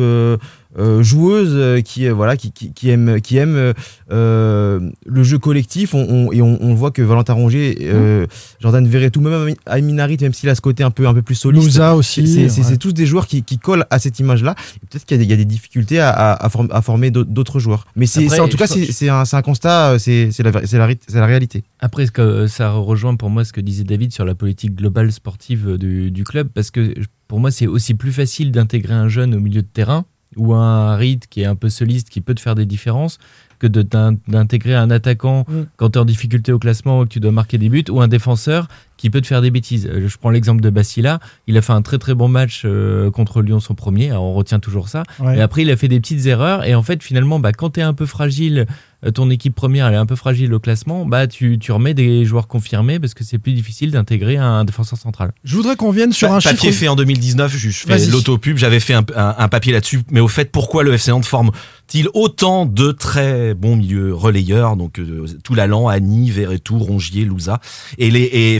euh, 0.77 0.99
euh, 0.99 1.03
joueuse, 1.03 1.51
euh, 1.53 1.81
qui, 1.81 2.07
euh, 2.07 2.13
voilà, 2.13 2.35
qui, 2.37 2.51
qui, 2.51 2.73
qui 2.73 2.89
aime, 2.89 3.21
qui 3.21 3.37
aime 3.37 3.73
le 4.09 5.23
jeu 5.23 5.37
collectif. 5.39 5.93
On, 5.93 5.99
on- 6.27 6.31
et 6.31 6.41
on, 6.41 6.57
on 6.61 6.73
voit 6.73 6.91
que 6.91 7.01
Valentin 7.01 7.33
Rongier, 7.33 7.77
euh, 7.81 8.25
Jordan 8.59 8.85
Verretou, 8.87 9.21
même 9.21 9.55
Amin 9.65 9.97
Harit, 9.99 10.17
même 10.21 10.33
s'il 10.33 10.49
a 10.49 10.55
ce 10.55 10.61
côté 10.61 10.83
un 10.83 10.91
peu, 10.91 11.07
un 11.07 11.13
peu 11.13 11.21
plus 11.21 11.35
soliste, 11.35 11.65
Louza 11.65 11.95
aussi. 11.95 12.27
c'est, 12.27 12.49
c'est- 12.49 12.69
ouais. 12.71 12.77
tous 12.77 12.93
des 12.93 13.05
joueurs 13.05 13.27
qui, 13.27 13.43
qui 13.43 13.57
collent 13.57 13.85
à 13.89 13.99
cette 13.99 14.19
image-là. 14.19 14.55
Peut-être 14.89 15.05
qu'il 15.05 15.17
y 15.17 15.19
a 15.19 15.23
des, 15.23 15.25
il 15.25 15.29
y 15.31 15.33
a 15.33 15.37
des 15.37 15.45
difficultés 15.45 15.99
à, 15.99 16.09
à, 16.09 16.45
à 16.45 16.49
form- 16.49 16.69
à 16.71 16.81
former 16.81 17.11
d'autres- 17.11 17.59
joueurs. 17.59 17.85
Mais 17.95 18.05
c'est, 18.07 18.39
en 18.39 18.47
tout 18.47 18.57
cas, 18.57 18.65
c'est, 18.67 18.91
c'est 18.91 19.09
un, 19.09 19.25
c'est 19.25 19.35
un 19.35 19.41
constat, 19.43 19.99
c'est, 19.99 20.31
c'est, 20.31 20.41
la, 20.43 20.49
la, 20.51 20.87
la 21.13 21.25
réalité. 21.27 21.63
Après, 21.79 22.05
ce 22.07 22.11
que 22.11 22.47
ça 22.47 22.71
rejoint 22.71 23.15
pour 23.15 23.29
moi 23.29 23.45
ce 23.45 23.53
que 23.53 23.61
disait 23.61 23.83
David 23.83 24.11
sur 24.11 24.25
la 24.25 24.33
politique 24.33 24.75
globale 24.75 25.11
sportive 25.11 25.77
du, 25.77 26.09
du 26.09 26.23
club, 26.23 26.47
parce 26.53 26.71
que 26.71 26.93
pour 27.27 27.39
moi, 27.39 27.51
c'est 27.51 27.67
aussi 27.67 27.93
plus 27.93 28.11
facile 28.11 28.51
d'intégrer 28.51 28.93
un 28.95 29.07
jeune 29.07 29.35
au 29.35 29.39
milieu 29.39 29.61
de 29.61 29.67
terrain 29.67 30.05
ou 30.37 30.53
un 30.53 30.93
Harit 30.93 31.19
qui 31.29 31.41
est 31.41 31.45
un 31.45 31.55
peu 31.55 31.69
soliste, 31.69 32.09
qui 32.09 32.21
peut 32.21 32.35
te 32.35 32.41
faire 32.41 32.55
des 32.55 32.65
différences, 32.65 33.17
que 33.59 33.67
d'intégrer 33.67 34.75
un 34.75 34.91
attaquant 34.91 35.45
Mm. 35.47 35.61
quand 35.77 35.91
tu 35.91 35.97
es 35.97 36.01
en 36.01 36.05
difficulté 36.05 36.51
au 36.51 36.59
classement 36.59 36.99
ou 36.99 37.03
que 37.03 37.09
tu 37.09 37.19
dois 37.19 37.31
marquer 37.31 37.57
des 37.57 37.69
buts, 37.69 37.85
ou 37.89 38.01
un 38.01 38.07
défenseur 38.07 38.67
qui 39.03 39.09
peut 39.09 39.19
te 39.19 39.27
faire 39.27 39.41
des 39.41 39.51
bêtises. 39.51 39.85
Euh, 39.91 40.07
Je 40.07 40.17
prends 40.17 40.29
l'exemple 40.29 40.61
de 40.61 40.69
Bastila, 40.69 41.19
il 41.45 41.57
a 41.57 41.61
fait 41.61 41.73
un 41.73 41.81
très 41.81 41.97
très 41.97 42.13
bon 42.13 42.29
match 42.29 42.61
euh, 42.63 43.11
contre 43.11 43.41
Lyon 43.41 43.59
son 43.59 43.75
premier, 43.75 44.11
alors 44.11 44.23
on 44.23 44.33
retient 44.33 44.59
toujours 44.59 44.87
ça, 44.87 45.03
Ouais. 45.19 45.37
et 45.37 45.41
après 45.41 45.63
il 45.63 45.69
a 45.71 45.75
fait 45.75 45.89
des 45.89 45.99
petites 45.99 46.25
erreurs, 46.25 46.63
et 46.63 46.73
en 46.73 46.83
fait 46.83 47.03
finalement 47.03 47.37
bah, 47.41 47.51
quand 47.51 47.71
tu 47.71 47.81
es 47.81 47.83
un 47.83 47.93
peu 47.93 48.05
fragile, 48.05 48.65
euh, 49.05 49.11
ton 49.11 49.29
équipe 49.29 49.53
première 49.55 49.87
elle 49.87 49.95
est 49.95 49.97
un 49.97 50.05
peu 50.05 50.15
fragile 50.15 50.53
au 50.53 50.59
classement, 50.61 51.05
bah 51.05 51.27
tu, 51.27 51.59
tu 51.59 51.73
remets 51.73 51.93
des 51.93 52.23
joueurs 52.23 52.47
confirmés 52.47 52.97
parce 53.01 53.13
que 53.13 53.25
c'est 53.25 53.39
plus 53.39 53.51
difficile 53.51 53.91
d'intégrer 53.91 54.37
un 54.37 54.63
défenseur 54.63 54.97
central. 54.97 55.33
Je 55.43 55.53
voudrais 55.57 55.75
qu'on 55.75 55.91
vienne 55.91 56.13
sur 56.13 56.29
Pa- 56.29 56.35
un 56.35 56.39
papier 56.39 56.69
chiffre. 56.69 56.79
fait 56.79 56.87
en 56.87 56.95
2019, 56.95 57.51
je, 57.57 57.69
je 57.69 57.79
fais 57.85 58.05
l'autopub, 58.07 58.55
j'avais 58.55 58.79
fait 58.79 58.93
un, 58.93 59.03
un- 59.17 59.35
un 59.37 59.47
papier 59.49 59.73
là-dessus, 59.73 60.03
mais 60.11 60.21
au 60.21 60.29
fait, 60.29 60.49
pourquoi 60.49 60.83
le 60.83 60.93
FC 60.93 61.11
Nantes 61.11 61.25
forme-t-il 61.25 62.07
autant 62.13 62.65
de 62.65 62.91
très 62.93 63.53
bons 63.53 63.75
milieux 63.75 64.13
relayeurs, 64.13 64.77
donc 64.77 64.99
euh, 64.99 65.25
Toulalan, 65.43 65.89
Annie, 65.89 66.31
Verretou, 66.31 66.77
Rongier, 66.79 67.25
Louza, 67.25 67.59
et, 67.97 68.09
les, 68.09 68.29
et 68.31 68.59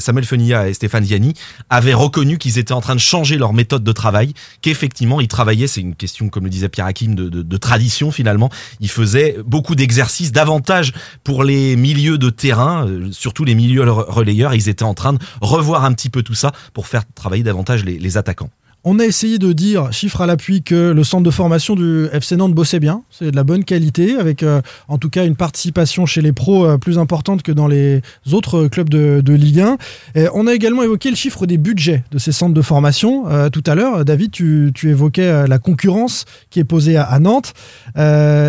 Samuel 0.00 0.24
Fenilla 0.24 0.68
et 0.68 0.74
Stéphane 0.74 1.04
Ziani 1.04 1.34
avaient 1.70 1.94
reconnu 1.94 2.38
qu'ils 2.38 2.58
étaient 2.58 2.72
en 2.72 2.80
train 2.80 2.94
de 2.94 3.00
changer 3.00 3.38
leur 3.38 3.52
méthode 3.52 3.84
de 3.84 3.92
travail, 3.92 4.34
qu'effectivement 4.60 5.20
ils 5.20 5.28
travaillaient, 5.28 5.66
c'est 5.66 5.80
une 5.80 5.94
question, 5.94 6.28
comme 6.28 6.44
le 6.44 6.50
disait 6.50 6.68
Pierre 6.68 6.86
Hakim, 6.86 7.14
de, 7.14 7.56
tradition 7.56 8.10
finalement, 8.10 8.50
ils 8.80 8.90
faisaient 8.90 9.36
beaucoup 9.46 9.74
d'exercices, 9.74 10.32
davantage 10.32 10.92
pour 11.24 11.44
les 11.44 11.76
milieux 11.76 12.18
de 12.18 12.30
terrain, 12.30 12.86
euh, 12.86 13.08
surtout 13.12 13.44
les 13.44 13.54
milieux 13.54 13.82
re- 13.84 14.10
relayeurs, 14.10 14.54
ils 14.54 14.68
étaient 14.68 14.82
en 14.82 14.94
train 14.94 15.12
de 15.12 15.18
revoir 15.40 15.84
un 15.84 15.92
petit 15.92 16.10
peu 16.10 16.22
tout 16.22 16.34
ça 16.34 16.52
pour 16.72 16.86
faire 16.86 17.02
travailler 17.14 17.42
davantage 17.42 17.84
les 17.84 18.16
attaquants. 18.16 18.50
On 18.84 18.98
a 18.98 19.04
essayé 19.04 19.38
de 19.38 19.52
dire, 19.52 19.92
chiffre 19.92 20.22
à 20.22 20.26
l'appui, 20.26 20.64
que 20.64 20.90
le 20.90 21.04
centre 21.04 21.22
de 21.22 21.30
formation 21.30 21.76
du 21.76 22.06
FC 22.12 22.34
Nantes 22.34 22.52
bossait 22.52 22.80
bien. 22.80 23.02
C'est 23.12 23.30
de 23.30 23.36
la 23.36 23.44
bonne 23.44 23.62
qualité, 23.62 24.16
avec 24.16 24.42
euh, 24.42 24.60
en 24.88 24.98
tout 24.98 25.08
cas 25.08 25.24
une 25.24 25.36
participation 25.36 26.04
chez 26.04 26.20
les 26.20 26.32
pros 26.32 26.66
euh, 26.66 26.78
plus 26.78 26.98
importante 26.98 27.44
que 27.44 27.52
dans 27.52 27.68
les 27.68 28.02
autres 28.32 28.66
clubs 28.66 28.88
de, 28.88 29.22
Ligue 29.32 29.60
1. 29.60 29.76
Et 30.16 30.26
on 30.34 30.48
a 30.48 30.52
également 30.52 30.82
évoqué 30.82 31.10
le 31.10 31.16
chiffre 31.16 31.46
des 31.46 31.58
budgets 31.58 32.02
de 32.10 32.18
ces 32.18 32.32
centres 32.32 32.54
de 32.54 32.62
formation. 32.62 33.28
Euh, 33.28 33.50
tout 33.50 33.62
à 33.68 33.76
l'heure, 33.76 34.04
David, 34.04 34.32
tu, 34.32 34.72
évoquais 34.82 35.46
la 35.46 35.58
concurrence 35.60 36.24
qui 36.50 36.58
est 36.58 36.64
posée 36.64 36.96
à, 36.96 37.20
Nantes. 37.20 37.54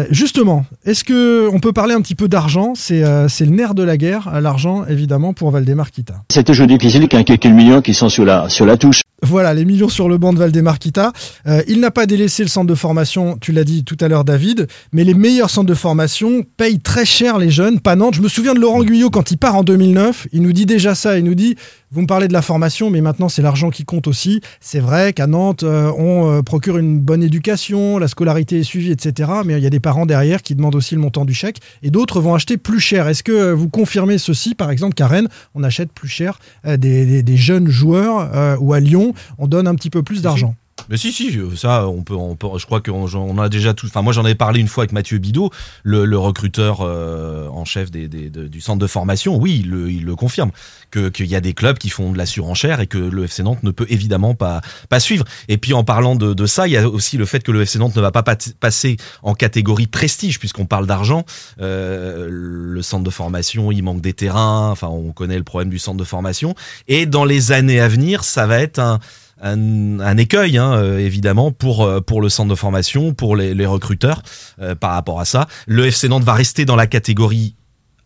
Justement, 0.09 0.65
est-ce 0.83 1.03
que 1.03 1.47
on 1.53 1.59
peut 1.59 1.73
parler 1.73 1.93
un 1.93 2.01
petit 2.01 2.15
peu 2.15 2.27
d'argent? 2.27 2.73
C'est 2.75 3.01
le 3.01 3.51
nerf 3.51 3.75
de 3.75 3.83
la 3.83 3.97
guerre, 3.97 4.41
l'argent, 4.41 4.83
évidemment, 4.85 5.33
pour 5.33 5.51
Valdemar 5.51 5.91
Kita. 5.91 6.23
C'est 6.31 6.43
toujours 6.43 6.65
difficile 6.65 7.07
a 7.11 7.23
quelques 7.23 7.45
millions 7.45 7.81
qui 7.83 7.93
sont 7.93 8.09
sur 8.09 8.23
sur 8.49 8.65
la 8.65 8.77
touche. 8.77 9.02
Voilà, 9.23 9.53
les 9.53 9.63
millions 9.63 9.87
sur 9.89 10.09
le 10.09 10.17
banc 10.17 10.33
de 10.33 10.39
Valdemar 10.39 10.79
Kita. 10.79 11.13
Euh, 11.47 11.61
il 11.67 11.79
n'a 11.79 11.91
pas 11.91 12.05
délaissé 12.05 12.43
le 12.43 12.49
centre 12.49 12.67
de 12.67 12.75
formation, 12.75 13.37
tu 13.39 13.53
l'as 13.53 13.63
dit 13.63 13.83
tout 13.85 13.97
à 14.01 14.07
l'heure 14.09 14.25
David, 14.25 14.67
mais 14.91 15.03
les 15.05 15.13
meilleurs 15.13 15.49
centres 15.49 15.67
de 15.69 15.73
formation 15.73 16.43
payent 16.57 16.79
très 16.81 17.05
cher 17.05 17.37
les 17.37 17.49
jeunes, 17.49 17.79
pas 17.79 17.95
Nantes. 17.95 18.15
Je 18.15 18.21
me 18.21 18.27
souviens 18.27 18.53
de 18.53 18.59
Laurent 18.59 18.83
Guyot 18.83 19.09
quand 19.09 19.31
il 19.31 19.37
part 19.37 19.55
en 19.55 19.63
2009, 19.63 20.27
il 20.33 20.41
nous 20.41 20.51
dit 20.51 20.65
déjà 20.65 20.93
ça, 20.93 21.17
il 21.17 21.23
nous 21.23 21.35
dit, 21.35 21.55
vous 21.91 22.01
me 22.01 22.07
parlez 22.07 22.27
de 22.27 22.33
la 22.33 22.41
formation, 22.41 22.89
mais 22.89 23.01
maintenant 23.01 23.29
c'est 23.29 23.41
l'argent 23.43 23.69
qui 23.69 23.85
compte 23.85 24.07
aussi. 24.07 24.41
C'est 24.59 24.79
vrai 24.79 25.13
qu'à 25.13 25.27
Nantes, 25.27 25.63
euh, 25.63 25.91
on 25.97 26.29
euh, 26.31 26.41
procure 26.41 26.77
une 26.77 26.99
bonne 26.99 27.23
éducation, 27.23 27.99
la 27.99 28.07
scolarité 28.09 28.59
est 28.59 28.63
suivie, 28.63 28.91
etc. 28.91 29.29
Mais 29.45 29.53
il 29.53 29.63
y 29.63 29.67
a 29.67 29.69
des 29.69 29.79
parents 29.79 30.05
derrière 30.05 30.41
qui 30.41 30.55
demandent 30.55 30.75
aussi 30.75 30.95
le 30.95 31.01
montant 31.01 31.23
du 31.23 31.33
chèque, 31.33 31.57
et 31.81 31.91
d'autres 31.91 32.19
vont 32.19 32.33
acheter 32.35 32.57
plus 32.57 32.79
cher. 32.79 33.07
Est-ce 33.07 33.23
que 33.23 33.51
vous 33.51 33.69
confirmez 33.69 34.17
ceci, 34.17 34.53
par 34.55 34.69
exemple, 34.71 34.95
qu'à 34.95 35.07
Rennes, 35.07 35.27
on 35.55 35.63
achète 35.63 35.91
plus 35.93 36.09
cher 36.09 36.39
des, 36.65 36.77
des- 37.05 37.23
des 37.23 37.37
jeunes 37.37 37.69
joueurs, 37.69 38.29
ou 38.59 38.73
à 38.73 38.79
Lyon, 38.79 39.12
on 39.37 39.47
donne 39.47 39.67
un 39.67 39.75
petit 39.75 39.89
peu 39.89 40.03
plus 40.03 40.21
d'argent 40.21 40.55
Mais 40.89 40.97
si, 40.97 41.11
si, 41.11 41.37
ça, 41.55 41.87
on 41.87 42.03
peut, 42.03 42.15
on 42.15 42.35
peut 42.35 42.47
je 42.57 42.65
crois 42.65 42.81
qu'on 42.81 43.07
on 43.13 43.37
a 43.39 43.49
déjà 43.49 43.73
tout. 43.73 43.87
Enfin, 43.87 44.01
moi, 44.01 44.13
j'en 44.13 44.25
avais 44.25 44.35
parlé 44.35 44.59
une 44.59 44.67
fois 44.67 44.83
avec 44.83 44.91
Mathieu 44.91 45.17
Bidot, 45.17 45.49
le, 45.83 46.05
le 46.05 46.17
recruteur 46.17 46.79
euh, 46.81 47.47
en 47.49 47.65
chef 47.65 47.91
des, 47.91 48.07
des- 48.07 48.29
de- 48.29 48.47
du 48.47 48.61
centre 48.61 48.79
de 48.79 48.87
formation. 48.87 49.37
Oui, 49.37 49.61
il 49.63 49.69
le, 49.71 49.91
il 49.91 50.05
le 50.05 50.15
confirme 50.15 50.51
que 50.91 51.09
qu'il 51.09 51.25
y 51.27 51.35
a 51.35 51.41
des 51.41 51.53
clubs 51.53 51.77
qui 51.77 51.89
font 51.89 52.11
de 52.11 52.17
la 52.17 52.25
surenchère 52.25 52.79
et 52.79 52.87
que 52.87 52.97
le 52.97 53.23
FC 53.25 53.43
Nantes 53.43 53.63
ne 53.63 53.71
peut 53.71 53.87
évidemment 53.89 54.35
pas 54.35 54.61
pas 54.89 54.99
suivre. 54.99 55.25
Et 55.47 55.57
puis, 55.57 55.73
en 55.73 55.83
parlant 55.83 56.15
de, 56.15 56.33
de 56.33 56.45
ça, 56.45 56.67
il 56.67 56.71
y 56.71 56.77
a 56.77 56.87
aussi 56.87 57.17
le 57.17 57.25
fait 57.25 57.41
que 57.43 57.51
le 57.51 57.61
FC 57.61 57.79
Nantes 57.79 57.95
ne 57.95 58.01
va 58.01 58.11
pas 58.11 58.23
passer 58.59 58.97
en 59.23 59.33
catégorie 59.33 59.87
prestige 59.87 60.39
puisqu'on 60.39 60.65
parle 60.65 60.85
d'argent. 60.87 61.25
Euh, 61.61 62.27
le 62.29 62.81
centre 62.81 63.03
de 63.03 63.09
formation, 63.09 63.71
il 63.71 63.81
manque 63.83 64.01
des 64.01 64.13
terrains. 64.13 64.69
Enfin, 64.71 64.87
on 64.87 65.11
connaît 65.11 65.37
le 65.37 65.43
problème 65.43 65.69
du 65.69 65.79
centre 65.79 65.97
de 65.97 66.03
formation. 66.03 66.55
Et 66.87 67.05
dans 67.05 67.25
les 67.25 67.51
années 67.51 67.79
à 67.79 67.87
venir, 67.87 68.23
ça 68.23 68.45
va 68.47 68.59
être 68.59 68.79
un 68.79 68.99
un, 69.41 69.99
un 69.99 70.17
écueil 70.17 70.57
hein, 70.57 70.73
euh, 70.73 70.99
évidemment 70.99 71.51
pour 71.51 71.83
euh, 71.83 71.99
pour 72.01 72.21
le 72.21 72.29
centre 72.29 72.49
de 72.49 72.55
formation, 72.55 73.13
pour 73.13 73.35
les, 73.35 73.53
les 73.53 73.65
recruteurs 73.65 74.21
euh, 74.59 74.75
par 74.75 74.91
rapport 74.91 75.19
à 75.19 75.25
ça. 75.25 75.47
Le 75.67 75.85
FC 75.87 76.07
Nantes 76.07 76.23
va 76.23 76.33
rester 76.33 76.65
dans 76.65 76.75
la 76.75 76.87
catégorie 76.87 77.55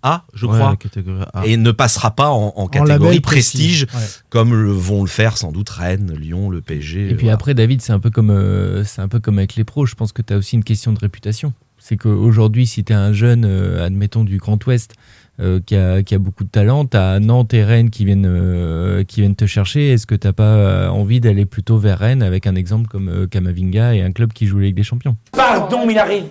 A, 0.03 0.23
je 0.33 0.45
Ouais, 0.45 0.53
crois, 0.57 0.69
la 0.71 0.75
catégorie 0.75 1.25
A. 1.33 1.45
et 1.45 1.57
ne 1.57 1.71
passera 1.71 2.11
pas 2.11 2.29
en, 2.29 2.67
catégorie 2.67 3.19
prestige, 3.19 3.83
Ouais. 3.93 4.01
comme 4.29 4.53
le, 4.53 4.71
vont 4.71 5.01
le 5.01 5.09
faire 5.09 5.37
sans 5.37 5.51
doute 5.51 5.69
Rennes, 5.69 6.13
Lyon, 6.17 6.49
le 6.49 6.61
PSG. 6.61 7.09
Et 7.09 7.15
puis 7.15 7.29
après, 7.29 7.53
David, 7.53 7.81
c'est 7.81 7.93
un 7.93 7.99
peu 7.99 8.09
comme 8.09 8.29
euh, 8.29 8.83
c'est 8.83 9.01
un 9.01 9.07
peu 9.07 9.19
comme 9.19 9.37
avec 9.39 9.55
les 9.55 9.63
pros. 9.63 9.85
Je 9.85 9.95
pense 9.95 10.11
que 10.13 10.21
tu 10.21 10.33
as 10.33 10.37
aussi 10.37 10.55
une 10.55 10.63
question 10.63 10.93
de 10.93 10.99
réputation. 10.99 11.53
C'est 11.79 11.97
qu'aujourd'hui, 11.97 12.65
si 12.67 12.83
tu 12.83 12.93
es 12.93 12.95
un 12.95 13.13
jeune, 13.13 13.45
euh, 13.45 13.85
admettons 13.85 14.23
du 14.23 14.37
Grand 14.37 14.63
Ouest, 14.65 14.93
euh, 15.39 15.59
qui, 15.65 15.75
a, 15.75 16.03
qui 16.03 16.15
a 16.15 16.17
beaucoup 16.19 16.43
de 16.43 16.49
talent, 16.49 16.85
tu 16.85 16.97
as 16.97 17.19
Nantes 17.19 17.53
et 17.53 17.63
Rennes 17.63 17.89
qui 17.89 18.05
viennent, 18.05 18.25
euh, 18.27 19.03
qui 19.03 19.21
viennent 19.21 19.35
te 19.35 19.45
chercher. 19.45 19.91
Est-ce 19.91 20.07
que 20.07 20.15
tu 20.15 20.31
pas 20.33 20.43
euh, 20.43 20.87
envie 20.89 21.19
d'aller 21.19 21.45
plutôt 21.45 21.77
vers 21.77 21.99
Rennes 21.99 22.23
avec 22.23 22.47
un 22.47 22.55
exemple 22.55 22.87
comme 22.87 23.09
euh, 23.09 23.27
Kamavinga 23.27 23.95
et 23.95 24.01
un 24.01 24.11
club 24.11 24.33
qui 24.33 24.47
joue 24.47 24.59
la 24.59 24.65
Ligue 24.65 24.75
des 24.75 24.83
Champions? 24.83 25.15
Pardon, 25.31 25.85
mais 25.85 25.93
il 25.93 25.99
a 25.99 26.05
raison. 26.05 26.27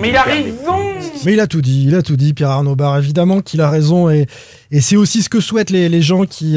Mais 0.00 0.08
il 0.10 0.16
a 0.16 0.22
raison. 0.22 0.78
Mais 1.24 1.32
il 1.34 1.40
a 1.40 1.46
tout 1.46 1.60
dit, 1.60 1.84
il 1.86 1.94
a 1.94 2.02
tout 2.02 2.16
dit, 2.16 2.32
Pierre 2.34 2.50
Arnaud 2.50 2.76
Barre. 2.76 2.98
Évidemment 2.98 3.40
qu'il 3.40 3.60
a 3.60 3.68
raison 3.70 4.08
et, 4.08 4.26
et 4.70 4.80
c'est 4.80 4.96
aussi 4.96 5.22
ce 5.22 5.28
que 5.28 5.40
souhaitent 5.40 5.70
les, 5.70 5.88
les 5.88 6.02
gens 6.02 6.24
qui 6.24 6.56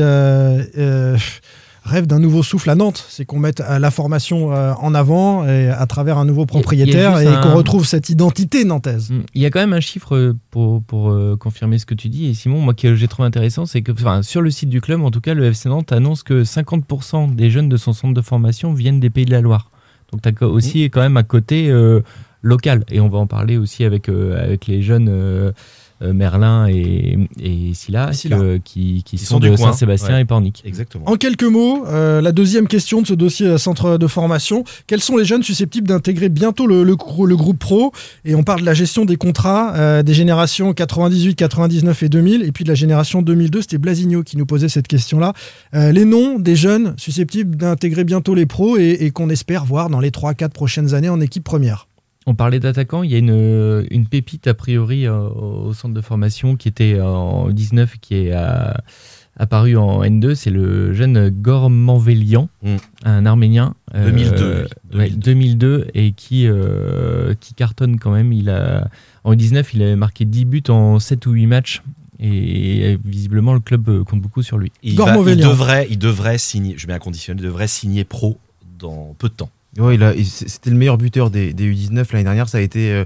rêvent 1.84 2.08
d'un 2.08 2.20
nouveau 2.20 2.44
souffle 2.44 2.70
à 2.70 2.76
Nantes. 2.76 3.06
C'est 3.10 3.26
qu'on 3.26 3.40
mette 3.40 3.60
euh, 3.62 3.78
la 3.80 3.92
formation 3.92 4.54
euh, 4.54 4.74
en 4.80 4.94
avant 4.96 5.46
et 5.48 5.70
à 5.70 5.86
travers 5.86 6.18
un 6.18 6.26
nouveau 6.26 6.46
propriétaire 6.46 7.20
et 7.20 7.28
un- 7.28 7.42
qu'on 7.42 7.54
retrouve 7.56 7.86
cette 7.86 8.10
identité 8.10 8.64
nantaise. 8.64 9.12
Mm. 9.12 9.20
Il 9.36 9.42
y 9.42 9.46
a 9.46 9.50
quand 9.50 9.60
même 9.60 9.74
un 9.74 9.80
chiffre 9.82 10.16
euh, 10.16 10.34
pour, 10.50 10.82
pour 10.84 11.14
confirmer 11.40 11.78
ce 11.78 11.86
que 11.86 11.94
tu 11.96 12.10
dis. 12.10 12.28
Et 12.28 12.34
Simon, 12.34 12.60
moi 12.62 12.74
que 12.74 12.96
j'ai 12.96 13.08
trouvé 13.08 13.28
intéressant, 13.28 13.66
c'est 13.66 13.82
que 13.82 13.92
enfin, 13.92 14.22
sur 14.24 14.42
le 14.42 14.50
site 14.52 14.70
du 14.70 14.82
club, 14.82 15.02
en 15.04 15.12
tout 15.12 15.22
cas, 15.22 15.34
le 15.34 15.46
FC 15.46 15.68
Nantes 15.70 15.92
annonce 15.92 16.24
que 16.24 16.44
50% 16.44 17.36
des 17.36 17.50
jeunes 17.50 17.70
de 17.70 17.78
son 17.78 17.94
centre 17.94 18.14
de 18.14 18.22
formation 18.22 18.74
viennent 18.74 19.00
des 19.00 19.10
Pays 19.10 19.26
de 19.26 19.32
la 19.32 19.42
Loire. 19.42 19.70
Donc 20.12 20.22
tu 20.22 20.30
as 20.44 20.48
aussi 20.48 20.84
quand 20.86 21.02
même 21.02 21.18
un 21.18 21.24
côté 21.24 21.70
euh, 21.70 22.02
local. 22.42 22.84
Et 22.92 23.00
on 23.00 23.10
va 23.10 23.18
en 23.18 23.28
parler 23.28 23.58
aussi 23.58 23.84
avec, 23.84 24.10
euh, 24.10 24.42
avec 24.42 24.68
les 24.68 24.82
jeunes 24.82 25.08
euh, 25.10 25.52
Merlin 26.12 26.68
et, 26.68 27.18
et 27.40 27.72
euh, 28.32 28.58
qui, 28.64 29.04
qui 29.04 29.04
Qui 29.04 29.18
sont, 29.18 29.36
sont 29.36 29.40
de 29.40 29.56
Saint-Sébastien 29.56 30.16
ouais. 30.16 30.22
et 30.22 30.26
Pornic. 30.26 30.62
Exactement. 30.66 31.08
En 31.08 31.16
quelques 31.16 31.44
mots, 31.44 31.86
euh, 31.88 32.20
la 32.22 32.32
deuxième 32.32 32.68
question 32.68 33.02
de 33.02 33.08
ce 33.08 33.14
dossier 33.14 33.48
euh, 33.48 33.58
centre 33.58 33.98
de 33.98 34.08
formation. 34.08 34.64
Quels 34.88 35.02
sont 35.02 35.18
les 35.18 35.26
jeunes 35.26 35.44
susceptibles 35.44 35.88
d'intégrer 35.88 36.30
bientôt 36.30 36.68
le, 36.68 36.84
le, 36.84 36.96
grou- 36.96 37.26
le 37.26 37.36
groupe 37.36 37.60
pro? 37.60 37.92
Et 38.26 38.36
on 38.36 38.44
parle 38.44 38.62
de 38.62 38.66
la 38.66 38.74
gestion 38.74 39.06
des 39.06 39.16
contrats 39.16 39.74
euh, 39.76 40.04
des 40.04 40.14
générations 40.14 40.74
98, 40.74 41.36
99 41.36 42.04
et 42.04 42.10
2000. 42.10 42.44
Et 42.44 42.52
puis 42.52 42.64
de 42.64 42.70
la 42.70 42.76
génération 42.76 43.22
2002, 43.22 43.62
c'était 43.62 43.78
Blasigno 43.78 44.24
qui 44.24 44.38
nous 44.38 44.46
posait 44.46 44.70
cette 44.70 44.88
question-là. 44.88 45.34
Euh, 45.76 45.92
les 45.92 46.06
noms 46.06 46.40
des 46.40 46.56
jeunes 46.56 46.94
susceptibles 46.98 47.56
d'intégrer 47.56 48.04
bientôt 48.04 48.36
les 48.36 48.46
pros 48.46 48.78
et, 48.78 48.98
et 49.02 49.12
qu'on 49.12 49.30
espère 49.30 49.66
voir 49.66 49.90
dans 49.90 50.00
les 50.00 50.10
3-4 50.12 50.50
prochaines 50.50 50.94
années 50.94 51.10
en 51.10 51.22
équipe 51.22 51.44
première. 51.44 51.88
On 52.26 52.36
parlait 52.36 52.60
d'attaquants, 52.60 53.04
il 53.04 53.12
y 53.12 53.16
a 53.16 53.18
une, 53.18 53.86
une 53.92 54.08
pépite 54.08 54.48
a 54.48 54.54
priori 54.54 55.06
euh, 55.08 55.20
au 55.30 55.74
centre 55.74 55.94
de 55.94 56.02
formation 56.02 56.56
qui 56.56 56.68
était 56.70 57.02
en 57.02 57.50
19 57.50 57.96
qui 58.00 58.16
est 58.16 58.32
euh, 58.34 58.72
apparu 59.38 59.76
en 59.76 60.04
N2, 60.04 60.34
c'est 60.36 60.50
le 60.50 60.94
jeune 60.94 61.30
Gormanvelian, 61.30 62.48
Mm. 62.64 62.76
un 63.04 63.26
Arménien. 63.26 63.76
euh, 63.96 64.06
2002, 64.06 64.68
lui. 64.94 64.98
ouais, 65.00 65.10
2002 65.10 65.88
et 65.94 66.12
qui, 66.14 66.48
euh, 66.48 67.34
qui 67.40 67.54
cartonne 67.56 68.00
quand 68.00 68.12
même. 68.12 68.32
Il 68.32 68.50
a, 68.50 68.88
en 69.26 69.34
19, 69.36 69.74
il 69.74 69.82
avait 69.84 69.96
marqué 69.98 70.24
10 70.26 70.46
buts 70.46 70.64
en 70.70 71.00
7 71.00 71.26
ou 71.26 71.32
8 71.32 71.48
matchs. 71.48 71.82
Et 72.20 72.98
visiblement, 73.04 73.54
le 73.54 73.60
club 73.60 73.90
euh, 73.90 74.04
compte 74.06 74.22
beaucoup 74.22 74.44
sur 74.44 74.58
lui. 74.58 74.72
Il, 74.82 74.96
va- 75.08 75.16
il 75.34 75.38
devrait, 75.50 75.88
il 75.90 75.98
devrait 76.00 76.38
signer, 76.38 76.76
je 76.78 76.88
mets 76.88 76.94
un 76.94 77.00
conditionnel, 77.00 77.44
il 77.44 77.48
devrait 77.48 77.68
signer 77.68 78.06
pro 78.06 78.38
dans 78.80 79.14
peu 79.18 79.28
de 79.28 79.34
temps. 79.34 79.50
Ouais, 79.80 79.96
il 79.96 80.04
a- 80.04 80.14
c'était 80.24 80.70
le 80.70 80.76
meilleur 80.78 80.98
buteur 80.98 81.30
des, 81.30 81.54
des 81.54 81.66
U19 81.74 82.12
l'année 82.12 82.24
dernière. 82.24 82.48
Ça 82.50 82.60
a 82.60 82.62
été. 82.62 82.92
euh, 82.92 83.06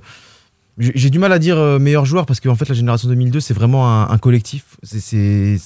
j'ai 0.78 0.92
j'ai 0.96 1.10
du 1.10 1.18
mal 1.20 1.32
à 1.32 1.40
dire 1.40 1.58
euh, 1.58 1.80
meilleur 1.80 2.06
joueur 2.06 2.26
parce 2.26 2.40
qu'en 2.40 2.56
fait, 2.56 2.68
la 2.70 2.76
génération 2.76 3.08
2002, 3.10 3.40
c'est 3.40 3.54
vraiment 3.54 3.90
un, 3.90 4.10
un 4.10 4.18
collectif. 4.18 4.78
C'est- 4.84 5.58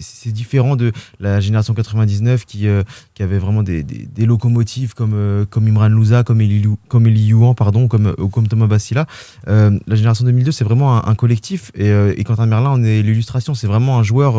C'est 0.00 0.30
différent 0.32 0.76
de 0.76 0.92
la 1.18 1.40
génération 1.40 1.74
99 1.74 2.44
qui, 2.44 2.68
euh, 2.68 2.82
qui 3.14 3.22
avait 3.22 3.38
vraiment 3.38 3.62
des, 3.62 3.82
des- 3.82 4.06
des 4.06 4.26
locomotives 4.26 4.94
comme, 4.94 5.12
euh, 5.14 5.44
comme 5.48 5.66
Imran 5.66 5.88
Louza, 5.88 6.22
comme 6.22 6.40
Eli, 6.40 6.64
comme 6.88 7.06
Eli 7.06 7.26
Youan, 7.26 7.54
pardon, 7.54 7.88
comme, 7.88 8.06
euh, 8.08 8.14
ou 8.18 8.28
comme 8.28 8.46
Thomas 8.48 8.66
Bassila. 8.66 9.06
La 9.46 9.70
génération 9.96 10.24
2002, 10.24 10.52
c'est 10.52 10.64
vraiment 10.64 10.96
un, 10.96 11.10
un 11.10 11.14
collectif. 11.14 11.70
Et, 11.74 11.90
et 12.16 12.24
Quentin 12.24 12.46
Merlin, 12.46 12.72
on 12.74 12.82
est 12.82 13.02
l'illustration. 13.02 13.54
C'est 13.54 13.66
vraiment 13.66 13.98
un 13.98 14.02
joueur, 14.02 14.36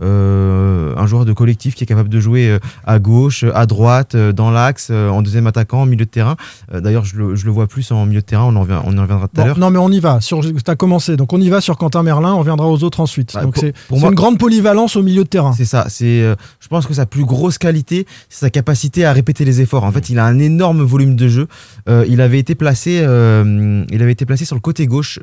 un 0.00 1.06
joueur 1.06 1.24
de 1.24 1.32
collectif 1.32 1.74
qui 1.74 1.84
est 1.84 1.86
capable 1.86 2.08
de 2.08 2.20
jouer 2.20 2.58
à 2.86 2.98
gauche, 2.98 3.44
à 3.54 3.66
droite, 3.66 4.16
dans 4.16 4.50
l'axe, 4.50 4.90
en 4.90 5.22
deuxième 5.22 5.46
attaquant, 5.46 5.82
en 5.82 5.86
milieu 5.86 6.04
de 6.04 6.10
terrain. 6.10 6.36
D'ailleurs, 6.72 7.04
je 7.04 7.16
le, 7.16 7.34
je 7.36 7.44
le 7.46 7.50
vois 7.52 7.66
plus 7.66 7.90
en 7.92 8.06
milieu 8.06 8.20
de 8.20 8.26
terrain. 8.26 8.44
On 8.44 8.56
en, 8.56 8.60
revient- 8.62 8.80
on 8.84 8.92
y 8.96 8.98
reviendra 9.00 9.28
tout 9.28 9.40
à 9.40 9.42
Bon, 9.42 9.46
l'heure. 9.48 9.58
non, 9.58 9.70
mais 9.70 9.78
on 9.78 9.90
y 9.90 10.00
va. 10.00 10.20
Sur, 10.20 10.40
t'as 10.62 10.76
commencé. 10.76 11.16
Donc, 11.16 11.32
on 11.32 11.40
y 11.40 11.48
va 11.48 11.60
sur 11.60 11.76
Quentin 11.78 12.02
Merlin. 12.02 12.34
On 12.34 12.42
viendra 12.42 12.68
aux 12.68 12.82
autres 12.84 13.00
ensuite. 13.00 13.32
Bah, 13.34 13.42
Donc, 13.42 13.56
c'est 13.56 13.72
une 13.90 14.14
grande 14.14 14.38
polyvalence 14.38 14.83
au 14.96 15.02
milieu 15.02 15.24
de 15.24 15.28
terrain. 15.28 15.52
C'est 15.52 15.64
ça. 15.64 15.86
C'est, 15.88 16.22
euh, 16.22 16.34
je 16.60 16.68
pense 16.68 16.86
que 16.86 16.94
sa 16.94 17.06
plus 17.06 17.24
grosse 17.24 17.58
qualité, 17.58 18.06
c'est 18.28 18.40
sa 18.40 18.50
capacité 18.50 19.04
à 19.04 19.12
répéter 19.12 19.44
les 19.44 19.60
efforts. 19.60 19.84
En 19.84 19.92
fait, 19.92 20.10
il 20.10 20.18
a 20.18 20.24
un 20.26 20.38
énorme 20.38 20.82
volume 20.82 21.16
de 21.16 21.28
jeu. 21.28 21.48
Euh, 21.88 22.04
il 22.08 22.20
avait 22.20 22.38
été 22.38 22.54
placé, 22.54 23.00
euh, 23.02 23.84
il 23.90 24.02
avait 24.02 24.12
été 24.12 24.26
placé 24.26 24.44
sur 24.44 24.54
le 24.56 24.60
côté 24.60 24.86
gauche. 24.86 25.18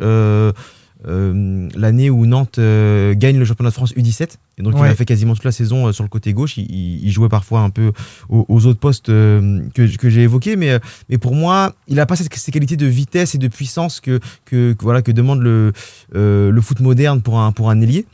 l'année 1.75 2.09
où 2.09 2.25
Nantes 2.25 2.59
gagne 2.59 3.37
le 3.39 3.45
championnat 3.45 3.69
de 3.69 3.73
France 3.73 3.93
U17 3.95 4.35
et 4.57 4.61
donc 4.63 4.73
il 4.75 4.77
a 4.91 4.95
fait 4.95 5.05
quasiment 5.05 5.33
toute 5.33 5.43
la 5.45 5.51
saison 5.51 5.91
sur 5.91 6.03
le 6.03 6.09
côté 6.09 6.31
gauche 6.33 6.57
il, 6.57 6.69
il- 6.69 7.03
il 7.05 7.11
jouait 7.11 7.27
parfois 7.29 7.61
un 7.61 7.69
peu 7.71 7.91
aux, 8.29 8.45
aux 8.47 8.65
autres 8.67 8.79
postes 8.79 9.07
que, 9.07 9.97
que 9.97 10.09
j'ai 10.09 10.21
évoqués 10.21 10.55
mais, 10.55 10.79
mais 11.09 11.17
pour 11.17 11.33
moi 11.35 11.73
il 11.87 11.99
a 11.99 12.05
pas 12.05 12.15
cette- 12.15 12.33
ces 12.35 12.51
qualités 12.51 12.77
de 12.77 12.85
vitesse 12.85 13.33
et 13.35 13.39
de 13.39 13.47
puissance 13.47 13.99
que, 13.99 14.19
que, 14.45 14.73
que 14.73 14.83
voilà, 14.83 15.01
que 15.01 15.11
demande 15.11 15.41
le, 15.41 15.71
le 16.13 16.61
foot 16.61 16.79
moderne 16.81 17.21
pour 17.21 17.39
un, 17.39 17.51
pour 17.51 17.69
un 17.71 17.81
ailier 17.81 18.05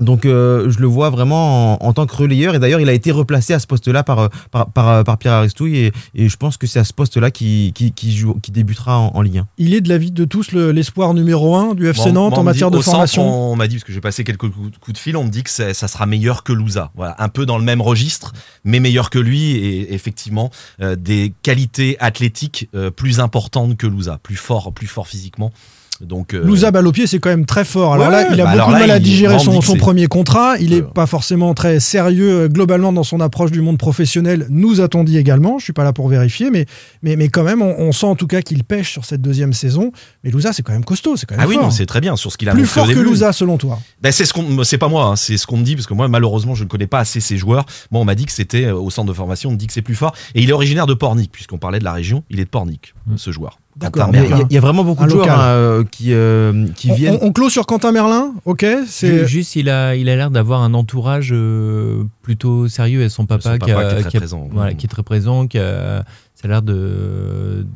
donc 0.00 0.24
euh, 0.26 0.70
je 0.70 0.78
le 0.78 0.86
vois 0.86 1.10
vraiment 1.10 1.74
en, 1.82 1.86
en 1.88 1.92
tant 1.92 2.06
que 2.06 2.14
relayeur 2.16 2.54
et 2.54 2.58
d'ailleurs 2.58 2.80
il 2.80 2.88
a 2.88 2.92
été 2.92 3.10
replacé 3.10 3.52
à 3.54 3.58
ce 3.58 3.66
poste-là 3.66 4.02
par, 4.02 4.18
euh, 4.18 4.28
par, 4.50 4.70
par, 4.70 5.04
par 5.04 5.18
Pierre 5.18 5.34
Aristouille 5.34 5.76
et, 5.78 5.92
et 6.14 6.28
je 6.28 6.36
pense 6.36 6.56
que 6.56 6.66
c'est 6.66 6.78
à 6.78 6.84
ce 6.84 6.92
poste-là 6.92 7.30
qui, 7.30 7.72
qui, 7.74 7.92
qui, 7.92 8.16
joue, 8.16 8.34
qui 8.34 8.50
débutera 8.52 8.98
en, 8.98 9.08
en 9.14 9.22
Ligue 9.22 9.38
1. 9.38 9.46
Il 9.58 9.74
est 9.74 9.80
de 9.80 9.88
l'avis 9.88 10.10
de 10.10 10.24
tous 10.24 10.52
le- 10.52 10.70
l'espoir 10.72 11.14
numéro 11.14 11.56
1 11.56 11.74
du 11.74 11.88
FC 11.88 12.06
Bon, 12.10 12.12
Nantes 12.12 12.30
moi, 12.32 12.38
en 12.40 12.42
matière 12.44 12.70
dit- 12.70 12.76
de 12.78 12.82
centre, 12.82 12.96
formation. 12.96 13.50
on 13.52 13.56
m'a 13.56 13.66
dit, 13.68 13.76
parce 13.76 13.84
que 13.84 13.92
j'ai 13.92 14.00
passé 14.00 14.24
quelques 14.24 14.48
coups 14.48 14.78
coups 14.80 14.94
de 14.94 14.98
fil, 14.98 15.16
on 15.16 15.24
me 15.24 15.30
dit 15.30 15.42
que 15.42 15.50
ça 15.50 15.72
sera 15.74 16.06
meilleur 16.06 16.42
que 16.44 16.52
Louza. 16.52 16.90
Voilà, 16.96 17.16
un 17.18 17.28
peu 17.28 17.46
dans 17.46 17.58
le 17.58 17.64
même 17.64 17.80
registre, 17.80 18.32
mais 18.64 18.80
meilleur 18.80 19.10
que 19.10 19.18
lui 19.18 19.52
et 19.52 19.94
effectivement 19.94 20.50
euh, 20.80 20.96
des 20.96 21.32
qualités 21.42 21.96
athlétiques 22.00 22.68
euh, 22.74 22.90
plus 22.90 23.20
importantes 23.20 23.76
que 23.76 23.86
Louza, 23.86 24.18
plus 24.22 24.36
fort, 24.36 24.72
plus 24.72 24.86
fort 24.86 25.06
physiquement. 25.08 25.52
Donc, 26.00 26.34
euh, 26.34 26.44
Louza 26.44 26.70
balle 26.70 26.86
au 26.86 26.92
pied, 26.92 27.06
c'est 27.06 27.18
quand 27.18 27.28
même 27.30 27.46
très 27.46 27.64
fort. 27.64 27.94
Alors 27.94 28.06
Ouais, 28.08 28.12
là, 28.12 28.28
il 28.32 28.40
a 28.40 28.44
bah 28.44 28.56
beaucoup 28.56 28.72
de 28.72 28.78
mal 28.78 28.90
à 28.90 28.98
digérer 28.98 29.38
son, 29.38 29.76
premier 29.76 30.06
contrat. 30.06 30.56
Il 30.58 30.72
est 30.72 30.82
pas 30.82 31.06
forcément 31.06 31.54
très 31.54 31.80
sérieux 31.80 32.42
euh, 32.42 32.48
globalement 32.48 32.92
dans 32.92 33.02
son 33.02 33.20
approche 33.20 33.50
du 33.50 33.60
monde 33.60 33.78
professionnel. 33.78 34.46
Nous 34.50 34.80
a-t-on 34.80 35.04
dit 35.04 35.18
également. 35.18 35.58
Je 35.58 35.64
suis 35.64 35.72
pas 35.72 35.84
là 35.84 35.92
pour 35.92 36.08
vérifier, 36.08 36.50
mais, 36.50 36.66
mais, 37.02 37.16
mais 37.16 37.28
quand 37.28 37.42
même, 37.42 37.62
on, 37.62 37.74
on 37.78 37.92
sent 37.92 38.06
en 38.06 38.14
tout 38.14 38.26
cas 38.26 38.42
qu'il 38.42 38.64
pêche 38.64 38.92
sur 38.92 39.04
cette 39.04 39.22
deuxième 39.22 39.52
saison. 39.52 39.92
Mais 40.22 40.30
Louza, 40.30 40.52
c'est 40.52 40.62
quand 40.62 40.72
même 40.72 40.84
costaud. 40.84 41.16
C'est 41.16 41.26
quand 41.26 41.36
même 41.36 41.44
Ah 41.44 41.48
oui, 41.48 41.56
fort. 41.56 41.72
c'est 41.72 41.86
très 41.86 42.00
bien 42.00 42.16
sur 42.16 42.30
ce 42.30 42.38
qu'il 42.38 42.48
a 42.48 42.52
Plus 42.52 42.66
fort 42.66 42.86
que. 42.86 42.98
Louza, 42.98 43.32
selon 43.32 43.58
toi. 43.58 43.78
Ben 44.02 44.12
c'est 44.12 44.24
ce 44.24 44.32
qu'on, 44.32 44.62
c'est 44.64 44.78
pas 44.78 44.88
moi, 44.88 45.04
hein, 45.06 45.16
c'est 45.16 45.36
ce 45.36 45.46
qu'on 45.46 45.56
me 45.56 45.64
dit 45.64 45.74
parce 45.74 45.86
que 45.86 45.94
moi 45.94 46.08
malheureusement 46.08 46.54
je 46.54 46.64
ne 46.64 46.68
connais 46.68 46.86
pas 46.86 47.00
assez 47.00 47.20
ces 47.20 47.36
joueurs. 47.36 47.66
Moi 47.90 48.00
on 48.00 48.04
m'a 48.04 48.14
dit 48.14 48.26
que 48.26 48.32
c'était 48.32 48.66
euh, 48.66 48.74
au 48.74 48.90
centre 48.90 49.08
de 49.08 49.12
formation, 49.12 49.50
on 49.50 49.52
me 49.52 49.58
dit 49.58 49.66
que 49.66 49.72
c'est 49.72 49.82
plus 49.82 49.94
fort 49.94 50.14
et 50.34 50.42
il 50.42 50.50
est 50.50 50.52
originaire 50.52 50.86
de 50.86 50.94
Pornic 50.94 51.30
puisqu'on 51.32 51.58
parlait 51.58 51.78
de 51.78 51.84
la 51.84 51.92
région, 51.92 52.22
il 52.30 52.40
est 52.40 52.44
de 52.44 52.50
Pornic 52.50 52.94
ce 53.16 53.30
joueur. 53.32 53.58
D'accord. 53.78 54.10
Il 54.12 54.20
y, 54.20 54.32
a- 54.32 54.46
y 54.50 54.58
vraiment 54.58 54.82
beaucoup 54.82 55.04
Un 55.04 55.06
de 55.06 55.10
joueurs 55.12 55.30
hein, 55.30 55.44
euh, 55.50 55.84
qui, 55.90 56.12
euh, 56.12 56.66
qui 56.74 56.90
On, 56.90 56.94
viennent. 56.94 57.18
on- 57.22 57.26
on 57.28 57.32
clôt 57.32 57.48
sur 57.48 57.64
Quentin 57.64 57.92
Merlin, 57.92 58.32
ok 58.44 58.66
C'est 58.86 59.26
Juste, 59.26 59.54
il 59.56 59.68
a, 59.70 59.94
il 59.94 60.08
a 60.08 60.16
l'air 60.16 60.30
d'avoir 60.30 60.62
un 60.62 60.74
entourage 60.74 61.30
euh, 61.32 62.02
plutôt 62.22 62.66
sérieux 62.68 63.02
et 63.02 63.08
son 63.08 63.24
papa, 63.26 63.52
Son 63.52 63.58
qui, 63.58 63.70
papa 63.72 63.80
a- 63.80 63.84
qui 63.92 63.94
est 63.96 64.00
très 64.00 64.10
qui 64.10 64.16
a- 64.16 64.20
présent. 64.20 64.48
voilà, 64.52 64.74
qui 64.74 64.86
est 64.86 64.88
très 64.88 65.02
présent, 65.04 65.46
qui 65.46 65.58
a, 65.58 66.04
ça 66.34 66.42
a 66.44 66.48
l'air 66.48 66.62
de 66.62 67.66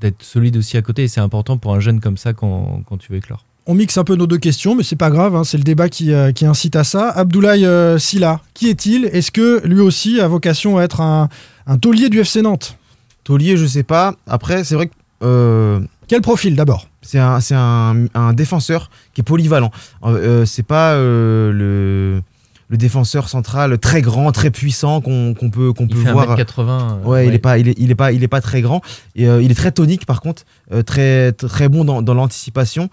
d'être 0.00 0.22
solide 0.24 0.56
aussi 0.56 0.76
à 0.76 0.82
côté 0.82 1.04
et 1.04 1.08
c'est 1.08 1.20
important 1.20 1.58
pour 1.58 1.72
un 1.74 1.78
jeune 1.80 2.00
comme 2.00 2.16
ça 2.16 2.32
quand, 2.32 2.82
quand 2.88 2.96
tu 2.96 3.12
veux 3.12 3.18
éclore. 3.18 3.44
On 3.68 3.74
mixe 3.74 3.96
un 3.96 4.02
peu 4.02 4.16
nos 4.16 4.26
deux 4.26 4.38
questions, 4.38 4.74
mais 4.74 4.82
c'est 4.82 4.96
pas 4.96 5.10
grave, 5.10 5.36
hein, 5.36 5.44
c'est 5.44 5.56
le 5.58 5.62
débat 5.62 5.88
qui, 5.88 6.12
euh, 6.12 6.32
qui 6.32 6.44
incite 6.44 6.74
à 6.74 6.82
ça. 6.82 7.08
Abdoulaye 7.10 7.64
euh, 7.64 7.96
Silla, 8.00 8.40
qui 8.54 8.68
est-il? 8.68 9.04
Est-ce 9.12 9.30
que 9.30 9.64
lui 9.64 9.78
aussi 9.78 10.20
a 10.20 10.26
vocation 10.26 10.78
à 10.78 10.82
être 10.82 11.00
un, 11.00 11.28
un 11.68 11.78
taulier 11.78 12.08
du 12.08 12.18
FC 12.18 12.42
Nantes? 12.42 12.76
Taulier, 13.22 13.56
je 13.56 13.64
sais 13.64 13.84
pas. 13.84 14.16
Après, 14.26 14.64
c'est 14.64 14.74
vrai 14.74 14.88
que. 14.88 14.92
Euh, 15.22 15.80
Quel 16.08 16.20
profil 16.20 16.56
d'abord? 16.56 16.88
c'est 17.04 17.18
un, 17.18 17.40
c'est 17.40 17.56
un, 17.56 18.06
un 18.14 18.32
défenseur 18.32 18.90
qui 19.12 19.20
est 19.22 19.24
polyvalent. 19.24 19.70
Euh, 20.04 20.08
euh, 20.42 20.44
c'est 20.46 20.62
pas 20.62 20.92
euh, 20.92 21.50
le, 21.52 22.22
le 22.68 22.76
défenseur 22.76 23.28
central 23.28 23.76
très 23.78 24.02
grand, 24.02 24.30
très 24.32 24.50
puissant 24.50 25.00
qu'on 25.00 25.34
qu'on 25.34 25.50
peut, 25.50 25.72
qu'on 25.72 25.86
Il 25.86 25.94
peut 25.96 26.02
fait 26.02 26.12
voir. 26.12 26.38
1m80. 26.38 26.68
euh, 26.68 27.04
Ouais, 27.04 27.26
il 27.26 27.34
est 27.34 27.38
pas, 27.38 27.58
il 27.58 27.68
est, 27.68 27.74
il 27.76 27.90
est 27.90 27.94
pas, 27.96 28.12
il 28.12 28.22
est 28.22 28.28
pas 28.28 28.40
très 28.40 28.62
grand. 28.62 28.80
Et 29.16 29.26
euh, 29.28 29.42
il 29.42 29.50
est 29.50 29.54
très 29.56 29.72
tonique 29.72 30.06
par 30.06 30.20
contre, 30.20 30.44
euh, 30.72 30.82
très, 30.82 31.32
très 31.32 31.68
bon 31.68 31.84
dans, 31.84 32.02
dans 32.02 32.14
l'anticipation. 32.14 32.88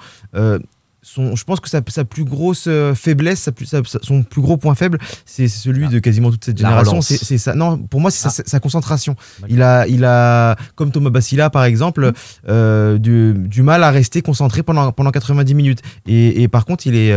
Son, 1.12 1.36
je 1.36 1.44
pense 1.44 1.60
que 1.60 1.70
sa, 1.70 1.82
sa 1.88 2.06
plus 2.06 2.24
grosse 2.24 2.66
euh, 2.68 2.94
faiblesse, 2.94 3.40
sa 3.40 3.52
plus, 3.52 3.66
sa- 3.66 3.82
son 4.04 4.22
plus 4.22 4.42
gros 4.42 4.58
point 4.58 4.76
faible, 4.76 5.00
c'est 5.26 5.48
celui 5.48 5.88
de 5.88 5.98
quasiment 5.98 6.30
toute 6.30 6.46
cette 6.46 6.58
génération. 6.58 7.02
C'est 7.02 7.38
ça. 7.40 7.56
Non, 7.56 7.78
pour 7.80 8.00
moi, 8.00 8.12
c'est 8.12 8.28
Ah. 8.28 8.30
sa, 8.30 8.44
sa 8.46 8.60
concentration. 8.60 9.16
Il 9.48 9.62
a, 9.64 9.88
il 9.88 10.06
a, 10.06 10.56
comme 10.76 10.92
Thomas 10.92 11.10
Bassila 11.10 11.50
par 11.50 11.64
exemple, 11.64 12.12
euh, 12.48 12.98
du, 13.00 13.34
du 13.36 13.64
mal 13.64 13.84
à 13.84 13.90
rester 13.90 14.22
concentré 14.22 14.62
pendant, 14.62 14.92
pendant 14.92 15.10
90 15.12 15.54
minutes. 15.56 15.80
Et, 16.08 16.44
et 16.44 16.48
par 16.48 16.66
contre, 16.66 16.86
il 16.86 16.96
est, 16.96 17.12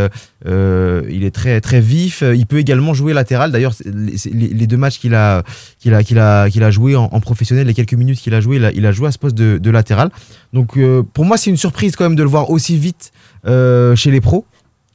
euh, 0.46 1.02
il 1.10 1.24
est 1.24 1.30
très, 1.34 1.60
très 1.60 1.80
vif. 1.80 2.22
Il 2.34 2.46
peut 2.46 2.58
également 2.58 2.94
jouer 2.94 3.12
latéral. 3.12 3.52
D'ailleurs, 3.52 3.74
les, 3.84 4.66
deux 4.66 4.76
matchs 4.78 4.98
qu'il 5.00 5.14
a, 5.14 5.42
qu'il 5.78 5.92
a, 5.92 6.02
qu'il 6.02 6.18
a, 6.18 6.48
qu'il 6.48 6.62
a 6.62 6.70
joué 6.70 6.96
en, 6.96 7.04
en 7.12 7.20
professionnel, 7.20 7.66
les 7.66 7.74
quelques 7.74 7.94
minutes 7.94 8.20
qu'il 8.20 8.32
a 8.34 8.40
joué, 8.40 8.56
il 8.56 8.64
a, 8.64 8.72
il 8.72 8.86
a 8.86 8.92
joué 8.92 9.08
à 9.08 9.12
ce 9.12 9.18
poste 9.18 9.36
de, 9.36 9.58
de 9.58 9.70
latéral. 9.70 10.10
Donc, 10.52 10.76
euh, 10.76 11.02
pour 11.02 11.24
moi, 11.26 11.36
c'est 11.36 11.50
une 11.50 11.56
surprise 11.56 11.94
quand 11.96 12.04
même 12.04 12.16
de 12.16 12.22
le 12.22 12.28
voir 12.28 12.50
aussi 12.50 12.78
vite 12.78 13.12
chez 13.44 14.10
les 14.10 14.20
pros. 14.20 14.46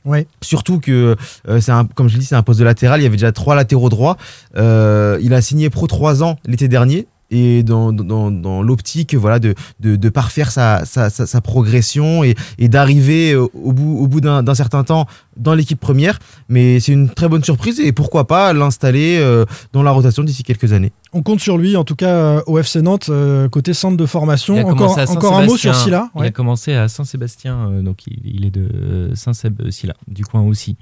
Ouais. 0.08 0.26
Surtout 0.42 0.80
que 0.80 1.18
euh, 1.50 1.60
c'est 1.60 1.74
un, 1.74 1.86
comme 1.86 2.08
je 2.08 2.14
l'ai 2.14 2.22
dit, 2.22 2.26
c'est 2.26 2.36
un 2.36 2.44
poste 2.44 2.60
de 2.60 2.66
latéral. 2.66 3.02
Il 3.02 3.04
y 3.04 3.06
avait 3.06 3.18
déjà 3.18 3.34
trois 3.34 3.56
latéraux 3.56 3.90
droits. 3.90 4.18
Euh, 4.56 5.20
il 5.22 5.34
a 5.34 5.42
signé 5.42 5.70
pro 5.70 5.86
trois 5.86 6.24
ans 6.24 6.38
l'été 6.46 6.70
dernier. 6.70 7.08
Et 7.30 7.64
dans, 7.64 7.92
dans, 7.92 8.32
dans 8.32 8.62
l'optique 8.62 9.16
voilà, 9.16 9.40
de, 9.40 9.54
de, 9.80 9.96
de 9.96 10.10
parfaire 10.10 10.52
sa, 10.52 10.86
sa, 10.86 11.10
sa, 11.10 11.26
sa 11.26 11.42
progression 11.42 12.24
et, 12.24 12.36
et 12.58 12.70
d'arriver 12.70 13.34
euh, 13.34 13.48
au 13.54 13.74
bout, 13.74 13.98
au 14.00 14.08
bout 14.08 14.22
d'un 14.22 14.56
certain 14.56 14.84
temps 14.84 15.08
dans 15.36 15.54
l'équipe 15.54 15.80
première. 15.80 16.20
Mais 16.50 16.80
c'est 16.80 16.94
une 16.94 17.10
très 17.10 17.28
bonne 17.28 17.44
surprise 17.44 17.80
et 17.80 17.92
pourquoi 17.92 18.28
pas 18.28 18.54
l'installer 18.54 19.18
euh, 19.20 19.46
dans 19.74 19.84
la 19.84 19.92
rotation 19.92 20.24
d'ici 20.24 20.44
quelques 20.44 20.74
années. 20.74 20.92
On 21.14 21.22
compte 21.22 21.40
sur 21.40 21.58
lui, 21.58 21.76
en 21.78 21.84
tout 21.84 21.96
cas 21.96 22.10
euh, 22.10 22.42
au 22.48 22.60
FC 22.60 22.82
Nantes, 22.82 23.10
côté 23.52 23.74
centre 23.74 23.98
de 23.98 24.06
formation. 24.06 24.56
Il 24.56 24.64
Encore, 24.66 24.98
encore 25.10 25.38
un 25.38 25.46
mot 25.46 25.58
sur. 25.58 25.76
Silla 25.76 26.10
Il 26.16 26.22
ouais. 26.22 26.28
a 26.28 26.32
commencé 26.32 26.74
à 26.74 26.88
Saint-Sébastien, 26.88 27.82
donc 27.84 28.08
il, 28.08 28.20
il 28.24 28.46
est 28.46 28.52
de 28.52 28.62
euh, 28.62 29.16
Saint-Seb-Silla, 29.16 29.94
du 30.08 30.26
coin 30.26 30.42
aussi. 30.42 30.78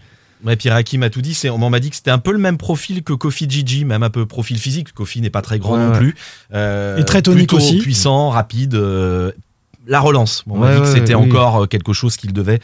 Ouais, 0.45 0.55
Pierre 0.55 0.75
Hakim 0.75 1.01
a 1.03 1.09
tout 1.09 1.21
dit. 1.21 1.33
C'est, 1.33 1.49
on 1.49 1.69
m'a 1.69 1.79
dit 1.79 1.89
que 1.89 1.95
c'était 1.95 2.11
un 2.11 2.19
peu 2.19 2.31
le 2.31 2.37
même 2.37 2.57
profil 2.57 3.03
que 3.03 3.13
Kofi 3.13 3.49
Gigi, 3.49 3.83
même 3.85 4.03
un 4.03 4.09
peu 4.09 4.25
profil 4.25 4.59
physique. 4.59 4.93
Kofi 4.93 5.19
n'est 5.21 5.29
pas 5.31 5.41
très 5.41 5.57
grand 5.59 5.73
Ouais, 5.77 5.87
non 5.87 5.91
plus. 5.97 6.15
Euh, 6.53 6.97
Et 6.97 7.03
très 7.03 7.21
tonique 7.21 7.49
plutôt 7.49 7.57
aussi. 7.57 7.77
Puissant, 7.79 8.29
rapide. 8.29 8.75
euh, 8.75 9.31
la 9.87 9.99
relance. 9.99 10.43
On 10.47 10.57
m'a 10.57 10.67
Ouais, 10.69 10.75
dit 10.75 10.81
que 10.81 10.87
c'était 10.87 11.13
oui. 11.15 11.29
encore 11.31 11.63
euh, 11.63 11.65
quelque 11.67 11.93
chose 11.93 12.17
qu'il 12.17 12.33
devait 12.33 12.59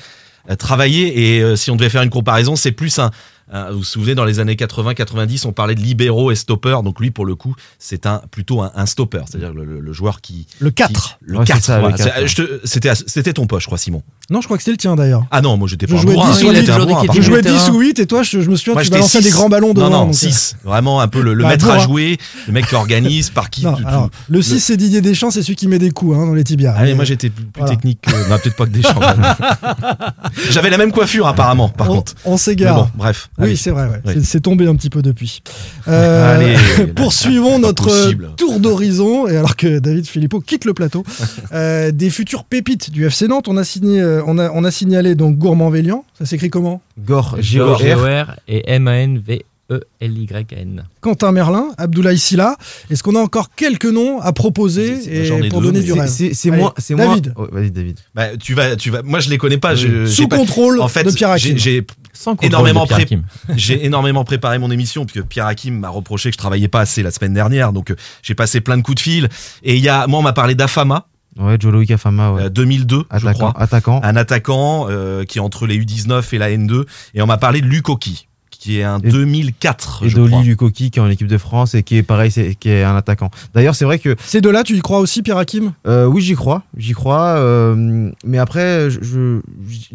euh, 0.49 0.55
travailler. 0.55 1.35
Et 1.37 1.41
euh, 1.41 1.55
si 1.55 1.69
on 1.71 1.75
devait 1.75 1.89
faire 1.89 2.01
une 2.01 2.09
comparaison, 2.09 2.55
c'est 2.55 2.71
plus 2.71 2.97
un. 2.99 3.11
Un- 3.51 3.71
vous 3.71 3.79
vous 3.79 3.83
souvenez, 3.83 4.15
dans 4.15 4.25
les 4.25 4.39
années 4.39 4.55
80-90, 4.55 5.45
on 5.45 5.51
parlait 5.51 5.75
de 5.75 5.81
libéraux 5.81 6.31
et 6.31 6.35
stoppers. 6.35 6.83
Donc 6.83 6.99
lui, 6.99 7.11
pour 7.11 7.25
le 7.25 7.35
coup, 7.35 7.55
c'est 7.79 8.05
un 8.05 8.21
plutôt 8.31 8.61
un, 8.61 8.71
un 8.75 8.85
stopper, 8.85 9.21
c'est-à-dire 9.29 9.53
le, 9.53 9.65
le- 9.65 9.79
le 9.79 9.93
joueur 9.93 10.21
qui. 10.21 10.47
Le 10.59 10.71
4. 10.71 10.91
qui- 10.91 11.09
le 11.21 11.37
Ouais, 11.39 11.45
c'est 11.45 11.53
4. 11.53 11.63
ça, 11.63 11.75
le 11.75 11.81
voilà. 11.81 11.97
4, 11.97 12.13
C'est- 12.15 12.27
je 12.27 12.35
te- 12.35 13.01
C'était 13.07 13.33
ton 13.33 13.45
poste, 13.47 13.61
je 13.63 13.65
crois, 13.67 13.77
Simon. 13.77 14.01
Non, 14.29 14.39
je 14.41 14.45
crois 14.47 14.55
que 14.57 14.63
c'était 14.63 14.71
le 14.71 14.77
tien 14.77 14.95
d'ailleurs. 14.95 15.25
Ah 15.31 15.41
non, 15.41 15.57
moi 15.57 15.67
j'étais 15.67 15.87
Je 15.87 15.91
pas 15.93 15.97
un 15.99 16.01
jouais 16.01 16.13
bourrin. 16.13 16.31
10 16.31 16.39
Toi, 16.39 16.49
ou 16.49 16.53
t'étais 16.53 16.65
8. 16.67 16.71
un 16.71 17.05
par 17.05 17.15
Je 17.15 17.21
jouais 17.21 17.41
terrain. 17.41 17.57
10 17.57 17.69
ou 17.69 17.79
8 17.79 17.99
et 17.99 18.05
toi, 18.07 18.23
je, 18.23 18.39
je 18.41 18.49
me 18.49 18.55
souviens, 18.55 18.73
Moi, 18.75 18.83
tu 18.83 18.89
balançais 18.89 19.17
six. 19.21 19.25
des 19.25 19.31
grands 19.31 19.49
ballons 19.49 19.73
devant. 19.73 19.89
Non, 19.89 19.97
non, 19.99 20.05
donc, 20.05 20.15
6. 20.15 20.55
Vraiment 20.63 21.01
un 21.01 21.07
peu 21.09 21.21
le, 21.21 21.33
le 21.33 21.43
Bah, 21.43 21.49
maître 21.49 21.69
à 21.69 21.79
jouer, 21.79 22.17
le 22.47 22.53
mec 22.53 22.67
qui 22.67 22.75
organise, 22.75 23.29
par 23.29 23.49
qui. 23.49 23.63
Non, 23.65 24.09
le 24.29 24.41
6, 24.41 24.59
c'est 24.61 24.77
Didier 24.77 25.01
Deschamps, 25.01 25.31
c'est 25.31 25.41
celui 25.41 25.55
qui 25.57 25.67
met 25.67 25.79
des 25.79 25.91
coups 25.91 26.15
hein, 26.15 26.25
dans 26.25 26.33
les 26.33 26.43
tibias. 26.45 26.73
Ah, 26.77 26.83
mais 26.83 26.93
moi 26.95 27.03
j'étais 27.03 27.29
plus, 27.29 27.43
plus 27.43 27.59
Voilà. 27.59 27.75
technique 27.75 27.99
que. 28.01 28.11
Non, 28.29 28.37
peut-être 28.39 28.55
pas 28.55 28.65
que 28.65 28.71
des 28.71 28.81
champs. 28.83 28.99
J'avais 30.51 30.69
la 30.69 30.77
même 30.77 30.91
coiffure 30.91 31.27
apparemment, 31.27 31.69
par 31.69 31.89
on, 31.89 31.95
contre. 31.95 32.13
on 32.25 32.37
s'égare. 32.37 32.75
bon, 32.75 32.89
bref. 32.95 33.29
Oui, 33.41 33.47
allez. 33.47 33.55
c'est 33.57 33.71
vrai, 33.71 33.83
ouais. 33.87 33.99
Oui. 34.05 34.13
C'est- 34.15 34.23
c'est 34.23 34.39
tombé 34.41 34.67
un 34.67 34.75
petit 34.75 34.89
peu 34.89 35.01
depuis. 35.01 35.41
Euh, 35.87 36.35
Allez, 36.35 36.55
poursuivons 36.95 37.57
notre 37.57 37.85
possible. 37.85 38.29
tour 38.37 38.59
d'horizon, 38.59 39.27
et 39.27 39.35
alors 39.35 39.55
que 39.55 39.79
David 39.79 40.05
Philippot 40.07 40.39
quitte 40.39 40.65
le 40.65 40.73
plateau, 40.75 41.03
euh, 41.53 41.91
des 41.91 42.09
futures 42.11 42.43
pépites 42.43 42.91
du 42.91 43.05
FC 43.05 43.27
Nantes. 43.27 43.47
On 43.47 43.57
a, 43.57 43.63
signé, 43.63 43.99
euh, 43.99 44.21
on 44.27 44.37
a, 44.37 44.51
on 44.51 44.63
a 44.63 44.69
signalé 44.71 45.15
donc 45.15 45.37
Gourmand-Vélian. 45.37 46.05
Ça 46.19 46.25
s'écrit 46.27 46.49
comment? 46.51 46.81
Gore, 46.99 47.37
G-O-R 47.39 48.35
et 48.47 48.63
E 48.71 49.41
M-A-N-V-E-L-Y-N. 49.71 50.83
Quentin 51.01 51.31
Merlin, 51.31 51.67
Abdoulaye 51.77 52.17
Silla. 52.17 52.55
Est-ce 52.89 53.03
qu'on 53.03 53.15
a 53.15 53.19
encore 53.19 53.49
quelques 53.55 53.85
noms 53.85 54.19
à 54.19 54.33
proposer 54.33 54.97
et 55.25 55.49
pour 55.49 55.61
deux, 55.61 55.67
donner 55.67 55.81
du 55.83 55.93
rêve 55.93 56.07
C'est 56.09 56.51
moi. 56.51 56.73
c'est 56.77 56.95
moi. 56.95 57.07
David. 57.07 57.33
Oh, 57.35 57.47
Vas-y, 57.51 57.71
David. 57.71 57.99
Bah, 58.13 58.35
tu 58.37 58.53
vas, 58.53 58.75
tu 58.75 58.89
vas. 58.89 59.01
Moi, 59.01 59.19
je 59.19 59.29
les 59.29 59.37
connais 59.37 59.57
pas. 59.57 59.75
Je- 59.75 60.05
Sous 60.05 60.27
pas- 60.27 60.37
contrôle 60.37 60.79
en 60.81 60.87
fait, 60.87 61.03
de 61.03 61.11
Pierre 61.11 61.37
j'ai- 61.37 61.49
Hakim. 61.51 61.57
j'ai- 61.59 61.87
Sans 62.13 62.31
contrôle 62.31 62.47
énormément 62.47 62.83
de 62.83 62.87
Pierre 62.87 62.97
pré- 62.99 63.03
Hakim. 63.03 63.23
j'ai 63.55 63.85
énormément 63.85 64.23
préparé 64.23 64.59
mon 64.59 64.69
émission 64.71 65.05
puisque 65.05 65.25
Pierre 65.27 65.45
Hakim 65.47 65.79
m'a 65.79 65.89
reproché 65.89 66.29
que 66.29 66.33
je 66.33 66.37
travaillais 66.37 66.67
pas 66.67 66.81
assez 66.81 67.03
la 67.03 67.11
semaine 67.11 67.33
dernière, 67.33 67.73
donc 67.73 67.91
euh, 67.91 67.95
j'ai 68.21 68.35
passé 68.35 68.61
plein 68.61 68.77
de 68.77 68.81
coups 68.83 68.95
de 68.95 69.01
fil. 69.01 69.29
Et 69.63 69.75
il 69.75 69.81
y 69.83 69.89
a, 69.89 70.07
moi, 70.07 70.19
on 70.19 70.23
m'a 70.23 70.33
parlé 70.33 70.55
d'Afama, 70.55 71.07
Ouais, 71.39 71.55
Jolo 71.59 71.79
Ikafama, 71.81 72.31
ouais. 72.33 72.41
euh, 72.43 72.49
2002, 72.49 73.03
je 73.09 73.15
attaquant, 73.15 73.51
crois, 73.51 73.53
attaquant. 73.63 74.01
un 74.03 74.15
attaquant 74.17 74.87
euh, 74.89 75.23
qui 75.23 75.37
est 75.37 75.41
entre 75.41 75.65
les 75.65 75.77
U19 75.77 76.23
et 76.33 76.37
la 76.37 76.49
N2, 76.51 76.83
et 77.13 77.21
on 77.21 77.25
m'a 77.25 77.37
parlé 77.37 77.61
de 77.61 77.67
Lukoki, 77.67 78.27
qui 78.61 78.77
est 78.79 78.83
un 78.83 78.99
Et- 78.99 79.09
2004, 79.09 80.03
Et 80.05 80.09
je. 80.09 80.15
Dolly 80.17 80.43
Lukoki 80.43 80.91
qui 80.91 80.99
est 80.99 81.01
en 81.01 81.09
équipe 81.09 81.25
de 81.27 81.37
France 81.39 81.73
et 81.73 81.81
qui 81.81 81.97
est 81.97 82.03
pareil, 82.03 82.29
c'est, 82.29 82.53
qui 82.53 82.69
est 82.69 82.83
un 82.83 82.95
attaquant. 82.95 83.31
D'ailleurs, 83.55 83.73
c'est 83.73 83.85
vrai 83.85 83.97
que 83.97 84.15
Ces 84.23 84.39
deux-là, 84.39 84.63
tu 84.63 84.75
y 84.77 84.81
crois 84.81 84.99
aussi, 84.99 85.23
Pierre 85.23 85.37
Hakim? 85.37 85.73
Euh, 85.87 86.05
oui, 86.05 86.21
j'y 86.21 86.35
crois, 86.35 86.61
j'y 86.77 86.93
crois. 86.93 87.37
euh, 87.37 88.11
mais 88.23 88.37
après, 88.37 88.91
je, 88.91 88.99
je- 89.01 89.39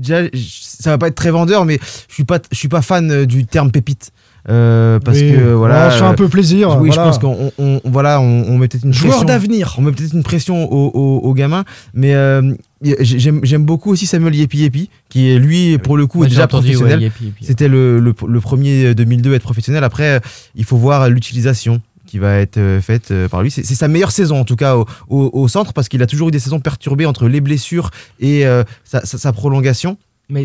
je- 0.02 0.28
ça 0.34 0.90
va 0.90 0.98
pas 0.98 1.06
être 1.08 1.14
très 1.14 1.30
vendeur, 1.30 1.64
mais 1.64 1.78
je 2.08 2.14
suis 2.14 2.24
pas, 2.24 2.40
je 2.50 2.56
suis 2.56 2.68
pas 2.68 2.82
fan 2.82 3.08
euh, 3.10 3.24
du 3.24 3.46
terme 3.46 3.70
pépite. 3.70 4.10
Euh, 4.49 5.01
parce 5.01 5.18
Oui. 5.18 5.32
que 5.32 5.53
voilà, 5.55 5.88
on 5.88 5.90
se 5.90 5.97
fait 5.99 6.05
un 6.05 6.14
peu 6.14 6.28
plaisir. 6.28 6.78
oui, 6.80 6.90
voilà. 6.90 6.92
je 6.92 7.09
pense 7.09 7.18
qu'on 7.18 7.51
on, 7.59 7.64
on- 7.64 7.80
voilà, 7.84 8.20
on, 8.20 8.44
on 8.49 8.59
met 8.59 8.68
peut-être 8.68 8.84
une 8.84 8.92
Joueur 8.94 9.24
d'avenir. 9.24 9.74
On 9.78 9.82
met 9.82 9.90
peut-être 9.92 10.12
une 10.14 10.22
pression 10.22 10.72
aux, 10.72 10.90
aux- 10.94 11.18
aux 11.28 11.34
gamins, 11.34 11.64
mais 11.94 12.14
euh, 12.14 12.55
j'aime 13.01 13.40
j'aime 13.42 13.64
beaucoup 13.64 13.90
aussi 13.90 14.07
Samuel 14.07 14.34
Yepi 14.36 14.59
Yepi, 14.59 14.90
qui 15.09 15.30
est 15.30 15.38
lui 15.40 15.78
pour 15.78 15.97
le 15.97 16.07
coup 16.07 16.24
est 16.24 16.28
déjà 16.28 16.44
entendu, 16.44 16.72
professionnel. 16.74 17.01
Ouais. 17.20 17.32
C'était 17.40 17.66
le, 17.68 17.99
le, 17.99 18.14
le 18.26 18.40
premier 18.40 18.94
2002 18.94 19.32
à 19.32 19.36
être 19.36 19.42
professionnel. 19.42 19.82
Après, 19.82 20.11
euh, 20.16 20.20
il 20.55 20.64
faut 20.64 20.76
voir 20.76 21.09
l'utilisation 21.11 21.80
qui 22.07 22.20
va 22.20 22.36
être 22.38 22.59
euh, 22.59 22.80
faite 22.80 23.11
euh, 23.11 23.28
par 23.28 23.42
lui. 23.42 23.51
C'est 23.51 23.64
sa 23.64 23.88
meilleure 23.88 24.12
saison 24.12 24.38
en 24.38 24.44
tout 24.44 24.55
cas 24.55 24.76
au, 24.76 24.86
au- 25.09 25.30
au 25.32 25.49
centre 25.49 25.72
parce 25.72 25.88
qu'il 25.88 26.03
a 26.03 26.07
toujours 26.07 26.28
eu 26.28 26.30
des 26.30 26.38
saisons 26.38 26.61
perturbées 26.61 27.05
entre 27.07 27.26
les 27.26 27.40
blessures 27.40 27.90
et 28.20 28.47
euh, 28.47 28.62
sa, 28.84 29.05
sa- 29.05 29.18
sa 29.18 29.32
prolongation. 29.32 29.97
Mais 30.30 30.44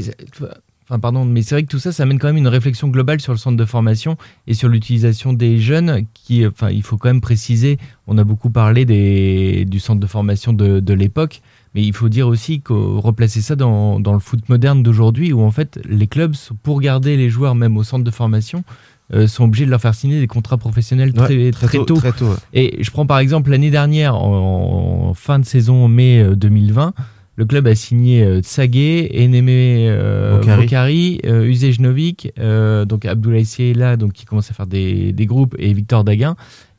enfin 0.91 0.99
pardon, 0.99 1.23
mais 1.23 1.41
c'est 1.41 1.55
vrai 1.55 1.63
que 1.63 1.69
tout 1.69 1.79
ça, 1.79 1.93
ça 1.93 2.03
amène 2.03 2.19
quand 2.19 2.27
même 2.27 2.37
une 2.37 2.49
réflexion 2.49 2.89
globale 2.89 3.21
sur 3.21 3.31
le 3.31 3.37
centre 3.37 3.55
de 3.55 3.65
formation 3.65 4.17
et 4.45 4.53
sur 4.53 4.67
l'utilisation 4.67 5.31
des 5.31 5.57
jeunes. 5.57 6.05
Qui, 6.13 6.45
enfin, 6.45 6.69
il 6.69 6.83
faut 6.83 6.97
quand 6.97 7.07
même 7.07 7.21
préciser. 7.21 7.77
On 8.07 8.17
a 8.17 8.25
beaucoup 8.25 8.49
parlé 8.49 8.83
des, 8.83 9.63
du 9.63 9.79
centre 9.79 10.01
de 10.01 10.07
formation 10.07 10.51
de, 10.51 10.81
de 10.81 10.93
l'époque, 10.93 11.41
mais 11.73 11.81
il 11.81 11.93
faut 11.93 12.09
dire 12.09 12.27
aussi 12.27 12.59
qu'on 12.59 12.99
replacer 12.99 13.41
ça 13.41 13.55
dans, 13.55 14.01
dans 14.01 14.11
le 14.11 14.19
foot 14.19 14.49
moderne 14.49 14.83
d'aujourd'hui, 14.83 15.31
où 15.31 15.41
en 15.41 15.51
fait 15.51 15.79
les 15.87 16.07
clubs, 16.07 16.35
pour 16.61 16.81
garder 16.81 17.15
les 17.15 17.29
joueurs 17.29 17.55
même 17.55 17.77
au 17.77 17.83
centre 17.83 18.03
de 18.03 18.11
formation, 18.11 18.65
euh, 19.13 19.27
sont 19.27 19.45
obligés 19.45 19.65
de 19.65 19.71
leur 19.71 19.81
faire 19.81 19.95
signer 19.95 20.19
des 20.19 20.27
contrats 20.27 20.57
professionnels 20.57 21.13
très, 21.13 21.37
Ouais, 21.37 21.51
très, 21.51 21.85
tôt. 21.85 21.95
Très 21.95 22.11
tôt 22.11 22.27
ouais. 22.27 22.35
Et 22.53 22.83
je 22.83 22.91
prends 22.91 23.05
par 23.05 23.19
exemple 23.19 23.51
l'année 23.51 23.71
dernière, 23.71 24.15
en, 24.15 25.07
en 25.09 25.13
fin 25.13 25.39
de 25.39 25.45
saison 25.45 25.85
en 25.85 25.87
mai 25.87 26.21
euh, 26.21 26.35
2020, 26.35 26.93
le 27.41 27.47
club 27.47 27.65
a 27.65 27.73
signé 27.73 28.23
euh, 28.23 28.41
Tsagé, 28.41 29.23
Enemé 29.25 29.87
euh, 29.89 30.37
Bokhari. 30.37 30.61
Bokhari, 30.61 31.19
euh, 31.25 31.45
Uzejnovic, 31.45 32.31
euh, 32.37 32.85
donc 32.85 33.03
Abdoulaye 33.05 33.45
Siela, 33.45 33.97
donc 33.97 34.13
qui 34.13 34.25
commence 34.25 34.51
à 34.51 34.53
faire 34.53 34.67
des, 34.67 35.11
des 35.11 35.25
groupes, 35.25 35.55
et 35.57 35.73
Victor 35.73 36.03
Daguin. 36.03 36.35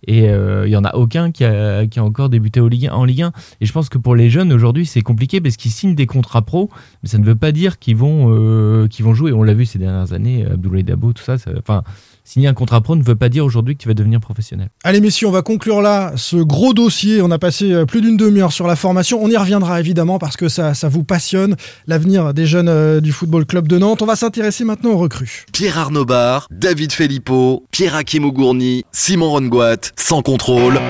Et 0.07 0.29
euh, 0.29 0.69
il 0.69 0.71
y 0.71 0.77
en 0.77 0.85
a 0.85 0.95
aucun 0.95 1.33
qui 1.33 1.45
a, 1.45 1.85
qui 1.89 1.99
a 1.99 2.05
encore 2.05 2.29
débuté 2.29 2.61
au 2.61 2.69
Ligue 2.69 2.87
1 2.87 2.93
en 2.93 3.05
Ligue 3.05 3.23
1. 3.23 3.33
Et 3.61 3.67
je 3.67 3.73
pense 3.73 3.89
que 3.89 3.99
pour 3.99 4.15
les 4.15 4.31
jeunes 4.31 4.53
aujourd'hui, 4.53 4.87
c'est 4.87 5.01
compliqué 5.01 5.41
parce 5.41 5.57
qu'ils 5.57 5.73
signent 5.73 5.97
des 5.97 6.07
contrats 6.07 6.43
pro, 6.43 6.71
mais 7.03 7.09
ça 7.09 7.19
ne 7.19 7.25
veut 7.25 7.35
pas 7.35 7.51
dire 7.51 7.81
qu'ils 7.81 7.97
vont, 7.97 8.29
euh, 8.33 8.87
qu'ils 8.87 9.05
vont 9.05 9.15
jouer. 9.15 9.33
On 9.33 9.43
l'a 9.43 9.55
vu 9.55 9.65
ces 9.67 9.81
dernières 9.81 10.13
années, 10.13 10.45
Abdoulaye 10.49 10.85
Dabo, 10.85 11.13
tout 11.13 11.25
ça. 11.25 11.39
ça- 11.39 11.51
Enfin, 11.59 11.83
signer 12.25 12.49
un 12.49 12.55
contrat 12.55 12.81
pro 12.81 12.97
ne 12.97 13.03
veut 13.03 13.17
pas 13.17 13.29
dire 13.29 13.45
aujourd'hui 13.45 13.77
que 13.77 13.83
tu 13.83 13.89
vas 13.89 13.95
devenir 13.95 14.21
professionnel. 14.21 14.69
Allez 14.85 15.01
messieurs, 15.01 15.29
on 15.29 15.33
va 15.33 15.43
conclure 15.43 15.83
là 15.83 16.13
ce 16.17 16.37
gros 16.37 16.75
dossier. 16.75 17.21
On 17.23 17.31
a 17.31 17.39
passé 17.39 17.73
euh, 17.73 17.85
plus 17.85 18.01
d'une 18.01 18.17
demi-heure 18.17 18.53
sur 18.53 18.67
la 18.67 18.77
formation. 18.77 19.23
On 19.23 19.29
y 19.29 19.37
reviendra 19.37 19.81
évidemment 19.81 20.19
parce 20.19 20.37
que 20.37 20.49
ça, 20.49 20.75
ça 20.75 20.89
vous 20.89 21.05
passionne, 21.05 21.57
l'avenir 21.87 22.35
des 22.35 22.47
jeunes 22.47 22.69
euh, 22.69 23.01
du 23.01 23.13
Football 23.13 23.47
Club 23.47 23.69
de 23.69 23.79
Nantes. 23.79 24.03
On 24.03 24.07
va 24.07 24.17
s'intéresser 24.17 24.65
maintenant 24.65 24.91
aux 24.91 24.99
recrues. 24.99 25.45
Pierre 25.53 25.79
Arnaud 25.79 26.05
Bar, 26.05 26.47
David 26.51 26.93
Filippo, 26.93 27.65
Pierre 27.71 27.95
Hakim 27.95 28.25
Ougourny, 28.25 28.85
Simon 28.93 29.31
Rongoat, 29.31 29.93
sans 29.97 30.23
contrôle. 30.23 30.81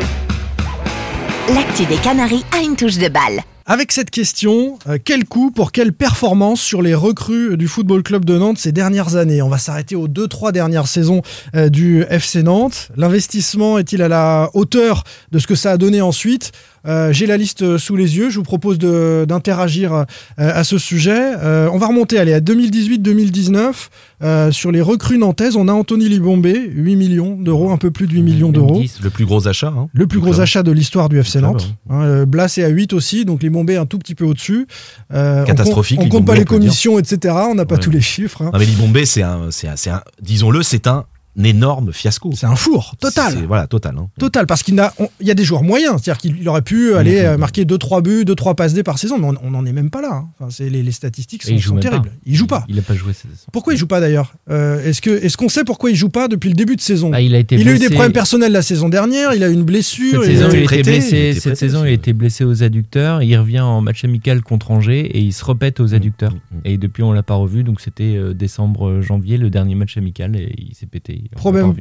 L'actu 1.55 1.85
des 1.87 1.97
Canaries 1.97 2.45
a 2.53 2.63
une 2.63 2.77
touche 2.77 2.99
de 2.99 3.09
balle. 3.09 3.43
Avec 3.65 3.93
cette 3.93 4.11
question, 4.11 4.79
euh, 4.89 4.99
quel 5.03 5.25
coût 5.25 5.53
pour 5.53 5.71
quelle 5.71 5.93
performance 5.93 6.61
sur 6.61 6.83
les 6.83 6.95
recrues 6.95 7.57
du 7.57 7.69
Football 7.69 8.03
Club 8.03 8.25
de 8.25 8.37
Nantes 8.37 8.59
ces 8.59 8.73
dernières 8.73 9.15
années? 9.15 9.41
On 9.41 9.49
va 9.49 9.59
s'arrêter 9.59 9.95
aux 9.95 10.09
2-3 10.09 10.51
dernières 10.51 10.89
saisons 10.89 11.23
euh, 11.55 11.69
du 11.69 12.03
FC 12.11 12.43
Nantes. 12.43 12.91
L'investissement 12.97 13.79
est-il 13.79 14.03
à 14.03 14.09
la 14.09 14.51
hauteur 14.55 15.05
de 15.31 15.39
ce 15.39 15.47
que 15.47 15.55
ça 15.55 15.71
a 15.71 15.77
donné 15.77 16.01
ensuite? 16.01 16.51
Euh, 16.87 17.13
J'ai 17.13 17.27
la 17.27 17.37
liste 17.37 17.79
sous 17.79 17.97
les 17.97 18.17
yeux, 18.17 18.31
je 18.31 18.37
vous 18.39 18.43
propose 18.43 18.79
d'interagir 18.79 19.93
euh, 19.95 20.05
à 20.37 20.65
ce 20.65 20.79
sujet. 20.79 21.13
Euh, 21.43 21.69
on 21.73 21.79
va 21.79 21.87
remonter 21.87 22.19
allez, 22.19 22.33
à 22.33 22.41
2018-2019. 22.41 23.89
Euh, 24.25 24.53
sur 24.53 24.71
les 24.71 24.81
recrues 24.81 25.19
nantaises, 25.19 25.57
on 25.57 25.67
a 25.69 25.73
Anthony 25.73 26.09
Libombé, 26.09 26.55
8 26.73 26.97
millions 26.97 27.35
d'euros, 27.37 27.71
un 27.73 27.77
peu 27.77 27.91
plus 27.91 28.07
de 28.07 28.13
8 28.13 28.23
millions 28.23 28.51
d'euros. 28.53 28.81
10. 28.81 29.01
Le 29.03 29.11
plus 29.11 29.25
gros 29.25 29.49
achat. 29.49 29.73
hein. 29.77 29.89
Le 29.93 30.07
plus 30.07 30.21
gros 30.21 30.41
achat 30.41 30.63
de 30.63 30.71
l'histoire 30.71 31.09
du 31.09 31.19
FC 31.19 31.41
Nantes. 31.41 31.75
Hein, 31.91 32.03
euh, 32.03 32.27
Blas 32.27 32.57
est 32.59 32.63
à 32.63 32.69
8 32.69 32.93
aussi, 32.93 33.25
donc 33.25 33.43
les 33.43 33.51
Bombés 33.51 33.77
un 33.77 33.87
tout 33.87 33.99
petit 33.99 34.15
peu 34.15 34.25
au-dessus. 34.25 34.67
Euh, 35.13 35.43
on 35.43 35.47
Catastrophique, 35.47 35.99
compte- 35.99 36.03
On, 36.03 36.05
les 36.07 36.11
compte 36.19 36.27
pas 36.27 36.35
les 36.37 36.45
commissions, 36.45 36.99
etc. 36.99 37.35
On 37.51 37.55
n'a 37.57 37.65
pas 37.67 37.75
Ouais. 37.75 37.81
tous 37.81 37.91
les 37.91 38.01
chiffres. 38.01 38.43
hein. 38.43 38.51
Non 38.53 38.59
mais 38.61 38.65
Libombé, 38.67 39.05
c'est 39.07 39.23
un, 39.23 39.49
un, 39.49 39.51
c'est 39.51 39.91
un, 39.91 40.03
disons-le, 40.21 40.63
c'est 40.63 40.87
un 40.87 41.05
énorme 41.43 41.93
fiasco. 41.93 42.31
C'est 42.35 42.47
un 42.47 42.57
four, 42.57 42.95
total. 43.01 43.45
Voilà, 43.47 43.67
total. 43.67 43.97
hein. 43.99 44.09
Total, 44.19 44.47
parce 44.47 44.63
qu'il 44.63 44.75
n'a- 44.75 44.93
on- 44.99 45.09
y 45.21 45.31
a 45.31 45.35
des 45.35 45.45
joueurs 45.45 45.63
moyens, 45.63 46.01
c'est-à-dire 46.03 46.19
qu'il 46.21 46.49
aurait 46.49 46.63
pu 46.63 46.95
aller 46.95 47.21
euh, 47.21 47.39
marquer 47.39 47.65
2-3 47.65 48.03
buts, 48.03 48.25
2-3 48.25 48.55
passes 48.55 48.75
D 48.75 48.83
par 48.83 48.99
saison, 48.99 49.19
mais 49.19 49.29
on 49.43 49.51
n'en 49.51 49.65
est 49.65 49.73
même 49.73 49.91
pas 49.91 50.03
là. 50.03 50.13
hein. 50.13 50.29
Enfin, 50.39 50.51
c'est- 50.51 50.69
les, 50.69 50.83
les 50.83 50.93
statistiques 50.93 51.43
sont, 51.43 51.51
il 51.55 51.81
terribles. 51.81 52.09
pas. 52.09 52.15
Il 52.27 52.35
joue 52.37 52.47
pas. 52.47 52.65
Il 52.69 52.79
a 52.79 52.83
pas 52.83 52.95
joué 52.95 53.13
cette 53.13 53.31
saison. 53.31 53.47
Pourquoi 53.53 53.73
il 53.75 53.77
joue 53.79 53.87
pas 53.87 54.01
d'ailleurs 54.01 54.35
Euh, 54.51 54.85
Est-ce 54.85 55.01
que- 55.01 55.11
est-ce 55.25 55.37
qu'on 55.37 55.49
sait 55.49 55.65
pourquoi 55.65 55.91
il 55.91 55.97
joue 55.97 56.09
pas 56.11 56.29
depuis 56.29 56.49
le 56.51 56.55
début 56.55 56.77
de 56.77 56.81
saison? 56.81 57.11
Bah, 57.11 57.21
il 57.21 57.35
a 57.35 57.39
été 57.39 57.57
Il 57.57 57.69
a 57.69 57.75
eu 57.75 57.79
des 57.79 57.89
problèmes 57.91 58.13
personnels 58.13 58.53
la 58.53 58.63
saison 58.63 58.89
dernière, 58.89 59.35
il 59.35 59.43
a 59.43 59.49
eu 59.49 59.53
une 59.55 59.63
blessure. 59.65 60.23
Cette 60.23 60.33
il 60.33 60.37
a- 60.39 60.45
saison, 60.45 60.57
il, 60.57 60.65
prêté, 60.65 60.81
était 60.81 60.91
il 60.97 61.01
blessé. 61.01 61.29
était 61.31 61.41
Cette 61.41 61.57
saison, 61.57 61.85
il 61.85 61.93
était 61.93 62.13
blessé 62.13 62.45
aux 62.45 62.63
adducteurs. 62.63 63.23
Il 63.23 63.37
revient 63.37 63.61
en 63.61 63.81
match 63.81 64.05
amical 64.05 64.43
contre 64.43 64.71
Angers 64.71 65.01
et 65.07 65.21
il 65.21 65.33
se 65.33 65.45
repète 65.45 65.81
aux 65.81 65.95
adducteurs. 65.95 66.33
Mm, 66.33 66.57
mm. 66.57 66.61
Et 66.67 66.79
depuis, 66.79 67.03
on 67.03 67.13
l'a 67.13 67.23
pas 67.23 67.35
revu. 67.35 67.63
Donc 67.65 67.81
c'était 67.81 68.17
euh, 68.17 68.35
décembre-janvier, 68.35 69.37
le 69.39 69.51
dernier 69.51 69.75
match 69.75 69.97
amical, 69.97 70.37
et 70.37 70.55
il 70.59 70.75
s'est 70.75 70.87
pété. 70.87 71.22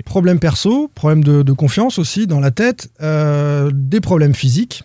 Problème, 0.05 0.39
perso, 0.39 0.89
problème 0.93 1.23
de, 1.23 1.41
de 1.43 1.53
confiance 1.53 1.99
aussi 1.99 2.27
dans 2.27 2.39
la 2.39 2.51
tête, 2.51 2.89
euh, 3.01 3.69
des 3.73 3.99
problèmes 4.01 4.33
physiques, 4.33 4.83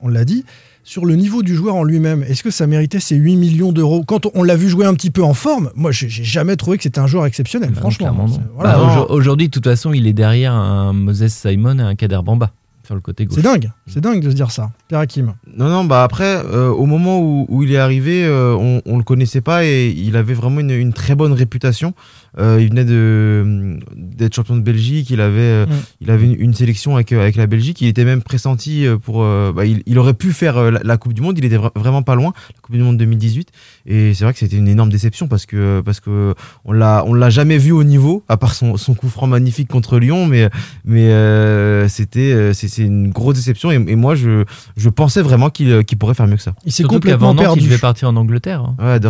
on 0.00 0.08
l'a 0.08 0.24
dit. 0.24 0.44
Sur 0.84 1.04
le 1.04 1.16
niveau 1.16 1.42
du 1.42 1.56
joueur 1.56 1.74
en 1.74 1.82
lui-même, 1.82 2.22
est-ce 2.22 2.44
que 2.44 2.50
ça 2.52 2.68
méritait 2.68 3.00
ces 3.00 3.16
8 3.16 3.34
millions 3.34 3.72
d'euros? 3.72 4.04
Quand 4.06 4.26
on 4.34 4.44
l'a 4.44 4.54
vu 4.54 4.68
jouer 4.68 4.86
un 4.86 4.94
petit 4.94 5.10
peu 5.10 5.24
en 5.24 5.34
forme, 5.34 5.70
moi 5.74 5.90
j'ai 5.90 6.08
jamais 6.08 6.54
trouvé 6.54 6.76
que 6.76 6.84
c'était 6.84 7.00
un 7.00 7.08
joueur 7.08 7.26
exceptionnel, 7.26 7.70
Bah, 7.70 7.80
franchement. 7.80 8.12
voilà, 8.54 8.74
Bah, 8.78 9.06
Aujourd'hui, 9.10 9.48
de 9.48 9.50
toute 9.52 9.64
façon, 9.64 9.92
il 9.92 10.06
est 10.06 10.12
derrière 10.12 10.52
un 10.52 10.92
Moses 10.92 11.26
Simon 11.26 11.78
et 11.80 11.82
un 11.82 11.96
Kader 11.96 12.20
Bamba 12.24 12.52
sur 12.86 12.94
le 12.94 13.00
côté 13.00 13.26
gauche. 13.26 13.34
c'est 13.36 13.42
dingue, 13.42 13.70
c'est 13.86 14.00
dingue 14.00 14.20
de 14.22 14.30
se 14.30 14.34
dire 14.34 14.50
ça. 14.50 14.70
Pierre 14.88 15.00
Hakim. 15.00 15.34
Non, 15.56 15.68
non, 15.68 15.84
bah 15.84 16.02
après, 16.04 16.36
euh, 16.46 16.68
au 16.68 16.86
moment 16.86 17.18
où, 17.20 17.44
où 17.48 17.62
il 17.64 17.72
est 17.72 17.76
arrivé, 17.78 18.24
euh, 18.24 18.54
on, 18.58 18.80
on 18.86 18.96
le 18.96 19.02
connaissait 19.02 19.40
pas 19.40 19.64
et 19.64 19.88
il 19.88 20.16
avait 20.16 20.34
vraiment 20.34 20.60
une, 20.60 20.70
une 20.70 20.92
très 20.92 21.14
bonne 21.14 21.32
réputation. 21.32 21.92
Euh, 22.38 22.58
il 22.60 22.68
venait 22.68 22.84
de 22.84 23.78
d'être 23.96 24.34
champion 24.34 24.56
de 24.56 24.60
Belgique, 24.60 25.10
il 25.10 25.20
avait, 25.20 25.40
euh, 25.40 25.66
Mm. 25.66 25.70
il 26.02 26.10
avait 26.10 26.26
une, 26.26 26.40
une 26.40 26.54
sélection 26.54 26.94
avec, 26.96 27.10
avec 27.12 27.36
la 27.36 27.46
Belgique. 27.46 27.80
Il 27.80 27.88
était 27.88 28.04
même 28.04 28.22
pressenti 28.22 28.86
pour. 29.02 29.22
euh, 29.24 29.52
bah, 29.52 29.64
il, 29.64 29.82
il 29.86 29.98
aurait 29.98 30.14
pu 30.14 30.32
faire 30.32 30.70
la, 30.70 30.80
la 30.82 30.96
Coupe 30.98 31.12
du 31.14 31.22
Monde. 31.22 31.38
Il 31.38 31.44
était 31.44 31.56
vra- 31.58 31.72
vraiment 31.76 32.02
pas 32.02 32.14
loin, 32.14 32.32
la 32.54 32.60
Coupe 32.60 32.76
du 32.76 32.82
Monde 32.82 32.98
2018. 32.98 33.48
Et 33.86 34.14
c'est 34.14 34.24
vrai 34.24 34.32
que 34.32 34.38
c'était 34.40 34.56
une 34.56 34.68
énorme 34.68 34.90
déception 34.90 35.28
parce 35.28 35.46
que 35.46 35.80
parce 35.84 36.00
que 36.00 36.34
on 36.64 36.72
l'a 36.72 37.04
on 37.06 37.14
l'a 37.14 37.30
jamais 37.30 37.56
vu 37.58 37.70
au 37.72 37.84
niveau, 37.84 38.24
à 38.28 38.36
part 38.36 38.54
son, 38.54 38.76
son 38.76 38.94
coup 38.94 39.08
franc 39.08 39.26
magnifique 39.28 39.68
contre 39.68 39.98
Lyon, 39.98 40.26
mais 40.26 40.50
mais 40.84 41.10
euh, 41.10 41.88
c'était 41.88 42.32
euh, 42.32 42.52
c'est 42.52 42.68
c'est 42.68 42.82
une 42.82 43.10
grosse 43.10 43.36
déception. 43.36 43.70
Et, 43.70 43.76
et 43.76 43.96
moi, 43.96 44.14
je 44.14 44.44
je 44.76 44.88
pensais 44.88 45.22
vraiment 45.22 45.50
qu'il 45.50 45.84
qu'il 45.84 45.98
pourrait 45.98 46.14
faire 46.14 46.26
mieux 46.26 46.36
que 46.36 46.42
ça. 46.42 46.54
Il 46.64 46.72
s'est 46.72 46.82
complètement 46.82 47.28
qu'avant 47.28 47.34
Nantes, 47.34 47.44
perdu. 47.44 47.60
il 47.60 47.66
devait 47.68 47.78
partir 47.78 48.08
en 48.08 48.16
Angleterre. 48.16 48.60
hein. 48.62 48.76
Ouais. 48.78 49.00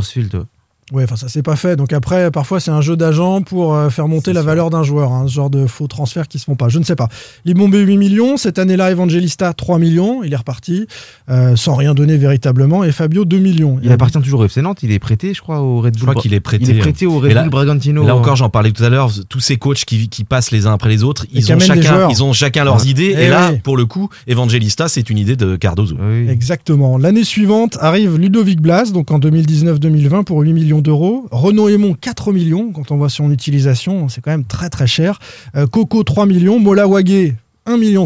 Ouais. 0.93 1.05
Enfin 1.05 1.17
ça 1.17 1.29
s'est 1.29 1.43
pas 1.43 1.57
fait. 1.57 1.77
Donc 1.77 1.93
après, 1.93 2.31
parfois 2.31 2.61
c'est 2.61 2.71
un 2.71 2.81
jeu 2.81 2.97
d'agent 2.97 3.43
pour 3.43 3.75
euh, 3.75 3.91
faire 3.91 4.09
monter 4.09 4.27
C'est 4.31 4.33
la 4.35 4.41
sûr. 4.41 4.47
valeur 4.49 4.71
d'un 4.71 4.83
joueur, 4.83 5.13
hein, 5.13 5.25
ce 5.29 5.33
genre 5.35 5.51
de 5.51 5.67
faux 5.67 5.87
transferts 5.87 6.29
qui 6.29 6.39
se 6.39 6.45
font 6.45 6.55
pas. 6.57 6.69
Je 6.69 6.79
ne 6.79 6.85
sais 6.85 6.97
pas. 6.97 7.09
Libombé 7.45 7.79
8 7.81 7.97
millions, 7.97 8.37
cette 8.37 8.59
année-là 8.59 8.91
Evangelista 8.91 9.53
3 9.53 9.79
millions, 9.79 10.23
il 10.25 10.33
est 10.33 10.37
reparti 10.37 10.87
euh, 11.31 11.57
sans 11.57 11.75
rien 11.75 11.95
donner 11.95 12.17
véritablement. 12.17 12.85
Et 12.85 12.93
Fabio 12.93 13.25
2 13.25 13.39
millions. 13.39 13.79
Il 13.83 13.93
appartient 13.93 14.21
toujours 14.21 14.41
au 14.41 14.45
FC 14.47 14.63
Nantes, 14.63 14.83
il 14.83 14.93
est 14.93 14.99
prêté, 14.99 15.35
je 15.35 15.41
crois, 15.41 15.61
au 15.61 15.81
Red 15.81 15.95
Bull. 15.95 16.01
Je 16.01 16.07
crois 16.11 16.23
qu'il 16.23 16.35
est 16.35 16.41
prêté. 16.41 16.65
Il 16.65 16.77
est 16.77 16.79
prêté 16.81 17.07
au 17.07 17.19
Red 17.19 17.35
Bull 17.35 17.51
Bragantino. 17.51 18.07
Là 18.07 18.15
encore, 18.17 18.37
j'en 18.37 18.49
parlais 18.51 18.73
tout 18.73 18.85
à 18.85 18.89
l'heure, 18.89 19.11
tous 19.29 19.41
ces 19.41 19.57
coachs 19.57 19.85
qui, 19.85 20.09
qui 20.09 20.25
passent 20.25 20.51
les 20.51 20.67
uns 20.67 20.73
après 20.73 20.89
les 20.91 21.03
autres, 21.05 21.27
ils 21.33 21.53
ont, 21.53 21.59
chacun, 21.59 22.09
ils 22.11 22.23
ont 22.23 22.33
chacun 22.33 22.65
leurs 22.65 22.77
Ouais. 22.85 22.91
idées. 22.91 23.15
Eh 23.17 23.25
Et, 23.25 23.29
là, 23.29 23.51
oui. 23.53 23.59
pour 23.63 23.77
le 23.77 23.87
coup, 23.87 24.09
Evangelista, 24.27 24.89
c'est 24.89 25.09
une 25.11 25.19
idée 25.19 25.37
de 25.37 25.57
Cardozo. 25.57 25.97
Oui. 25.99 26.29
Exactement. 26.29 26.99
L'année 26.99 27.25
suivante 27.25 27.79
arrive 27.81 28.17
Ludovic 28.19 28.61
Blas, 28.61 28.93
donc 28.93 29.11
en 29.11 29.19
2019-2020 29.19 30.25
pour 30.25 30.41
8 30.41 30.53
millions 30.53 30.76
d'euros. 30.83 31.27
Renaud 31.31 31.69
Aymon 31.69 31.95
4 32.01 32.33
millions, 32.33 32.73
quand 32.73 32.91
on 32.91 32.97
voit 32.97 33.09
son 33.11 33.31
utilisation, 33.31 34.09
c'est 34.09 34.21
quand 34.21 34.31
même 34.31 34.45
très 34.45 34.69
très 34.69 34.87
cher. 34.87 35.19
Euh, 35.57 35.67
Coco 35.67 36.03
3 36.03 36.27
millions, 36.27 36.59
Mola 36.59 36.87
Wagé 36.87 37.35
1,5 37.67 37.79
million 37.79 38.05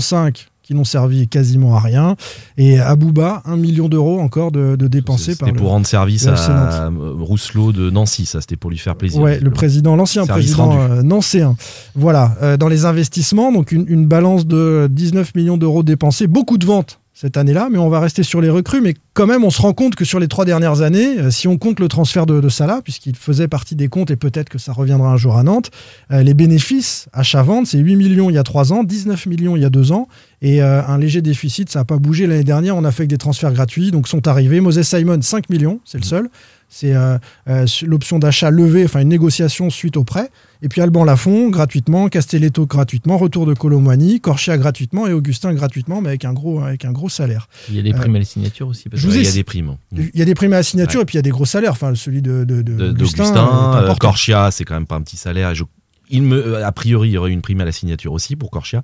qui 0.62 0.76
n'ont 0.76 0.84
servi 0.84 1.26
quasiment 1.26 1.74
à 1.74 1.80
rien. 1.80 2.14
Et 2.56 2.78
Abouba, 2.78 3.42
1 3.44 3.56
million 3.56 3.88
d'euros 3.88 4.20
encore 4.20 4.52
de, 4.52 4.76
de 4.76 4.86
dépensés 4.86 5.34
par 5.34 5.48
C'était 5.48 5.50
le- 5.50 5.56
pour 5.58 5.70
rendre 5.70 5.84
service 5.86 6.28
à 6.28 6.36
euh, 6.48 6.90
Rousselot 7.18 7.72
de 7.72 7.90
Nancy, 7.90 8.24
ça 8.24 8.40
c'était 8.40 8.54
pour 8.54 8.70
lui 8.70 8.78
faire 8.78 8.94
plaisir. 8.94 9.20
Ouais, 9.20 9.40
le 9.40 9.50
président, 9.50 9.96
l'ancien 9.96 10.26
président 10.26 10.78
euh, 10.78 11.02
nancéen. 11.02 11.56
Voilà, 11.96 12.36
Euh, 12.42 12.56
dans 12.56 12.68
les 12.68 12.84
investissements, 12.84 13.50
donc 13.50 13.72
une, 13.72 13.84
une 13.88 14.06
balance 14.06 14.46
de 14.46 14.86
19 14.88 15.34
millions 15.34 15.56
d'euros 15.56 15.82
dépensés, 15.82 16.28
beaucoup 16.28 16.56
de 16.56 16.66
ventes 16.66 17.00
cette 17.20 17.36
année-là, 17.36 17.68
mais 17.70 17.76
on 17.76 17.90
va 17.90 18.00
rester 18.00 18.22
sur 18.22 18.40
les 18.40 18.48
recrues. 18.48 18.80
Mais 18.80 18.94
quand 19.12 19.26
même, 19.26 19.44
on 19.44 19.50
se 19.50 19.60
rend 19.60 19.74
compte 19.74 19.94
que 19.94 20.06
sur 20.06 20.18
les 20.18 20.26
trois 20.26 20.46
dernières 20.46 20.80
années, 20.80 21.18
euh, 21.18 21.30
si 21.30 21.48
on 21.48 21.58
compte 21.58 21.78
le 21.78 21.86
transfert 21.86 22.24
de, 22.24 22.40
de 22.40 22.48
Salah, 22.48 22.80
puisqu'il 22.82 23.14
faisait 23.14 23.46
partie 23.46 23.76
des 23.76 23.88
comptes 23.88 24.10
et 24.10 24.16
peut-être 24.16 24.48
que 24.48 24.56
ça 24.56 24.72
reviendra 24.72 25.10
un 25.12 25.18
jour 25.18 25.36
à 25.36 25.42
Nantes, 25.42 25.70
euh, 26.12 26.22
les 26.22 26.32
bénéfices 26.32 27.10
achat-vente, 27.12 27.66
c'est 27.66 27.76
8 27.76 27.96
millions 27.96 28.30
il 28.30 28.36
y 28.36 28.38
a 28.38 28.42
3 28.42 28.72
ans, 28.72 28.84
19 28.84 29.26
millions 29.26 29.54
il 29.54 29.60
y 29.60 29.66
a 29.66 29.70
2 29.70 29.92
ans, 29.92 30.08
et 30.40 30.62
euh, 30.62 30.82
un 30.86 30.96
léger 30.96 31.20
déficit, 31.20 31.68
ça 31.68 31.80
n'a 31.80 31.84
pas 31.84 31.98
bougé 31.98 32.26
l'année 32.26 32.42
dernière. 32.42 32.74
On 32.74 32.84
a 32.84 32.90
fait 32.90 33.02
que 33.02 33.10
des 33.10 33.18
transferts 33.18 33.52
gratuits, 33.52 33.90
donc 33.90 34.08
sont 34.08 34.26
arrivés. 34.26 34.60
Moses 34.60 34.80
Simon, 34.80 35.20
5 35.20 35.50
millions, 35.50 35.80
c'est 35.84 35.98
le 35.98 36.04
seul. 36.04 36.30
C'est 36.72 36.94
euh, 36.94 37.18
euh, 37.48 37.66
l'option 37.82 38.20
d'achat 38.20 38.50
levée, 38.50 38.84
enfin 38.84 39.00
une 39.00 39.08
négociation 39.08 39.70
suite 39.70 39.96
au 39.96 40.04
prêt. 40.04 40.30
Et 40.62 40.68
puis 40.68 40.80
Alban 40.80 41.04
Lafont 41.04 41.48
gratuitement, 41.50 42.08
Castelletto 42.08 42.64
gratuitement, 42.66 43.18
retour 43.18 43.44
de 43.44 43.54
Colomani, 43.54 44.20
Corchia 44.20 44.56
gratuitement 44.56 45.06
et 45.08 45.12
Augustin 45.12 45.52
gratuitement, 45.52 46.00
mais 46.00 46.10
avec 46.10 46.24
un 46.24 46.32
gros, 46.32 46.60
avec 46.60 46.84
un 46.84 46.92
gros 46.92 47.08
salaire. 47.08 47.48
Il 47.68 47.74
y 47.74 47.80
a 47.80 47.82
des 47.82 47.92
Euh, 47.92 47.96
primes 47.96 48.14
à 48.14 48.18
la 48.20 48.24
signature 48.24 48.68
aussi. 48.68 48.88
parce 48.88 49.02
je 49.02 49.08
que- 49.08 49.12
vous 49.12 49.18
il 49.18 49.24
y 49.24 49.28
a 49.28 49.32
des 49.32 49.42
primes. 49.42 49.76
Il 49.92 50.10
y 50.14 50.22
a 50.22 50.24
des 50.24 50.34
primes 50.34 50.52
à 50.52 50.56
la 50.58 50.62
signature 50.62 51.00
et 51.00 51.04
puis 51.04 51.14
il 51.14 51.18
y 51.18 51.20
a 51.20 51.22
des 51.22 51.30
gros 51.30 51.44
salaires. 51.46 51.72
Enfin, 51.72 51.92
celui 51.96 52.22
de, 52.22 52.44
de, 52.44 52.62
de 52.62 52.74
De- 52.74 52.90
Augustin, 52.90 53.34
euh. 53.84 53.94
Corchia, 53.96 54.50
c'est 54.52 54.64
quand 54.64 54.74
même 54.74 54.86
pas 54.86 54.94
un 54.96 55.02
petit 55.02 55.16
salaire. 55.16 55.54
je- 55.54 55.64
il 56.12 56.22
me, 56.22 56.36
euh, 56.56 56.66
a 56.66 56.72
priori, 56.72 57.08
il 57.08 57.12
y 57.12 57.18
aurait 57.18 57.30
eu 57.30 57.32
une 57.32 57.40
prime 57.40 57.60
à 57.60 57.64
la 57.64 57.72
signature 57.72 58.12
aussi 58.12 58.34
pour 58.36 58.50
Corchia. 58.50 58.82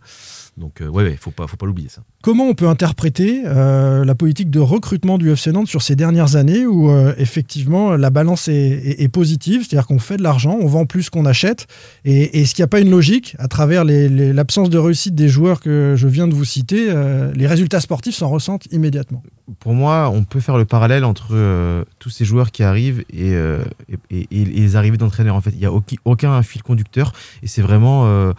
Donc, 0.56 0.80
euh, 0.80 0.88
ouais, 0.88 1.04
ouais, 1.04 1.16
faut 1.20 1.30
pas, 1.30 1.46
faut 1.46 1.58
pas 1.58 1.66
l'oublier 1.66 1.90
ça. 1.90 2.00
Comment 2.22 2.44
on 2.48 2.54
peut 2.54 2.66
interpréter 2.66 3.42
euh, 3.44 4.04
la 4.06 4.14
politique 4.14 4.48
de 4.48 4.58
recrutement 4.58 5.18
du 5.18 5.30
FC 5.30 5.52
Nantes 5.52 5.68
sur 5.68 5.82
ces 5.82 5.96
dernières 5.96 6.34
années 6.36 6.64
où 6.66 6.90
euh, 6.90 7.12
effectivement 7.18 7.94
la 7.96 8.08
balance 8.08 8.48
est, 8.48 8.54
est- 8.54 9.02
est 9.02 9.08
positive, 9.08 9.60
c'est-à-dire 9.68 9.86
qu'on 9.86 9.98
fait 9.98 10.16
de 10.16 10.22
l'argent, 10.22 10.56
on 10.58 10.66
vend 10.66 10.86
plus 10.86 11.10
qu'on 11.10 11.26
achète, 11.26 11.66
et, 12.06 12.40
est-ce 12.40 12.54
qu'il 12.54 12.62
n'y 12.62 12.64
a 12.64 12.68
pas 12.68 12.80
une 12.80 12.90
logique 12.90 13.36
à 13.38 13.48
travers 13.48 13.84
les- 13.84 14.08
les- 14.08 14.32
l'absence 14.32 14.70
de 14.70 14.78
réussite 14.78 15.14
des 15.14 15.28
joueurs 15.28 15.60
que 15.60 15.92
je 15.96 16.08
viens 16.08 16.26
de 16.26 16.34
vous 16.34 16.44
citer, 16.46 16.86
euh, 16.88 17.30
les 17.34 17.46
résultats 17.46 17.80
sportifs 17.80 18.14
s'en 18.16 18.30
ressentent 18.30 18.66
immédiatement? 18.72 19.22
Pour 19.60 19.74
moi, 19.74 20.10
on 20.12 20.24
peut 20.24 20.40
faire 20.40 20.56
le 20.56 20.64
parallèle 20.64 21.04
entre 21.04 21.28
euh, 21.32 21.84
tous 21.98 22.10
ces 22.10 22.24
joueurs 22.24 22.50
qui 22.50 22.62
arrivent 22.62 23.04
et, 23.12 23.34
euh, 23.34 23.62
et, 24.10 24.20
et- 24.30 24.40
et 24.40 24.44
les 24.46 24.74
arrivées 24.76 24.96
d'entraîneurs. 24.96 25.36
En 25.36 25.40
fait, 25.42 25.50
il 25.50 25.58
n'y 25.58 25.66
a 25.66 25.72
aucun, 25.72 25.96
aucun 26.06 26.42
fil 26.42 26.62
conducteur 26.62 27.12
et 27.42 27.46
c'est 27.46 27.62
vraiment 27.62 28.06
euh, 28.06 28.32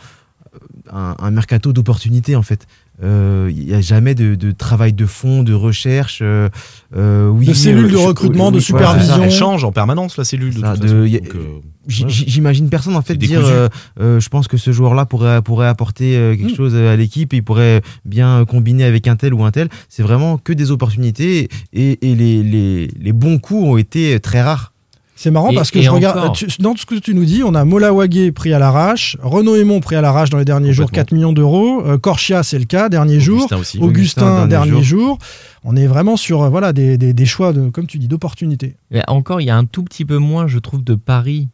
un, 0.92 1.16
un 1.20 1.32
mercato 1.32 1.74
d'opportunités 1.74 2.36
en 2.36 2.42
fait. 2.44 2.66
Euh, 3.04 3.52
Il 3.54 3.66
n'y 3.68 3.74
a 3.76 3.82
jamais 3.82 4.16
de, 4.16 4.34
de 4.36 4.52
travail 4.52 4.92
de 4.94 5.06
fond, 5.06 5.44
de 5.44 5.54
recherche. 5.54 6.20
euh, 6.24 6.50
euh, 6.96 7.28
oui, 7.30 7.46
De 7.46 7.54
cellules 7.54 7.92
de 7.92 7.98
je- 7.98 8.08
recrutement, 8.08 8.52
de 8.52 8.60
supervision. 8.60 9.22
Elle 9.22 9.32
change 9.32 9.64
en 9.64 9.72
permanence 9.72 10.18
la 10.18 10.24
cellule 10.24 10.56
de 10.56 10.62
Ça, 10.62 10.74
toute 10.74 10.82
de- 10.84 10.88
façon. 10.88 11.04
y 11.06 11.16
a- 11.16 11.20
Donc, 11.20 11.36
euh, 11.36 11.60
J- 11.88 12.04
ouais. 12.04 12.10
j- 12.10 12.26
J'imagine 12.28 12.70
personne 12.70 12.96
en 12.96 13.02
fait 13.02 13.16
dire 13.16 13.46
euh, 13.46 13.70
euh, 14.02 14.20
je 14.20 14.30
pense 14.30 14.48
que 14.48 14.58
ce 14.58 14.72
joueur-là 14.72 15.06
pourrait, 15.06 15.42
pourrait 15.44 15.68
apporter 15.68 16.18
euh, 16.18 16.36
quelque 16.36 16.52
Mm. 16.54 16.56
chose 16.56 16.76
à 16.76 16.96
l'équipe 16.96 17.34
et 17.34 17.38
il 17.38 17.44
pourrait 17.44 17.82
bien 18.04 18.44
combiner 18.46 18.84
avec 18.84 19.08
un 19.08 19.16
tel 19.16 19.34
ou 19.34 19.44
un 19.46 19.52
tel. 19.52 19.70
C'est 19.90 20.04
vraiment 20.04 20.38
que 20.38 20.52
des 20.52 20.72
opportunités 20.72 21.50
et, 21.74 22.10
et 22.10 22.16
les, 22.16 22.42
les, 22.44 22.88
les 23.00 23.14
bons 23.14 23.38
coups 23.40 23.64
ont 23.64 23.78
été 23.78 24.20
très 24.20 24.42
rares. 24.42 24.74
C'est 25.20 25.32
marrant 25.32 25.50
Et- 25.50 25.56
parce 25.56 25.72
que 25.72 25.82
je 25.82 25.90
regarde 25.90 26.34
tu- 26.34 26.46
dans 26.60 26.74
tout 26.74 26.82
ce 26.82 26.86
que 26.86 26.96
tu 26.96 27.16
nous 27.16 27.26
dis, 27.26 27.42
on 27.44 27.56
a 27.56 27.66
Mola 27.66 27.92
Wagé 27.92 28.32
pris 28.32 28.54
à 28.54 28.60
l'arrache, 28.60 29.18
Renaud 29.22 29.56
Aymon 29.56 29.80
pris 29.80 29.96
à 29.96 30.02
l'arrache 30.02 30.30
dans 30.30 30.38
les 30.38 30.46
derniers 30.46 30.74
jours, 30.74 30.86
Complètement. 30.86 31.04
4 31.06 31.12
millions 31.14 31.34
d'euros, 31.34 31.82
euh, 31.86 31.98
Corchia 31.98 32.44
c'est 32.44 32.60
le 32.60 32.66
cas, 32.66 32.88
dernier 32.88 33.20
jour, 33.20 33.38
Augustin 33.40 33.58
aussi. 33.58 33.78
Augustin, 33.80 33.88
Augustin, 34.22 34.48
dernier, 34.48 34.70
dernier 34.72 34.84
jour. 34.84 35.18
On 35.64 35.76
est 35.76 35.88
vraiment 35.88 36.18
sur 36.18 36.44
euh, 36.44 36.50
voilà 36.50 36.72
des, 36.72 36.98
des- 37.00 37.14
des 37.14 37.26
choix 37.26 37.52
de 37.52 37.70
comme 37.70 37.88
tu 37.88 37.98
dis 37.98 38.08
d'opportunités. 38.08 38.76
Encore, 39.08 39.42
il 39.42 39.46
y 39.46 39.50
a 39.50 39.58
un 39.58 39.66
tout 39.66 39.84
petit 39.84 40.06
peu 40.06 40.18
moins, 40.20 40.46
je 40.48 40.60
trouve, 40.60 40.84
de 40.84 40.94
paris 40.94 41.48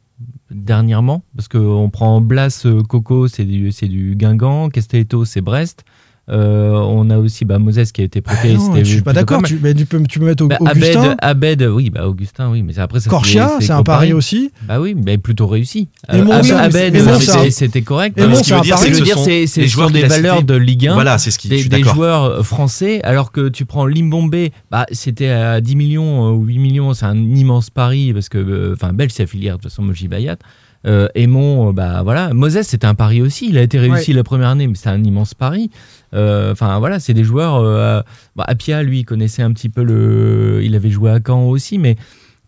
dernièrement, 0.52 1.24
parce 1.36 1.48
qu'on 1.48 1.90
prend 1.90 2.22
Blas, 2.22 2.64
euh, 2.66 2.84
Coco, 2.84 3.28
c'est 3.28 3.46
du, 3.46 3.72
c'est 3.72 3.88
du 3.88 4.16
Guingamp, 4.16 4.70
Castelletto, 4.70 5.26
c'est 5.26 5.42
Brest. 5.42 5.84
Euh, 6.30 6.72
on 6.72 7.10
a 7.10 7.18
aussi 7.18 7.44
bah, 7.44 7.60
Moses 7.60 7.92
qui 7.92 8.00
a 8.00 8.06
été 8.06 8.22
prêté. 8.22 8.56
Ah 8.56 8.58
non, 8.58 8.76
je 8.78 8.84
suis 8.84 9.02
pas 9.02 9.12
d'accord. 9.12 9.42
Tu, 9.44 9.60
mais 9.62 9.74
tu 9.74 9.86
peux, 9.86 10.02
tu 10.04 10.20
peux 10.20 10.26
mettre 10.26 10.46
Au- 10.46 10.48
Bah, 10.48 10.56
Augustin, 10.62 11.16
Abed, 11.20 11.62
Abed, 11.62 11.70
oui, 11.70 11.90
bah 11.90 12.08
Augustin, 12.08 12.50
oui, 12.50 12.64
mais 12.64 12.80
après 12.80 13.02
ça, 13.02 13.10
Corchia, 13.10 13.58
c'est 13.60 13.72
un 13.72 13.84
pari 13.84 14.14
aussi. 14.14 14.52
Bah 14.66 14.80
oui, 14.80 14.96
mais 14.96 15.18
plutôt 15.18 15.48
réussi. 15.48 15.90
Abed, 16.08 16.96
euh, 16.96 17.20
c'est 17.20 17.52
c'était- 17.52 17.82
correct. 17.82 18.18
Euh, 18.20 18.34
c'est 18.36 18.44
ce 18.44 18.54
que 18.54 18.64
Ce 18.94 19.04
dire, 19.04 19.18
c'est 19.18 19.68
sont 19.68 19.90
des 19.90 20.04
valeurs 20.04 20.44
de 20.44 20.56
Ligue 20.56 20.88
1. 20.88 20.94
Voilà, 20.94 21.18
c'est 21.18 21.32
ce 21.32 21.40
qui. 21.40 21.50
des, 21.50 21.84
joueurs 21.84 22.46
français, 22.46 23.02
alors 23.04 23.32
que 23.32 23.50
tu 23.50 23.66
prends 23.66 23.86
Limbombe, 23.86 24.34
bah, 24.72 24.86
c'était 24.92 25.30
à 25.30 25.60
10 25.60 25.76
millions 25.76 26.32
ou 26.32 26.46
8 26.46 26.58
millions, 26.60 26.94
c'est 26.94 27.06
un 27.06 27.18
immense 27.18 27.70
pari, 27.70 28.14
parce 28.14 28.30
que, 28.30 28.38
euh, 28.38 28.74
enfin, 28.74 28.94
Belge, 28.94 29.12
c'est 29.14 29.24
affilié, 29.24 29.50
de 29.50 29.54
toute 29.56 29.64
façon, 29.64 29.82
Moji 29.82 30.08
Bayat. 30.08 30.38
Euh, 30.86 31.08
Aymon, 31.16 31.70
euh, 31.70 31.72
bah 31.72 32.02
voilà. 32.04 32.34
Moses, 32.34 32.62
c'était 32.64 32.88
un 32.88 32.96
pari 32.96 33.22
aussi. 33.22 33.48
Il 33.50 33.58
a 33.58 33.62
été 33.62 33.80
réussi 33.80 34.12
la 34.12 34.24
première 34.24 34.50
année, 34.50 34.68
mais 34.68 34.76
c'est 34.76 34.90
un 34.90 35.02
immense 35.02 35.34
pari. 35.34 35.70
Euh, 36.14 36.52
Enfin 36.52 36.80
voilà, 36.80 37.00
c'est 37.00 37.14
des 37.14 37.24
joueurs. 37.24 37.56
Euh, 37.56 38.02
bah, 38.36 38.46
Apia, 38.48 38.84
lui, 38.84 39.00
il 39.00 39.06
connaissait 39.06 39.42
un 39.44 39.52
petit 39.52 39.70
peu 39.70 39.84
le. 39.84 40.62
Il 40.64 40.76
avait 40.76 40.90
joué 40.92 41.12
à 41.12 41.20
Caen 41.26 41.46
aussi, 41.46 41.78
mais 41.78 41.96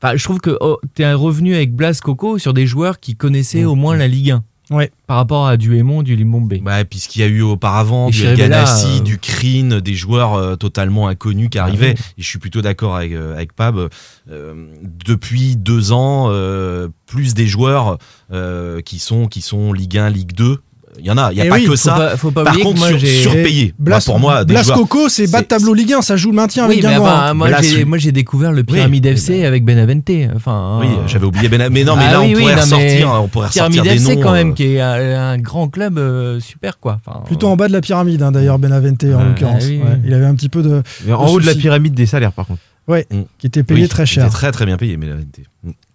enfin, 0.02 0.16
je 0.16 0.24
trouve 0.24 0.40
que 0.40 0.58
oh, 0.62 0.80
tu 0.96 1.02
es 1.02 1.14
revenu 1.14 1.56
avec 1.56 1.74
Blas 1.76 2.00
Coco 2.02 2.38
sur 2.38 2.54
des 2.54 2.68
joueurs 2.68 3.00
qui 3.00 3.16
connaissaient 3.16 3.64
Mmh. 3.64 3.68
au 3.68 3.76
moins 3.76 3.96
la 3.96 4.08
Ligue 4.08 4.32
1. 4.32 4.44
Ouais. 4.72 4.90
Par 5.06 5.18
rapport 5.18 5.46
à 5.46 5.58
du 5.58 5.70
du 6.04 6.16
Limbombe. 6.16 6.56
Bah, 6.64 6.82
et 6.82 6.86
puis 6.86 6.98
ce 6.98 7.08
qu'il 7.08 7.22
y 7.22 7.24
a 7.24 7.28
eu 7.28 7.42
auparavant, 7.44 8.08
Et 8.10 8.12
du 8.12 8.34
Ganassi, 8.36 8.98
euh, 8.98 9.00
du 9.02 9.20
Crin, 9.20 9.80
des 9.80 9.94
joueurs 9.94 10.34
euh, 10.34 10.56
totalement 10.56 11.08
inconnus 11.08 11.50
qui 11.52 11.60
Ah 11.60 11.66
arrivaient. 11.66 11.94
oui. 11.96 12.04
Et 12.18 12.22
je 12.24 12.28
suis 12.28 12.40
plutôt 12.40 12.64
d'accord 12.64 12.96
avec, 12.96 13.12
euh, 13.14 13.36
avec 13.36 13.54
Pab. 13.54 13.90
Euh, 14.32 14.66
depuis 15.06 15.56
deux 15.56 15.92
ans, 15.92 16.30
euh, 16.32 16.88
plus 17.06 17.36
des 17.36 17.46
joueurs 17.46 18.00
euh, 18.32 18.82
qui 18.82 18.98
sont 18.98 19.28
qui 19.28 19.42
sont 19.42 19.72
Ligue 19.72 20.00
1, 20.00 20.10
Ligue 20.10 20.34
2. 20.34 20.58
Il 21.00 21.06
y 21.06 21.12
en 21.12 21.18
a, 21.18 21.32
il 21.32 21.36
n'y 21.36 21.42
a 21.42 21.46
Eh 21.46 21.50
pas 21.50 21.56
oui, 21.56 21.62
que 21.64 21.68
faut 21.70 21.76
ça. 21.76 21.94
pas- 21.96 22.18
faut 22.18 22.32
pas 22.32 22.44
Par 22.44 22.58
contre, 22.58 22.80
moi, 22.80 22.90
sur- 22.90 23.00
surpayé. 23.00 23.74
Blas, 23.78 24.02
pour 24.06 24.20
moi, 24.20 24.44
Blas 24.46 24.64
joueurs. 24.64 24.78
Coco, 24.78 25.10
c'est 25.10 25.28
bas 25.30 25.42
de 25.42 25.46
tableau 25.46 25.74
Ligue 25.74 25.94
1, 25.94 26.02
ça 26.02 26.16
joue 26.16 26.30
le 26.32 26.36
maintien 26.36 26.66
avec 26.66 26.78
Oui, 26.78 26.84
mais 26.84 26.90
Guingamp. 26.94 27.04
enfin, 27.06 27.34
moi, 27.34 27.48
Blas, 27.50 27.62
j'ai, 27.62 27.78
oui. 27.78 27.86
moi 27.86 27.98
j'ai 27.98 28.12
découvert 28.12 28.52
le 28.52 28.64
Pyramide 28.64 29.06
Oui, 29.06 29.12
FC 29.12 29.34
mais- 29.40 29.46
avec 29.46 29.66
Benavente. 29.66 30.10
Enfin, 30.36 30.78
Oui, 30.82 30.88
hein. 30.90 31.04
j'avais 31.08 31.26
oublié 31.26 31.50
Ben. 31.50 31.70
Mais 31.70 31.84
non, 31.84 31.96
mais 31.96 32.04
Ah 32.08 32.12
là, 32.14 32.20
oui, 32.22 32.26
on 32.26 32.28
oui, 32.30 32.34
pourrait 32.42 32.44
non, 32.44 32.56
mais 32.56 32.62
ressortir, 32.62 33.12
on 33.24 33.28
pourrait 33.28 33.48
ressortir 33.48 33.72
Pyramide 33.84 33.92
des 33.92 34.04
FC 34.04 34.16
noms. 34.16 34.22
quand 34.22 34.32
même, 34.34 34.50
euh, 34.52 34.54
qui 34.54 34.64
est 34.76 34.82
un, 34.82 35.38
grand 35.38 35.68
club 35.68 35.98
euh, 35.98 36.40
super 36.40 36.80
quoi. 36.80 37.00
Enfin, 37.06 37.22
Plutôt 37.26 37.48
en 37.48 37.56
bas 37.56 37.68
de 37.68 37.74
la 37.74 37.82
pyramide, 37.82 38.22
hein, 38.22 38.32
d'ailleurs, 38.32 38.58
Benavente 38.60 39.04
en 39.04 39.24
l'occurrence. 39.24 39.64
Ah 39.66 39.70
oui, 39.70 39.80
oui. 39.84 39.90
Il 40.06 40.14
avait 40.14 40.26
un 40.26 40.36
petit 40.36 40.50
peu 40.50 40.62
de. 40.64 40.82
En 41.12 41.28
haut 41.28 41.40
de 41.40 41.46
la 41.46 41.56
pyramide 41.56 41.94
des 41.94 42.06
salaires, 42.06 42.32
par 42.32 42.48
contre. 42.48 42.62
Ouais, 42.88 43.08
Mm. 43.12 43.22
qui 43.40 43.48
était 43.48 43.64
payé 43.64 43.82
oui, 43.84 43.88
très 43.90 44.06
cher. 44.06 44.26
était 44.26 44.34
très 44.34 44.52
très 44.52 44.66
bien 44.66 44.78
payé, 44.78 44.96
mais 44.98 45.08
la 45.08 45.14
vérité. 45.16 45.44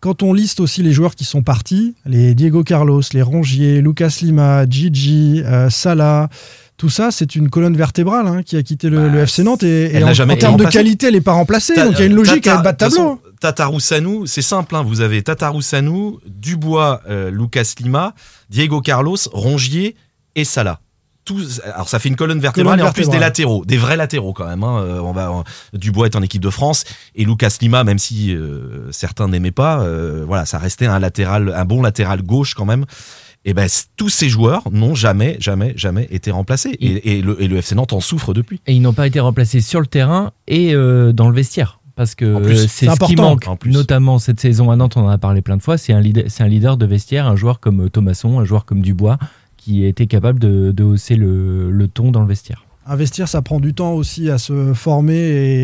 Quand 0.01 0.23
on 0.25 0.33
liste 0.33 0.59
aussi 0.59 0.83
les 0.83 0.93
joueurs 0.93 1.15
qui 1.15 1.25
sont 1.25 1.43
partis, 1.43 1.95
les 2.05 2.35
Diego 2.35 2.65
Carlos, 2.65 3.03
les 3.13 3.23
Rongier, 3.23 3.81
Lucas 3.81 4.19
Lima, 4.23 4.67
Gigi, 4.69 5.43
euh, 5.45 5.71
Salah, 5.71 6.29
tout 6.77 6.89
ça, 6.89 7.11
c'est 7.13 7.37
une 7.37 7.49
colonne 7.51 7.77
vertébrale 7.77 8.27
hein, 8.27 8.43
qui 8.43 8.57
a 8.57 8.63
quitté 8.65 8.89
le, 8.89 8.97
Bah, 8.99 9.09
le 9.09 9.19
FC 9.21 9.45
Nantes. 9.45 9.63
Et, 9.63 10.03
en, 10.03 10.13
termes 10.37 10.57
de 10.57 10.65
qualité, 10.65 11.09
elle 11.09 11.15
n'est 11.15 11.21
pas 11.21 11.35
remplacée. 11.35 11.75
Ta- 11.75 11.85
donc 11.85 11.95
il 11.97 12.01
y 12.01 12.03
a 12.03 12.07
une 12.07 12.15
logique 12.15 12.47
à 12.49 12.55
être 12.55 12.63
bas 12.65 12.73
de 12.73 12.79
tableau. 12.79 12.97
façon, 12.97 13.19
Tataroussanu, 13.41 14.27
c'est 14.27 14.43
simple, 14.43 14.75
hein, 14.75 14.83
vous 14.83 15.01
avez 15.03 15.23
Tataroussanu, 15.23 16.15
Dubois, 16.27 17.03
euh, 17.09 17.31
Lucas 17.31 17.75
Lima, 17.81 18.15
Diego 18.49 18.81
Carlos, 18.81 19.17
Rongier 19.33 19.95
et 20.35 20.45
Salah. 20.45 20.81
Tous, 21.31 21.61
alors 21.75 21.89
ça 21.89 21.99
fait 22.01 22.09
une 22.09 22.17
colonne 22.17 22.41
vertébrale 22.41 22.75
Colonne 22.79 22.87
et 22.87 22.89
en 22.89 22.93
plus 22.93 23.09
des 23.09 23.19
latéraux, 23.21 23.65
des 23.65 23.77
vrais 23.77 23.97
latéraux 23.97 24.33
quand 24.33 24.47
même. 24.49 24.65
hein. 24.65 24.83
Euh, 24.83 24.99
on 25.01 25.13
va, 25.13 25.31
on- 25.33 25.45
Dubois 25.79 26.07
est 26.07 26.17
en 26.17 26.23
équipe 26.23 26.43
de 26.43 26.51
France 26.51 26.85
et 27.15 27.25
Lucas 27.25 27.57
Lima, 27.61 27.85
même 27.85 27.99
si 28.01 28.35
euh, 28.35 28.91
certains 28.91 29.29
n'aimaient 29.29 29.53
pas, 29.53 29.81
euh, 29.83 30.25
voilà, 30.27 30.45
ça 30.45 30.59
restait 30.59 30.87
un 30.87 30.99
latéral, 30.99 31.53
un 31.55 31.65
bon 31.65 31.83
latéral 31.83 32.23
gauche 32.23 32.55
quand 32.55 32.65
même. 32.65 32.85
Et 33.45 33.55
ben 33.55 33.69
c- 33.69 33.85
tous 33.97 34.09
ces 34.09 34.29
joueurs 34.29 34.65
n'ont 34.73 34.95
jamais, 34.97 35.37
jamais, 35.41 35.73
jamais 35.77 36.09
été 36.11 36.31
remplacés 36.33 36.71
et, 36.81 37.19
et 37.19 37.23
le, 37.23 37.41
et 37.41 37.47
le 37.49 37.57
FC 37.59 37.75
Nantes 37.77 37.93
en 37.93 38.01
souffre 38.01 38.35
depuis. 38.35 38.61
Et 38.67 38.75
ils 38.75 38.83
n'ont 38.83 38.93
pas 38.93 39.07
été 39.07 39.21
remplacés 39.21 39.61
sur 39.61 39.79
le 39.81 39.87
terrain 39.87 40.33
et 40.49 40.75
euh, 40.75 41.13
dans 41.13 41.29
le 41.29 41.35
vestiaire. 41.37 41.79
Parce 41.97 42.15
que 42.15 42.27
c'est 42.67 42.87
ce 42.89 43.05
qui 43.05 43.15
manque, 43.17 43.47
En 43.47 43.57
plus. 43.57 43.71
notamment 43.73 44.19
cette 44.19 44.41
saison 44.41 44.71
à 44.71 44.77
Nantes, 44.77 44.97
on 44.97 45.03
en 45.05 45.09
a 45.09 45.19
parlé 45.19 45.43
plein 45.43 45.59
de 45.59 45.63
fois, 45.63 45.77
c'est 45.77 45.93
un 45.93 46.01
leader, 46.01 46.25
un 46.39 46.49
leader 46.49 46.77
de 46.79 46.87
vestiaire, 46.87 47.27
un 47.27 47.37
joueur 47.37 47.61
comme 47.61 47.91
Thomasson, 47.91 48.41
un 48.41 48.45
joueur 48.47 48.65
comme 48.65 48.81
Dubois, 48.81 49.19
qui 49.63 49.85
était 49.85 50.07
capable 50.07 50.39
de, 50.41 50.73
de 50.73 50.83
hausser 50.85 51.17
le, 51.17 51.71
le 51.71 51.87
ton 51.89 52.11
dans 52.11 52.23
le 52.23 52.29
vestiaire. 52.29 52.65
Investir, 52.87 53.29
ça 53.29 53.41
prend 53.43 53.61
du 53.61 53.73
temps 53.75 53.93
aussi 53.93 54.31
à 54.31 54.39
se 54.39 54.73
former 54.73 55.15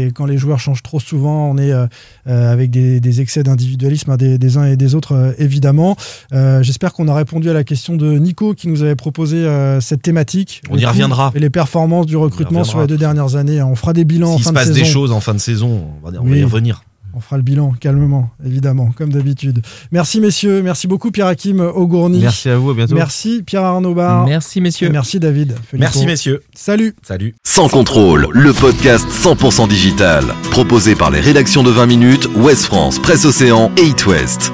et 0.05 0.13
quand 0.15 0.27
les 0.27 0.37
joueurs 0.39 0.61
changent 0.61 0.83
trop 0.83 1.01
souvent, 1.01 1.51
on 1.51 1.57
est 1.57 1.73
euh, 1.73 1.87
euh, 2.29 2.53
avec 2.53 2.71
des, 2.71 3.01
des 3.01 3.21
excès 3.23 3.43
d'individualisme 3.43 4.11
hein, 4.13 4.17
des, 4.17 4.37
des 4.39 4.59
uns 4.59 4.67
et 4.67 4.77
des 4.77 4.95
autres, 4.95 5.13
euh, 5.13 5.33
évidemment. 5.39 5.97
Euh, 6.35 6.63
J'espère 6.63 6.93
qu'on 6.93 7.09
a 7.09 7.15
répondu 7.15 7.49
à 7.51 7.53
la 7.55 7.65
question 7.65 7.97
de 7.97 8.13
Nico 8.19 8.53
qui 8.55 8.69
nous 8.69 8.83
avait 8.83 8.95
proposé 8.95 9.39
euh, 9.39 9.81
cette 9.81 10.03
thématique. 10.03 10.61
On 10.71 10.77
y 10.77 10.85
reviendra. 10.85 11.33
Et 11.35 11.41
les 11.41 11.51
performances 11.51 12.07
du 12.07 12.17
recrutement 12.19 12.63
sur 12.65 12.81
les 12.83 12.87
deux 12.87 12.99
dernières 12.99 13.35
années. 13.35 13.61
On 13.63 13.75
fera 13.75 13.93
des 13.95 14.05
bilans 14.05 14.35
en 14.35 14.37
S'il 14.37 14.45
se 14.45 14.51
de 14.51 14.55
passe 14.55 14.67
saison. 14.69 14.79
des 14.81 14.85
choses 14.85 15.11
en 15.11 15.21
fin 15.21 15.35
de 15.35 15.39
saison, 15.41 15.85
on 16.05 16.09
va, 16.11 16.19
on 16.21 16.25
va 16.25 16.31
Oui. 16.31 16.41
y 16.41 16.45
revenir. 16.45 16.83
On 17.17 17.21
fera 17.21 17.39
le 17.39 17.43
bilan 17.43 17.73
calmement, 17.81 18.29
évidemment, 18.45 18.93
comme 18.95 19.11
d'habitude. 19.11 19.62
Merci 19.91 20.21
messieurs, 20.21 20.61
merci 20.61 20.87
beaucoup 20.87 21.11
Pierre-Hakim 21.11 21.61
Augourny. 21.61 22.21
Merci 22.21 22.51
à 22.51 22.59
vous, 22.59 22.69
à 22.69 22.75
bientôt. 22.75 22.95
Merci 22.95 23.43
Pierre-Arnaud 23.43 23.95
Bar. 23.95 24.27
Merci 24.27 24.61
messieurs. 24.61 24.89
Et 24.89 24.91
merci 24.91 25.19
David. 25.19 25.55
Merci 25.73 26.05
messieurs. 26.05 26.43
Salut. 26.55 26.95
Salut. 27.03 27.35
Sans 27.43 27.71
contrôle, 27.71 28.29
le 28.33 28.53
podcast 28.53 29.09
100% 29.09 29.67
digital. 29.67 30.25
Proposé 30.51 30.95
par 30.95 31.11
les 31.11 31.21
rédactions 31.21 31.62
de 31.62 31.71
20 31.71 31.87
minutes, 31.87 32.29
Ouest 32.37 32.67
France, 32.67 32.99
Presse 32.99 33.25
Océan 33.25 33.73
et 33.79 33.87
It 33.87 34.07
West. 34.07 34.53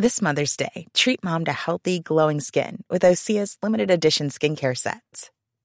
This 0.00 0.20
Mother's 0.20 0.56
Day, 0.56 0.86
treat 0.94 1.22
mom 1.22 1.44
to 1.44 1.52
healthy, 1.52 2.00
glowing 2.00 2.40
skin 2.40 2.78
with 2.90 3.02
Osea's 3.02 3.56
limited 3.62 3.90
edition 3.90 4.30
skincare 4.30 4.76
sets. 4.76 5.30